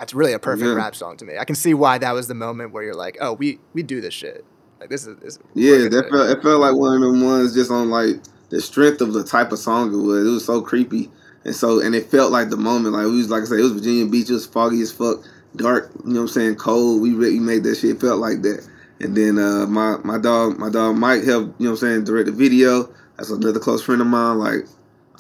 [0.01, 0.75] it's really a perfect Yeah.
[0.75, 3.17] rap song to me I can see why that was the moment where you're like
[3.21, 4.45] oh we we do this shit
[4.81, 7.71] like this is this Yeah, that felt it felt like one of them ones just
[7.71, 8.17] on like
[8.49, 10.27] the strength of the type of song it was.
[10.27, 11.11] It was so creepy.
[11.45, 13.63] And so and it felt like the moment, like we was like I said, it
[13.63, 15.19] was Virginia Beach, it was foggy as fuck,
[15.57, 17.03] dark, you know what I'm saying, cold.
[17.03, 18.01] We really made that shit.
[18.01, 18.67] Felt like that.
[19.01, 22.05] And then uh my my dog my dog Mike helped, you know what I'm saying,
[22.05, 22.93] direct the video.
[23.17, 24.39] That's another close friend of mine.
[24.39, 24.67] Like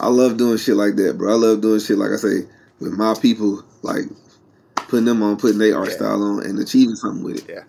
[0.01, 1.33] I love doing shit like that, bro.
[1.33, 2.47] I love doing shit like I say
[2.81, 4.05] with my people, like
[4.75, 5.95] putting them on, putting their art Yeah.
[5.97, 7.53] style on and achieving something with it.
[7.55, 7.65] Yeah.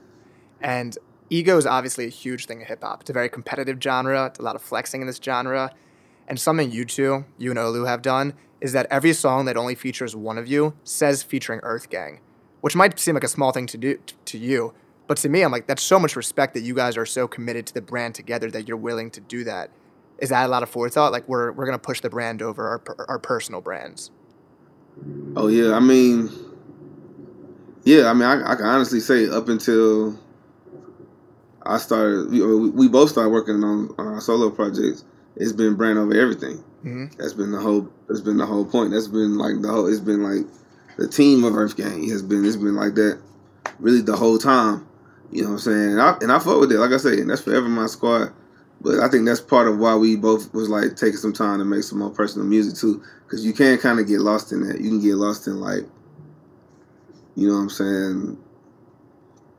[0.61, 0.97] And
[1.29, 3.01] ego is obviously a huge thing in hip hop.
[3.01, 4.27] It's a very competitive genre.
[4.27, 5.71] It's a lot of flexing in this genre.
[6.27, 9.75] And something you two, you and Olu, have done is that every song that only
[9.75, 12.19] features one of you says featuring EarthGang,
[12.63, 14.73] which might seem like a small thing to do t- to you,
[15.07, 17.65] but to me, I'm like that's so much respect that you guys are so committed
[17.67, 19.69] to the brand together that you're willing to do that.
[20.19, 21.11] Is that a lot of forethought?
[21.11, 24.11] Like we're we're gonna push the brand over our per- our personal brands.
[25.35, 26.29] Oh yeah, I mean,
[27.83, 30.17] yeah, I mean, I, I can honestly say up until
[31.63, 35.03] I started, we, we we both started working on, on our solo projects.
[35.35, 36.57] It's been brand over everything.
[36.83, 37.89] hmm That's been the whole.
[38.07, 38.91] That's been the whole point.
[38.91, 39.87] That's been like the whole.
[39.87, 40.45] It's been like
[40.97, 42.45] the team of EarthGang has been.
[42.45, 43.19] It's been like that,
[43.79, 44.87] really the whole time.
[45.31, 45.91] You know what I'm saying?
[45.93, 46.77] And I, and I fuck with it.
[46.77, 48.31] Like I say, and that's forever my squad.
[48.81, 51.65] But I think that's part of why we both was like taking some time to
[51.65, 54.81] make some more personal music too, because you can kind of get lost in that.
[54.81, 55.85] You can get lost in like,
[57.35, 58.37] you know what I'm saying,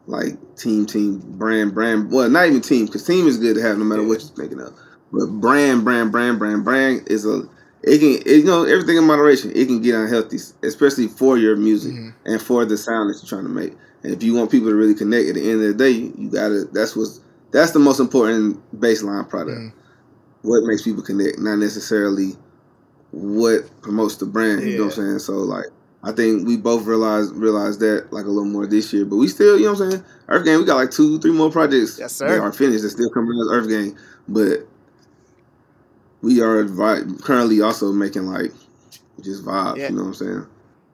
[0.07, 2.12] like team, team, brand, brand.
[2.12, 4.61] Well, not even team, because team is good to have no matter what you're thinking
[4.61, 4.78] of.
[5.11, 7.49] But brand, brand, brand, brand, brand is a
[7.87, 9.53] it can it, you know everything in moderation.
[9.55, 12.14] It can get unhealthy, especially for your music Mhm.
[12.24, 13.74] and for the sound that you're trying to make.
[14.03, 16.30] And if you want people to really connect, at the end of the day, you
[16.30, 16.64] gotta.
[16.72, 17.20] That's what's
[17.53, 19.59] that's the most important baseline product.
[19.59, 19.72] Mhm.
[20.43, 22.37] What makes people connect, not necessarily
[23.12, 24.62] what promotes the brand.
[24.62, 25.18] You know what I'm saying?
[25.20, 25.66] So like
[26.03, 29.05] I think we both realized realized that like a little more this year.
[29.07, 30.05] But we still, you know what I'm saying?
[30.28, 32.28] EarthGang, we got like two, three more projects yes, sir.
[32.28, 33.95] that are finished that still coming out as EarthGang.
[34.28, 34.66] But
[36.25, 38.53] we are vi- currently also making like
[39.20, 39.89] just vibes, Yeah.
[39.91, 40.47] you know what I'm saying?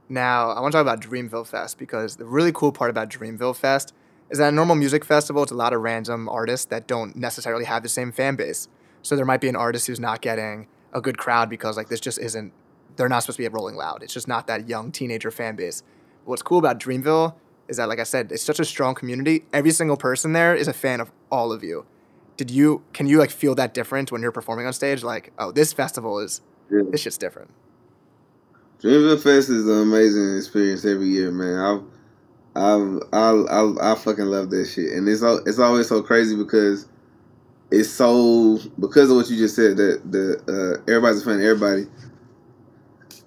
[0.08, 3.56] Now, I want to talk about Dreamville Fest because the really cool part about Dreamville
[3.56, 3.94] Fest
[4.28, 7.64] is that a normal music festival, it's a lot of random artists that don't necessarily
[7.64, 8.68] have the same fan base.
[9.02, 12.00] So there might be an artist who's not getting a good crowd because like this
[12.00, 12.52] just isn't
[12.96, 14.02] they're not supposed to be at Rolling Loud.
[14.02, 15.82] It's just not that young teenager fan base.
[16.24, 17.34] What's cool about Dreamville
[17.68, 19.44] is that like I said, it's such a strong community.
[19.52, 21.86] Every single person there is a fan of all of you.
[22.40, 25.02] Did you can you like feel that difference when you're performing on stage?
[25.02, 26.84] Like, oh, this festival is Yeah.
[26.90, 27.50] this shit's different.
[28.82, 31.58] Dreamville Fest is an amazing experience every year, man.
[31.58, 31.82] I've,
[32.56, 36.88] I've, I, I, I fucking love that shit, and it's it's always so crazy because
[37.70, 41.34] it's so because of what you just said that the uh, everybody's a fan.
[41.34, 41.88] of Everybody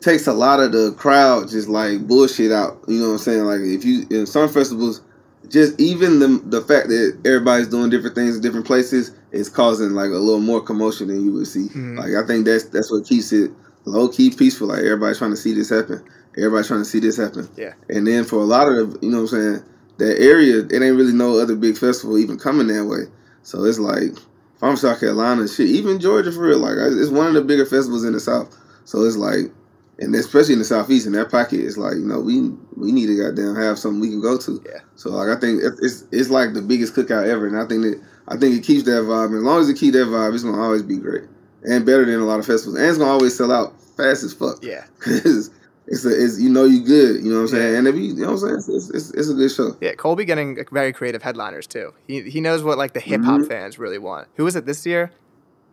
[0.02, 2.80] takes a lot of the crowd just like bullshit out.
[2.88, 3.44] You know what I'm saying?
[3.44, 5.04] Like if you in some festivals,
[5.50, 9.92] just even the the fact that everybody's doing different things in different places is causing
[9.92, 11.68] like a little more commotion than you would see.
[11.70, 11.98] Mhm.
[11.98, 13.52] Like I think that's that's what keeps it
[13.86, 14.68] low key peaceful.
[14.68, 16.04] Like everybody's trying to see this happen.
[16.38, 17.48] Everybody's trying to see this happen.
[17.58, 17.74] Yeah.
[17.90, 19.64] And then for a lot of the, you know what I'm saying,
[19.98, 23.04] that area, it ain't really no other big festival even coming that way.
[23.44, 27.28] So it's like, if I'm South Carolina, shit, even Georgia for real, like it's one
[27.28, 28.58] of the bigger festivals in the South.
[28.86, 29.52] So it's like,
[30.00, 33.08] and especially in the Southeast, in that pocket, it's like, you know, we we need
[33.08, 34.62] to goddamn have something we can go to.
[34.66, 34.80] Yeah.
[34.96, 37.84] So like, I think it- it's it's like the biggest cookout ever, and I think
[37.84, 39.28] that I think it keeps that vibe.
[39.28, 41.24] And as long as it keeps that vibe, it's gonna always be great
[41.64, 44.34] and better than a lot of festivals, and it's gonna always sell out fast as
[44.34, 44.58] fuck.
[44.64, 44.84] Yeah.
[45.00, 45.50] Cause
[45.86, 47.80] it's a, it's you know you good, you know what I'm saying, Yeah.
[47.80, 49.76] and if you, you know what I'm saying, it's, it's, it's a good show.
[49.82, 51.94] Yeah, Colby getting very creative headliners too.
[52.08, 53.48] He he knows what like the hip hop Mhm.
[53.50, 54.28] fans really want.
[54.36, 55.12] Who was it this year?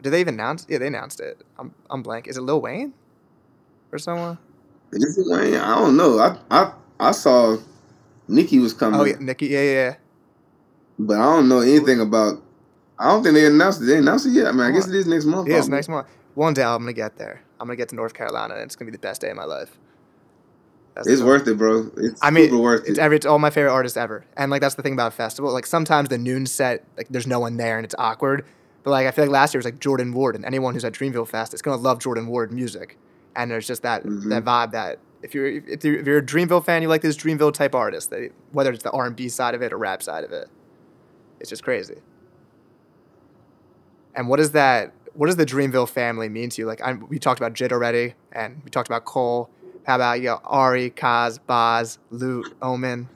[0.02, 0.66] Did they even announce?
[0.68, 1.40] Yeah, they announced it.
[1.58, 2.26] I'm I'm blank.
[2.26, 2.92] Is it Lil Wayne
[3.92, 4.38] or someone?
[4.92, 5.54] Is it Wayne?
[5.56, 6.18] I don't know.
[6.18, 7.56] I I I saw
[8.28, 9.46] Nicki was coming, Oh yeah, Nicki.
[9.46, 9.72] Yeah, yeah.
[9.72, 9.94] yeah.
[10.98, 12.42] but I don't know anything about.
[12.98, 13.86] I don't think they announced it.
[13.86, 14.46] They announced it yet.
[14.48, 15.48] I mean, I guess it is next month.
[15.48, 16.06] Yeah, it's next month.
[16.34, 17.42] One day I'm gonna get there.
[17.58, 19.44] I'm gonna get to North Carolina, and it's gonna be the best day of my
[19.44, 19.78] life.
[20.94, 21.90] That's It's worth it, bro.
[21.96, 23.02] It's I mean, super worth it's it.
[23.02, 25.52] every it's all my favorite artists ever, and like that's the thing about a festival.
[25.52, 28.44] Like sometimes the noon set, like there's no one there and it's awkward.
[28.82, 30.92] But like I feel like last year was like Jordan Ward, and anyone who's at
[30.92, 32.98] Dreamville Fest is gonna love Jordan Ward music.
[33.36, 34.28] And there's just that Mhm.
[34.30, 37.16] that vibe that if you're if you're, if you're a Dreamville fan, you like this
[37.16, 38.10] Dreamville type artist.
[38.10, 40.48] That whether it's the R and B side of it or rap side of it,
[41.40, 41.96] it's just crazy.
[44.14, 44.92] And what is that?
[45.14, 46.66] What does the Dreamville family mean to you?
[46.66, 49.50] Like I, we talked about JID already, and we talked about Cole.
[49.86, 53.08] How about you know, Ari, Cozz, Bas, Lute, Omen,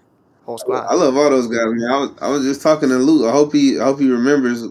[0.45, 0.87] whole squad?
[0.87, 1.91] I love all those guys, man.
[1.91, 3.27] I was I was just talking to Lute.
[3.29, 4.65] I hope he I hope he remembers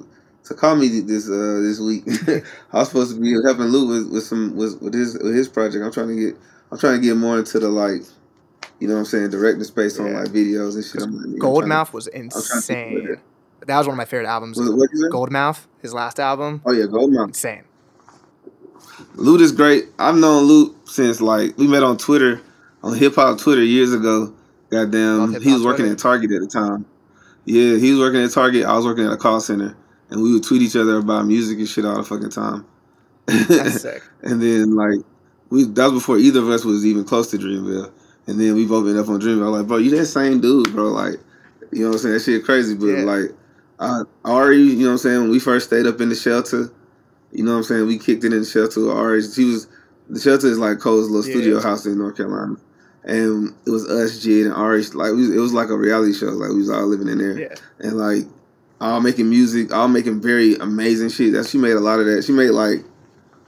[0.45, 2.03] to call me this uh this week.
[2.73, 5.47] I was supposed to be helping Lute with, with some with, with his with his
[5.47, 5.83] project.
[5.83, 6.35] I'm trying to get
[6.71, 8.01] I'm trying to get more into the like
[8.79, 10.19] you know what I'm saying, directing space on Yeah.
[10.21, 11.01] like videos and shit.
[11.01, 13.17] I'm, trying to- Gold Mouf was insane.
[13.65, 14.59] That was one of my favorite albums.
[14.59, 14.89] What, what?
[15.11, 17.27] Gold Mouf, his last album, Oh yeah, Gold Mouf.
[17.27, 17.63] insane.
[19.15, 19.85] Lute is great.
[19.99, 22.41] I've known Lute since like we met on Twitter,
[22.83, 24.33] on hip hop Twitter years ago.
[24.69, 25.93] Goddamn, he was working Twitter.
[25.93, 26.85] at Target at the time.
[27.45, 28.65] Yeah, he was working at Target.
[28.65, 29.75] I was working at a call center,
[30.13, 32.65] and we would tweet each other about music and shit all the fucking time.
[33.25, 34.01] That's sick.
[34.21, 34.99] and then like
[35.49, 37.91] we that was before either of us was even close to Dreamville.
[38.27, 39.51] And then we both ended up on Dreamville.
[39.51, 40.85] Like, bro, you that same dude, bro.
[40.89, 41.15] Like,
[41.73, 42.13] you know what I'm saying?
[42.13, 42.73] That shit crazy.
[42.75, 43.03] But Yeah.
[43.03, 43.31] like,
[43.79, 45.21] uh, Ari, you know what I'm saying?
[45.23, 46.71] When we first stayed up in the shelter,
[47.33, 47.87] you know what I'm saying?
[47.87, 49.23] We kicked it in the shelter with Ari.
[49.23, 49.67] She was
[50.09, 51.35] the shelter is like Cole's little Yeah.
[51.35, 52.55] studio house in North Carolina.
[53.03, 54.83] And it was us, JID, and Ari.
[54.93, 56.27] Like, we, it was like a reality show.
[56.27, 58.23] Like, we was all living in there Yeah, and like
[58.83, 61.33] all making music, all making very amazing shit.
[61.33, 62.23] That she made a lot of that.
[62.23, 62.79] She made like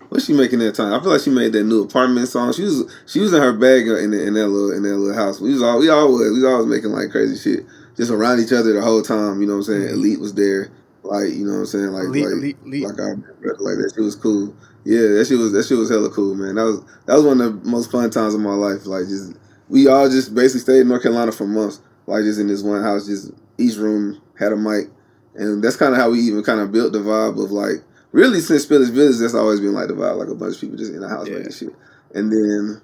[0.10, 0.94] what's she making that time?
[0.94, 2.54] I feel like she made that new apartment song.
[2.54, 5.16] She was she was in her bag in, the, in that little in that little
[5.16, 5.42] house.
[5.42, 7.66] We was all we all was we always making like crazy shit
[7.98, 9.42] just around each other the whole time.
[9.42, 9.82] You know what I'm saying?
[9.82, 9.94] Mhm.
[9.94, 10.72] Elite was there,
[11.04, 11.88] like you know what I'm saying?
[11.88, 12.84] Like elite, like elite, elite.
[12.84, 14.56] like brother, like that shit was cool.
[14.86, 16.56] Yeah, that shit was that shit was hella cool, man.
[16.56, 18.86] That was that was one of the most fun times of my life.
[18.86, 19.34] Like just
[19.68, 22.84] we all just basically stayed in North Carolina for months, like just in this one
[22.84, 23.06] house.
[23.06, 24.90] Just each room had a mic,
[25.36, 28.40] and that's kind of how we even kind of built the vibe of like really
[28.40, 29.18] since Spillage Village.
[29.20, 31.28] That's always been like the vibe, like a bunch of people just in the house
[31.28, 31.38] Yeah.
[31.38, 31.76] making shit,
[32.14, 32.82] and then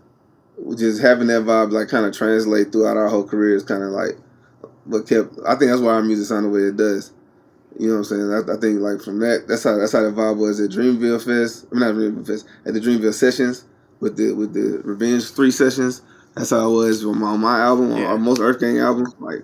[0.78, 3.90] just having that vibe like kind of translate throughout our whole career is kind of
[3.92, 4.18] like
[4.86, 5.34] what kept.
[5.48, 7.12] I think that's why our music sound the way it does.
[7.80, 8.34] You know what I'm saying?
[8.50, 11.24] I, I think like from that, that's how that's how the vibe was at Dreamville
[11.24, 11.68] Fest.
[11.72, 13.66] I mean not Dreamville Fest at the Dreamville sessions
[14.02, 16.02] with the with the Revenge Three sessions.
[16.36, 18.12] That's how it was on my, on my album, Yeah.
[18.14, 19.14] on most EarthGang albums.
[19.20, 19.44] Like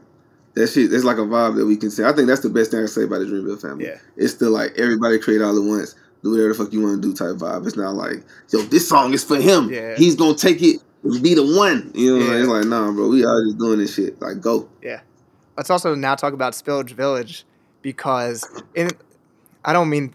[0.57, 2.03] that shit, it's like a vibe that we can say.
[2.03, 3.85] I think that's the best thing I can say about the Dreamville family.
[3.85, 7.01] Yeah, It's still like everybody create all at once, do whatever the fuck you want
[7.01, 7.65] to do type vibe.
[7.67, 9.69] It's not like, yo, this song is for him.
[9.71, 9.95] Yeah.
[9.95, 11.91] He's gonna take it and be the one.
[11.95, 12.39] You know, Yeah.
[12.39, 14.21] it's like, nah, bro, we all just doing this shit.
[14.21, 14.67] Like, go.
[14.81, 15.01] Yeah.
[15.55, 17.45] Let's also now talk about Spillage Village
[17.81, 18.45] because
[18.75, 18.89] in
[19.65, 20.13] I don't mean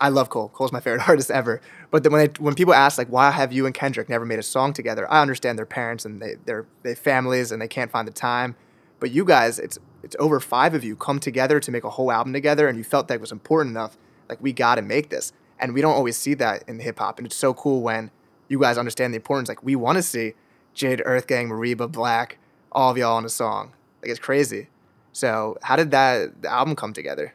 [0.00, 0.48] I love Cole.
[0.48, 1.60] Cole's my favorite artist ever.
[1.90, 4.38] But then when they, when people ask like why have you and Kendrick never made
[4.38, 7.90] a song together, I understand their parents and they they're they families and they can't
[7.90, 8.56] find the time.
[9.02, 12.12] But you guys, it's it's over five of you come together to make a whole
[12.12, 13.98] album together, and you felt that was important enough.
[14.28, 17.18] Like we got to make this, and we don't always see that in hip hop,
[17.18, 18.12] and it's so cool when
[18.46, 19.48] you guys understand the importance.
[19.48, 20.34] Like we want to see
[20.72, 22.34] Jade, Earth Gang, Mereba, 6LACK,
[22.70, 23.72] all of y'all on a song.
[24.00, 24.68] Like it's crazy.
[25.10, 27.34] So how did that the album come together?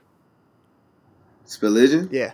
[1.46, 2.08] Spilligion?
[2.14, 2.32] Yeah,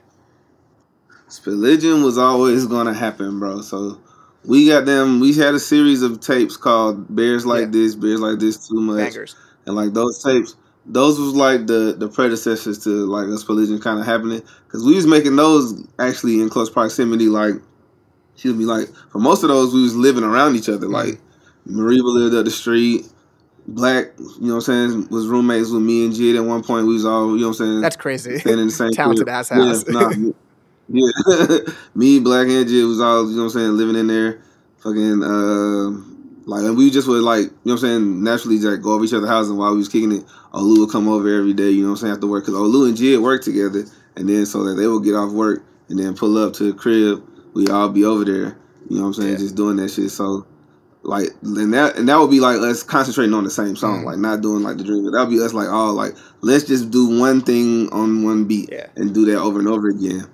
[1.28, 3.62] Spilligion was always gonna happen, bro.
[3.62, 4.00] So
[4.46, 5.20] we got them.
[5.20, 7.66] We had a series of tapes called "Bears Like Yeah.
[7.72, 9.36] This," "Bears Like This Too Much," bangers.
[9.66, 10.56] and like those tapes.
[10.86, 14.96] Those was like the the predecessors to like us Spilligion kind of happening because we
[14.96, 17.28] was making those actually in close proximity.
[17.28, 17.54] Like,
[18.34, 20.88] excuse me, like for most of those we was living around each other.
[20.88, 21.14] Like,
[21.68, 21.80] mm-hmm.
[21.80, 23.06] Mereba lived up the street.
[23.70, 26.86] 6LACK, you know what I'm saying, was roommates with me and JID at one point.
[26.86, 28.38] We was all, you know what I'm saying, That's crazy.
[28.40, 29.34] staying in the same Talented crib.
[29.34, 29.86] ass house.
[29.88, 30.10] Yeah, nah,
[30.94, 31.58] yeah.
[31.96, 34.42] me, 6LACK and JID was all, you know what I'm saying, living in there.
[34.80, 35.90] Fucking, uh,
[36.46, 39.06] like, and we just would, like, you know what I'm saying, naturally, like, go over
[39.06, 40.26] each other's houses and while we was kicking it.
[40.54, 42.46] Olu would come over every day, you know what I'm saying, after work.
[42.46, 43.86] Because Olu and JID worked together.
[44.16, 46.74] And then so that they would get off work and then pull up to the
[46.78, 47.24] crib.
[47.56, 48.58] We all be over there,
[48.90, 49.38] you know what I'm saying, Yeah.
[49.38, 50.12] just doing that shit.
[50.12, 50.46] So,
[51.04, 54.06] like, and that and that would be like us concentrating on the same song, Mhm.
[54.06, 55.04] like not doing like the dream.
[55.12, 58.70] That would be us like, oh, like let's just do one thing on one beat
[58.72, 58.88] Yeah.
[58.96, 60.26] and do that over and over again.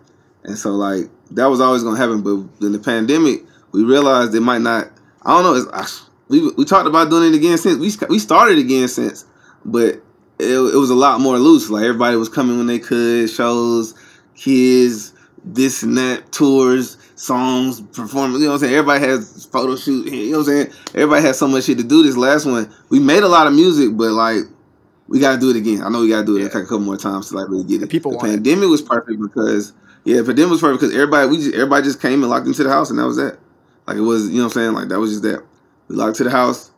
[0.43, 4.41] And so like that was always gonna happen, but in the pandemic, we realized it
[4.41, 4.89] might not.
[5.23, 5.55] I don't know.
[5.55, 5.85] It's, I,
[6.29, 9.25] we we talked about doing it again since we we started again since,
[9.65, 9.95] but
[10.39, 11.69] it, it was a lot more loose.
[11.69, 13.93] Like everybody was coming when they could, shows,
[14.35, 15.13] kids,
[15.43, 18.39] this and that, tours, songs, performance.
[18.39, 18.75] You know what I'm saying?
[18.75, 20.07] Everybody has photo shoot.
[20.11, 20.73] You know what I'm saying?
[20.95, 22.03] Everybody has so much shit to do.
[22.03, 24.43] This last one, we made a lot of music, but like
[25.07, 25.81] we gotta do it again.
[25.83, 26.47] I know we gotta do it Yeah.
[26.47, 27.89] a couple more times to like really get The it.
[27.89, 28.33] people the want it.
[28.35, 29.73] pandemic was perfect because
[30.05, 32.63] yeah, the pandemic was perfect because everybody we just everybody just came and locked into
[32.63, 33.37] the house and that was that.
[33.87, 34.73] Like it was, you know what I'm saying?
[34.73, 35.43] Like that was just that.
[35.87, 36.71] We locked to the house.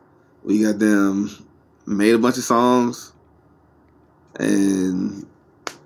[0.44, 1.30] We got them
[1.86, 3.12] made a bunch of songs,
[4.36, 5.26] and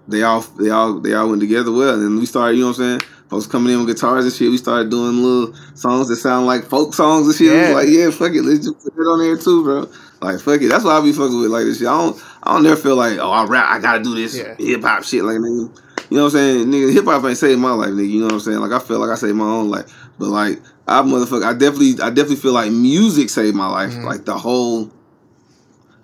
[0.09, 1.95] they all they all they all went together well.
[1.95, 3.11] And then we started, you know what I'm saying?
[3.29, 4.51] Folks coming in with guitars and shit.
[4.51, 7.53] We started doing little songs that sound like folk songs and shit.
[7.53, 7.75] Yeah.
[7.75, 9.91] like, yeah, fuck it, let's just put it on there too, bro.
[10.21, 10.69] Like fuck it.
[10.69, 11.89] That's why I be fucking with like this shit.
[11.89, 14.55] I don't I don't never feel like, oh, I rap, I gotta do this Yeah.
[14.59, 15.25] hip hop shit.
[15.25, 15.77] Like nigga,
[16.11, 16.67] you know what I'm saying?
[16.67, 18.09] Nigga, hip hop ain't saved my life, nigga.
[18.09, 18.59] You know what I'm saying?
[18.59, 19.93] Like I feel like I saved my own life.
[20.19, 23.93] But like I motherfucker, I definitely I definitely feel like music saved my life.
[23.93, 24.05] Mhm.
[24.05, 24.91] Like the whole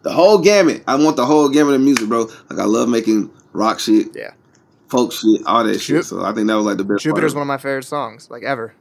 [0.03, 0.83] the whole gamut.
[0.87, 2.29] I want the whole gamut of music, bro.
[2.51, 4.33] Like I love making rock shit, Yeah.
[4.89, 6.05] folk shit, all that Ju- shit.
[6.07, 7.03] So I think that was like the best.
[7.05, 8.75] Jupiter's one of my favorite songs, like ever.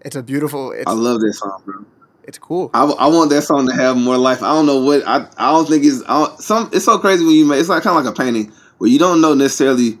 [0.00, 0.72] It's a beautiful.
[0.72, 1.84] It's I love that song, bro.
[2.24, 2.70] it's cool.
[2.74, 4.42] I, I want that song to have more life.
[4.42, 6.70] I don't know what I I don't think it's I don't, some.
[6.72, 7.60] It's so crazy when you make.
[7.60, 9.98] It's like kind of like a painting where you don't know necessarily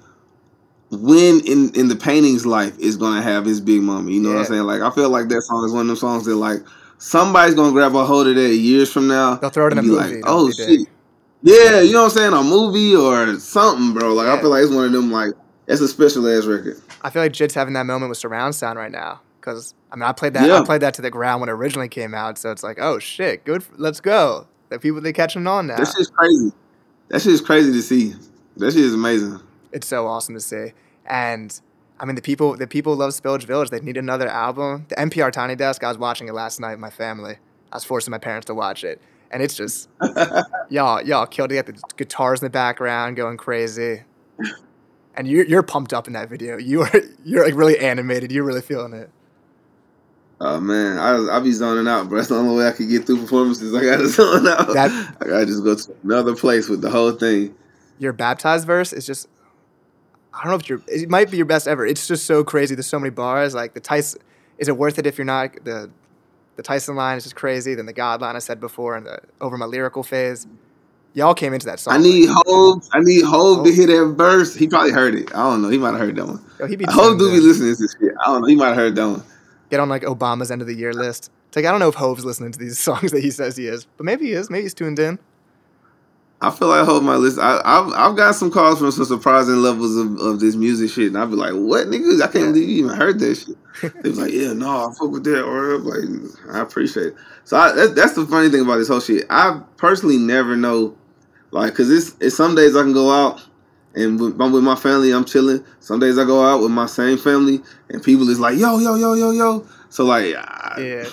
[0.92, 4.10] when in in the painting's life is gonna have his big moment.
[4.14, 4.62] You know what I'm saying?
[4.62, 6.58] Like I feel like that song is one of them songs that like
[6.98, 9.36] somebody's gonna grab a hold of that years from now.
[9.36, 10.16] They'll throw it in a movie.
[10.16, 10.86] Like, oh shit.
[11.44, 12.32] Yeah, you know what I'm saying?
[12.34, 14.12] A movie or something, bro.
[14.14, 14.34] Like Yeah.
[14.34, 15.10] I feel like it's one of them.
[15.10, 15.32] Like
[15.66, 16.76] it's a special ass record.
[17.02, 20.02] I feel like JID's having that moment with surround sound right now because I mean
[20.04, 20.60] I played that Yeah.
[20.60, 22.98] I played that to the ground when it originally came out, so it's like oh
[22.98, 24.46] shit, good, f- let's go.
[24.68, 25.76] The people they catching on now.
[25.76, 26.52] That's just crazy.
[27.08, 28.14] That shit is crazy to see.
[28.58, 29.40] That shit is amazing.
[29.72, 30.72] it's so awesome to see.
[31.06, 31.58] And
[32.00, 33.70] I mean, the people the people love Spillage Village.
[33.70, 34.86] They need another album.
[34.88, 35.82] The NPR Tiny Desk.
[35.84, 37.36] I was watching it last night with my family.
[37.72, 39.00] I was forcing my parents to watch it,
[39.30, 39.88] and it's just
[40.68, 41.56] y'all y'all killed it.
[41.56, 44.02] Got the guitars in the background going crazy,
[45.16, 46.56] and you you're pumped up in that video.
[46.58, 46.90] You are
[47.24, 48.30] you're like really animated.
[48.32, 49.10] You're really feeling it.
[50.40, 52.18] Oh man, I I be zoning out, bro.
[52.18, 53.74] That's the only way I could get through performances.
[53.74, 54.72] I gotta zone out.
[54.74, 57.54] That- I gotta just go to another place with the whole thing.
[57.98, 59.28] Your baptized verse is just.
[60.34, 60.82] I don't know if you're.
[60.88, 61.86] It might be your best ever.
[61.86, 62.74] It's just so crazy.
[62.74, 63.54] There's so many bars.
[63.54, 64.20] Like the Tyson.
[64.58, 65.90] Is it worth it if you're not the
[66.56, 67.74] the Tyson line is just crazy.
[67.74, 70.46] Then the God line I said before, and the over my lyrical phase.
[71.14, 71.92] Y'all came into that song.
[71.92, 72.88] I need like, Hov.
[72.92, 73.74] I need Hov to Hov.
[73.74, 74.54] hear that verse.
[74.54, 75.28] He probably heard it.
[75.34, 75.68] I don't know.
[75.68, 76.42] He might have heard that one.
[76.58, 78.12] yo, he be Hov do be listening to this shit.
[78.24, 78.46] I don't know.
[78.46, 79.22] He might have heard that one.
[79.70, 81.30] Get on like Obama's end of the year list.
[81.48, 83.66] It's like I don't know if Hov's listening to these songs that he says he
[83.66, 84.48] is, but maybe he is.
[84.48, 85.18] Maybe he's tuned in.
[86.42, 87.42] I feel like Hov might listen.
[87.42, 91.06] I, I've I've got some calls from some surprising levels of, of this music shit,
[91.08, 92.20] and I'd be like, "What niggas?
[92.20, 93.56] I can't believe you even heard that shit."
[94.02, 97.14] They was like, "Yeah, no, I fuck with that." Or I'm like, I appreciate it.
[97.44, 99.24] So I, that's that's the funny thing about this whole shit.
[99.30, 100.96] I personally never know,
[101.52, 103.40] like, cause it's it's some days I can go out
[103.94, 105.64] and when I'm with my family, I'm chilling.
[105.80, 107.60] Some days I go out with my same family,
[107.90, 109.66] and people is like, yo, yo, yo, yo, yo.
[109.90, 111.08] So like, I, Yeah.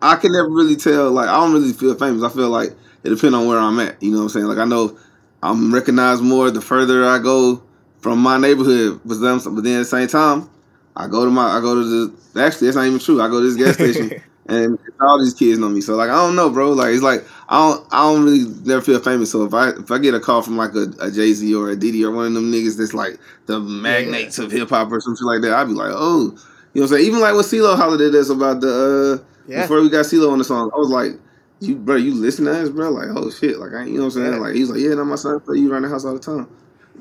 [0.00, 1.10] I can never really tell.
[1.12, 2.22] Like, I don't really feel famous.
[2.24, 2.70] I feel like
[3.04, 4.02] it depends on where I'm at.
[4.02, 4.46] You know what I'm saying?
[4.46, 4.96] Like, I know
[5.42, 7.62] I'm recognized more the further I go
[8.00, 9.00] from my neighborhood.
[9.04, 10.48] But then, but then at the same time,
[10.96, 12.40] I go to my, I go to the.
[12.40, 13.20] Actually, that's not even true.
[13.20, 15.80] I go to this gas station, and all these kids know me.
[15.80, 16.72] So like, I don't know, bro.
[16.72, 19.30] Like, it's like I don't, I don't really never feel famous.
[19.32, 21.70] So if I, if I get a call from like a, a Jay Z or
[21.70, 25.00] a Diddy or one of them niggas that's like the magnates of hip hop or
[25.00, 26.36] something like that, I'd be like, oh, you know
[26.72, 27.06] what I'm saying?
[27.06, 29.20] Even like what CeeLo Holiday does about the.
[29.22, 29.62] uh Yeah.
[29.62, 31.12] before we got CeeLo on the song, I was like,
[31.62, 32.90] "You, bro, you listen to us, bro?
[32.90, 34.40] Like, oh shit, like, I, you know what I'm saying?
[34.40, 36.48] Like, he's like, yeah, no, my son, but you around the house all the time.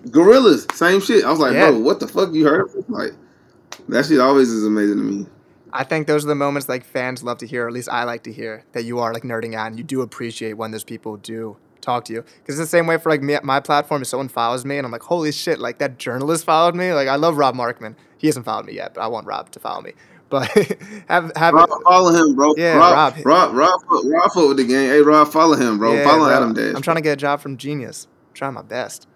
[0.07, 1.25] Gorillaz, same shit.
[1.25, 1.69] I was like, Yeah.
[1.71, 2.69] bro, what the fuck you heard?
[2.87, 3.11] Like,
[3.89, 5.25] that shit always is amazing to me.
[5.73, 8.03] I think those are the moments like fans love to hear, or at least I
[8.03, 10.83] like to hear, that you are like nerding out and you do appreciate when those
[10.83, 12.21] people do talk to you.
[12.21, 14.01] Because it's the same way for like me, my platform.
[14.01, 16.93] If someone follows me and I'm like, holy shit, like that journalist followed me.
[16.93, 17.95] Like I love Rob Markman.
[18.17, 19.93] He hasn't followed me yet, but I want Rob to follow me.
[20.31, 20.47] But
[21.09, 22.55] have have Rob, follow him, bro.
[22.55, 23.25] Yeah, Rob, Rob.
[23.25, 24.89] Rob, Rob, Rob, Rob, with the game.
[24.89, 25.93] Hey, Rob, follow him, bro.
[25.93, 26.33] Yeah, follow bro.
[26.33, 26.73] Adam Dash.
[26.73, 28.07] I'm trying to get a job from Genius.
[28.29, 29.07] I'm trying my best.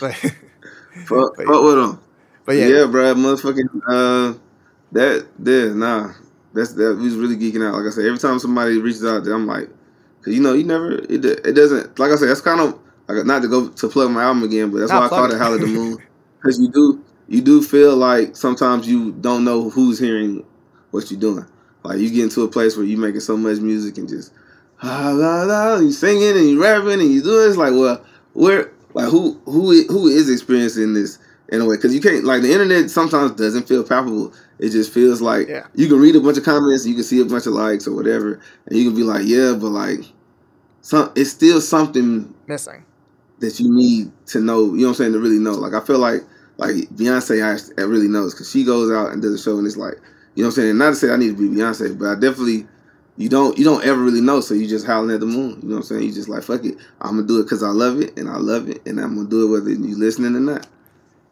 [0.00, 0.14] But
[1.06, 2.00] fuck, fuck with him.
[2.46, 4.38] but yeah, yeah, bro, motherfucking uh,
[4.92, 6.14] that there, nah,
[6.54, 6.96] that's that.
[6.96, 7.74] We was really geeking out.
[7.74, 9.68] Like I said, every time somebody reaches out, I'm like,
[10.24, 11.98] cause you know, you never, it, it doesn't.
[11.98, 14.70] Like I said, that's kind of like not to go to plug my album again,
[14.70, 15.34] but that's Nah, why I called it.
[15.34, 15.98] it Howl at the Moon,
[16.42, 20.44] cause you do, you do feel like sometimes you don't know who's hearing
[20.90, 21.46] what you're doing.
[21.84, 24.32] Like you get into a place where you making so much music and just
[24.82, 27.48] ah, la, la, you singing and you rapping and you doing it.
[27.48, 31.18] It's like, well, where, like who, who, who is experiencing this
[31.50, 31.76] in a way?
[31.76, 34.32] Because you can't, like the internet sometimes doesn't feel palpable.
[34.58, 35.66] It just feels like Yeah.
[35.74, 37.94] you can read a bunch of comments, you can see a bunch of likes or
[37.94, 40.00] whatever, and you can be like, yeah, but like,
[40.80, 42.84] some, it's still something missing.
[43.40, 44.66] that you need to know.
[44.74, 45.12] You know what I'm saying?
[45.12, 45.52] To really know.
[45.52, 46.22] Like I feel like
[46.58, 49.66] like Beyonce, I, I really knows because she goes out and does a show, and
[49.66, 49.94] it's like
[50.34, 50.70] you know what I'm saying.
[50.70, 52.66] And not to say I need to be Beyonce, but I definitely
[53.16, 54.40] you don't you don't ever really know.
[54.40, 55.60] So you just howling at the moon.
[55.62, 56.02] You know what I'm saying?
[56.02, 56.76] You just like fuck it.
[57.00, 59.28] I'm gonna do it because I love it and I love it, and I'm gonna
[59.28, 60.66] do it whether you listening or not.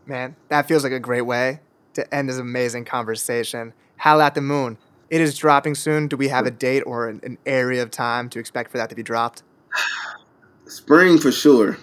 [0.07, 1.61] Man, that feels like a great way
[1.95, 3.73] to end this amazing conversation.
[3.97, 4.79] Howl at the Moon.
[5.11, 6.09] It is dropping soon.
[6.09, 8.89] Do we have a date or an, an area of time to expect for that
[8.91, 9.43] to be dropped?
[10.67, 11.79] Spring for sure.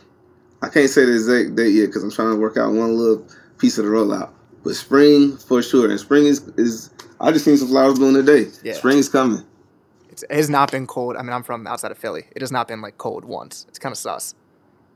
[0.64, 3.26] I can't say the exact date yet because I'm trying to work out one little
[3.58, 4.32] piece of the rollout.
[4.64, 6.90] But spring for sure, and spring is is.
[7.20, 8.50] I just seen some flowers bloom today.
[8.64, 8.74] Yeah.
[8.74, 9.44] Spring is coming.
[10.10, 11.16] It's, it has not been cold.
[11.18, 12.26] I mean, I'm from outside of Philly.
[12.36, 13.66] It has not been like cold once.
[13.70, 14.36] It's kind of sus.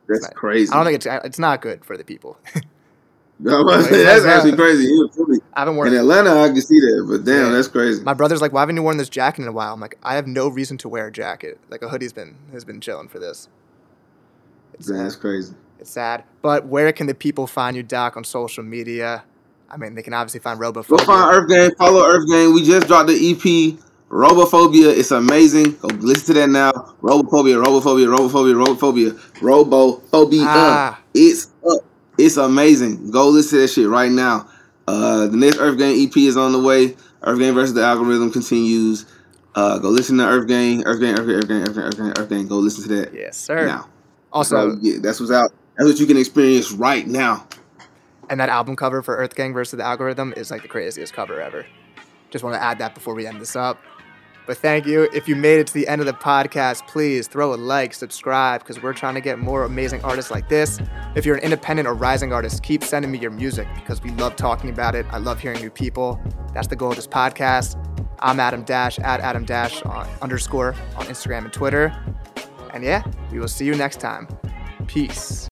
[0.07, 0.71] That's crazy.
[0.71, 2.37] I don't think it's it's not good for the people.
[3.39, 4.87] No, that's that's actually not- crazy.
[5.13, 5.37] Philly.
[5.53, 5.93] I haven't worn In.
[5.95, 7.51] Atlanta, I can see that, but damn, Yeah.
[7.51, 8.01] that's crazy.
[8.03, 10.15] My brother's like, "Why haven't you worn this jacket in a while?" I'm like, "I
[10.15, 11.59] have no reason to wear a jacket.
[11.69, 13.47] Like a hoodie's been has been chilling for this."
[14.79, 14.97] It's sad.
[14.97, 15.53] that's crazy.
[15.79, 16.23] It's sad.
[16.41, 19.23] But where can the people find you, Doc, on social media?
[19.69, 21.05] I mean, they can obviously find Go Robophobia.
[21.05, 21.75] find EarthGang.
[21.77, 22.53] Follow EarthGang.
[22.53, 23.77] We just dropped the EP,
[24.09, 24.97] Robophobia.
[24.97, 25.73] It's amazing.
[25.77, 26.71] Go listen to that now.
[27.01, 30.45] Robophobia, Robophobia, Robophobia, Robophobia, Robophobia.
[30.47, 31.01] Ah.
[31.13, 31.81] It's up.
[32.17, 33.11] It's amazing.
[33.11, 34.49] Go listen to that shit right now.
[34.87, 36.95] Uh, the next EarthGang EP is on the way.
[37.23, 39.05] EarthGang versus the algorithm continues.
[39.53, 42.47] Uh, go listen to EarthGang, Earth Gang, EarthGang, Earth Gang, EarthGang, Earth Gang, EarthGang.
[42.49, 43.65] Go listen to that Yes, sir.
[43.65, 43.89] now.
[44.33, 45.51] Also, So, yeah, that's what's out.
[45.77, 47.47] That's what you can experience right now.
[48.29, 51.65] and that album cover for EarthGang versus the Algorithm is like the craziest cover ever.
[52.29, 53.79] Just want to add that before we end this up.
[54.45, 55.09] But thank you.
[55.13, 58.61] If you made it to the end of the podcast, please throw a like, subscribe,
[58.61, 60.79] because we're trying to get more amazing artists like this.
[61.15, 64.35] If you're an independent or rising artist, keep sending me your music because we love
[64.35, 65.05] talking about it.
[65.09, 66.19] I love hearing new people.
[66.53, 67.75] That's the goal of this podcast.
[68.19, 71.93] I'm Adam Dash at Adam Dash on, underscore on Instagram and Twitter.
[72.77, 73.01] And yeah,
[73.31, 74.27] we will see you next time.
[74.85, 75.37] Peace.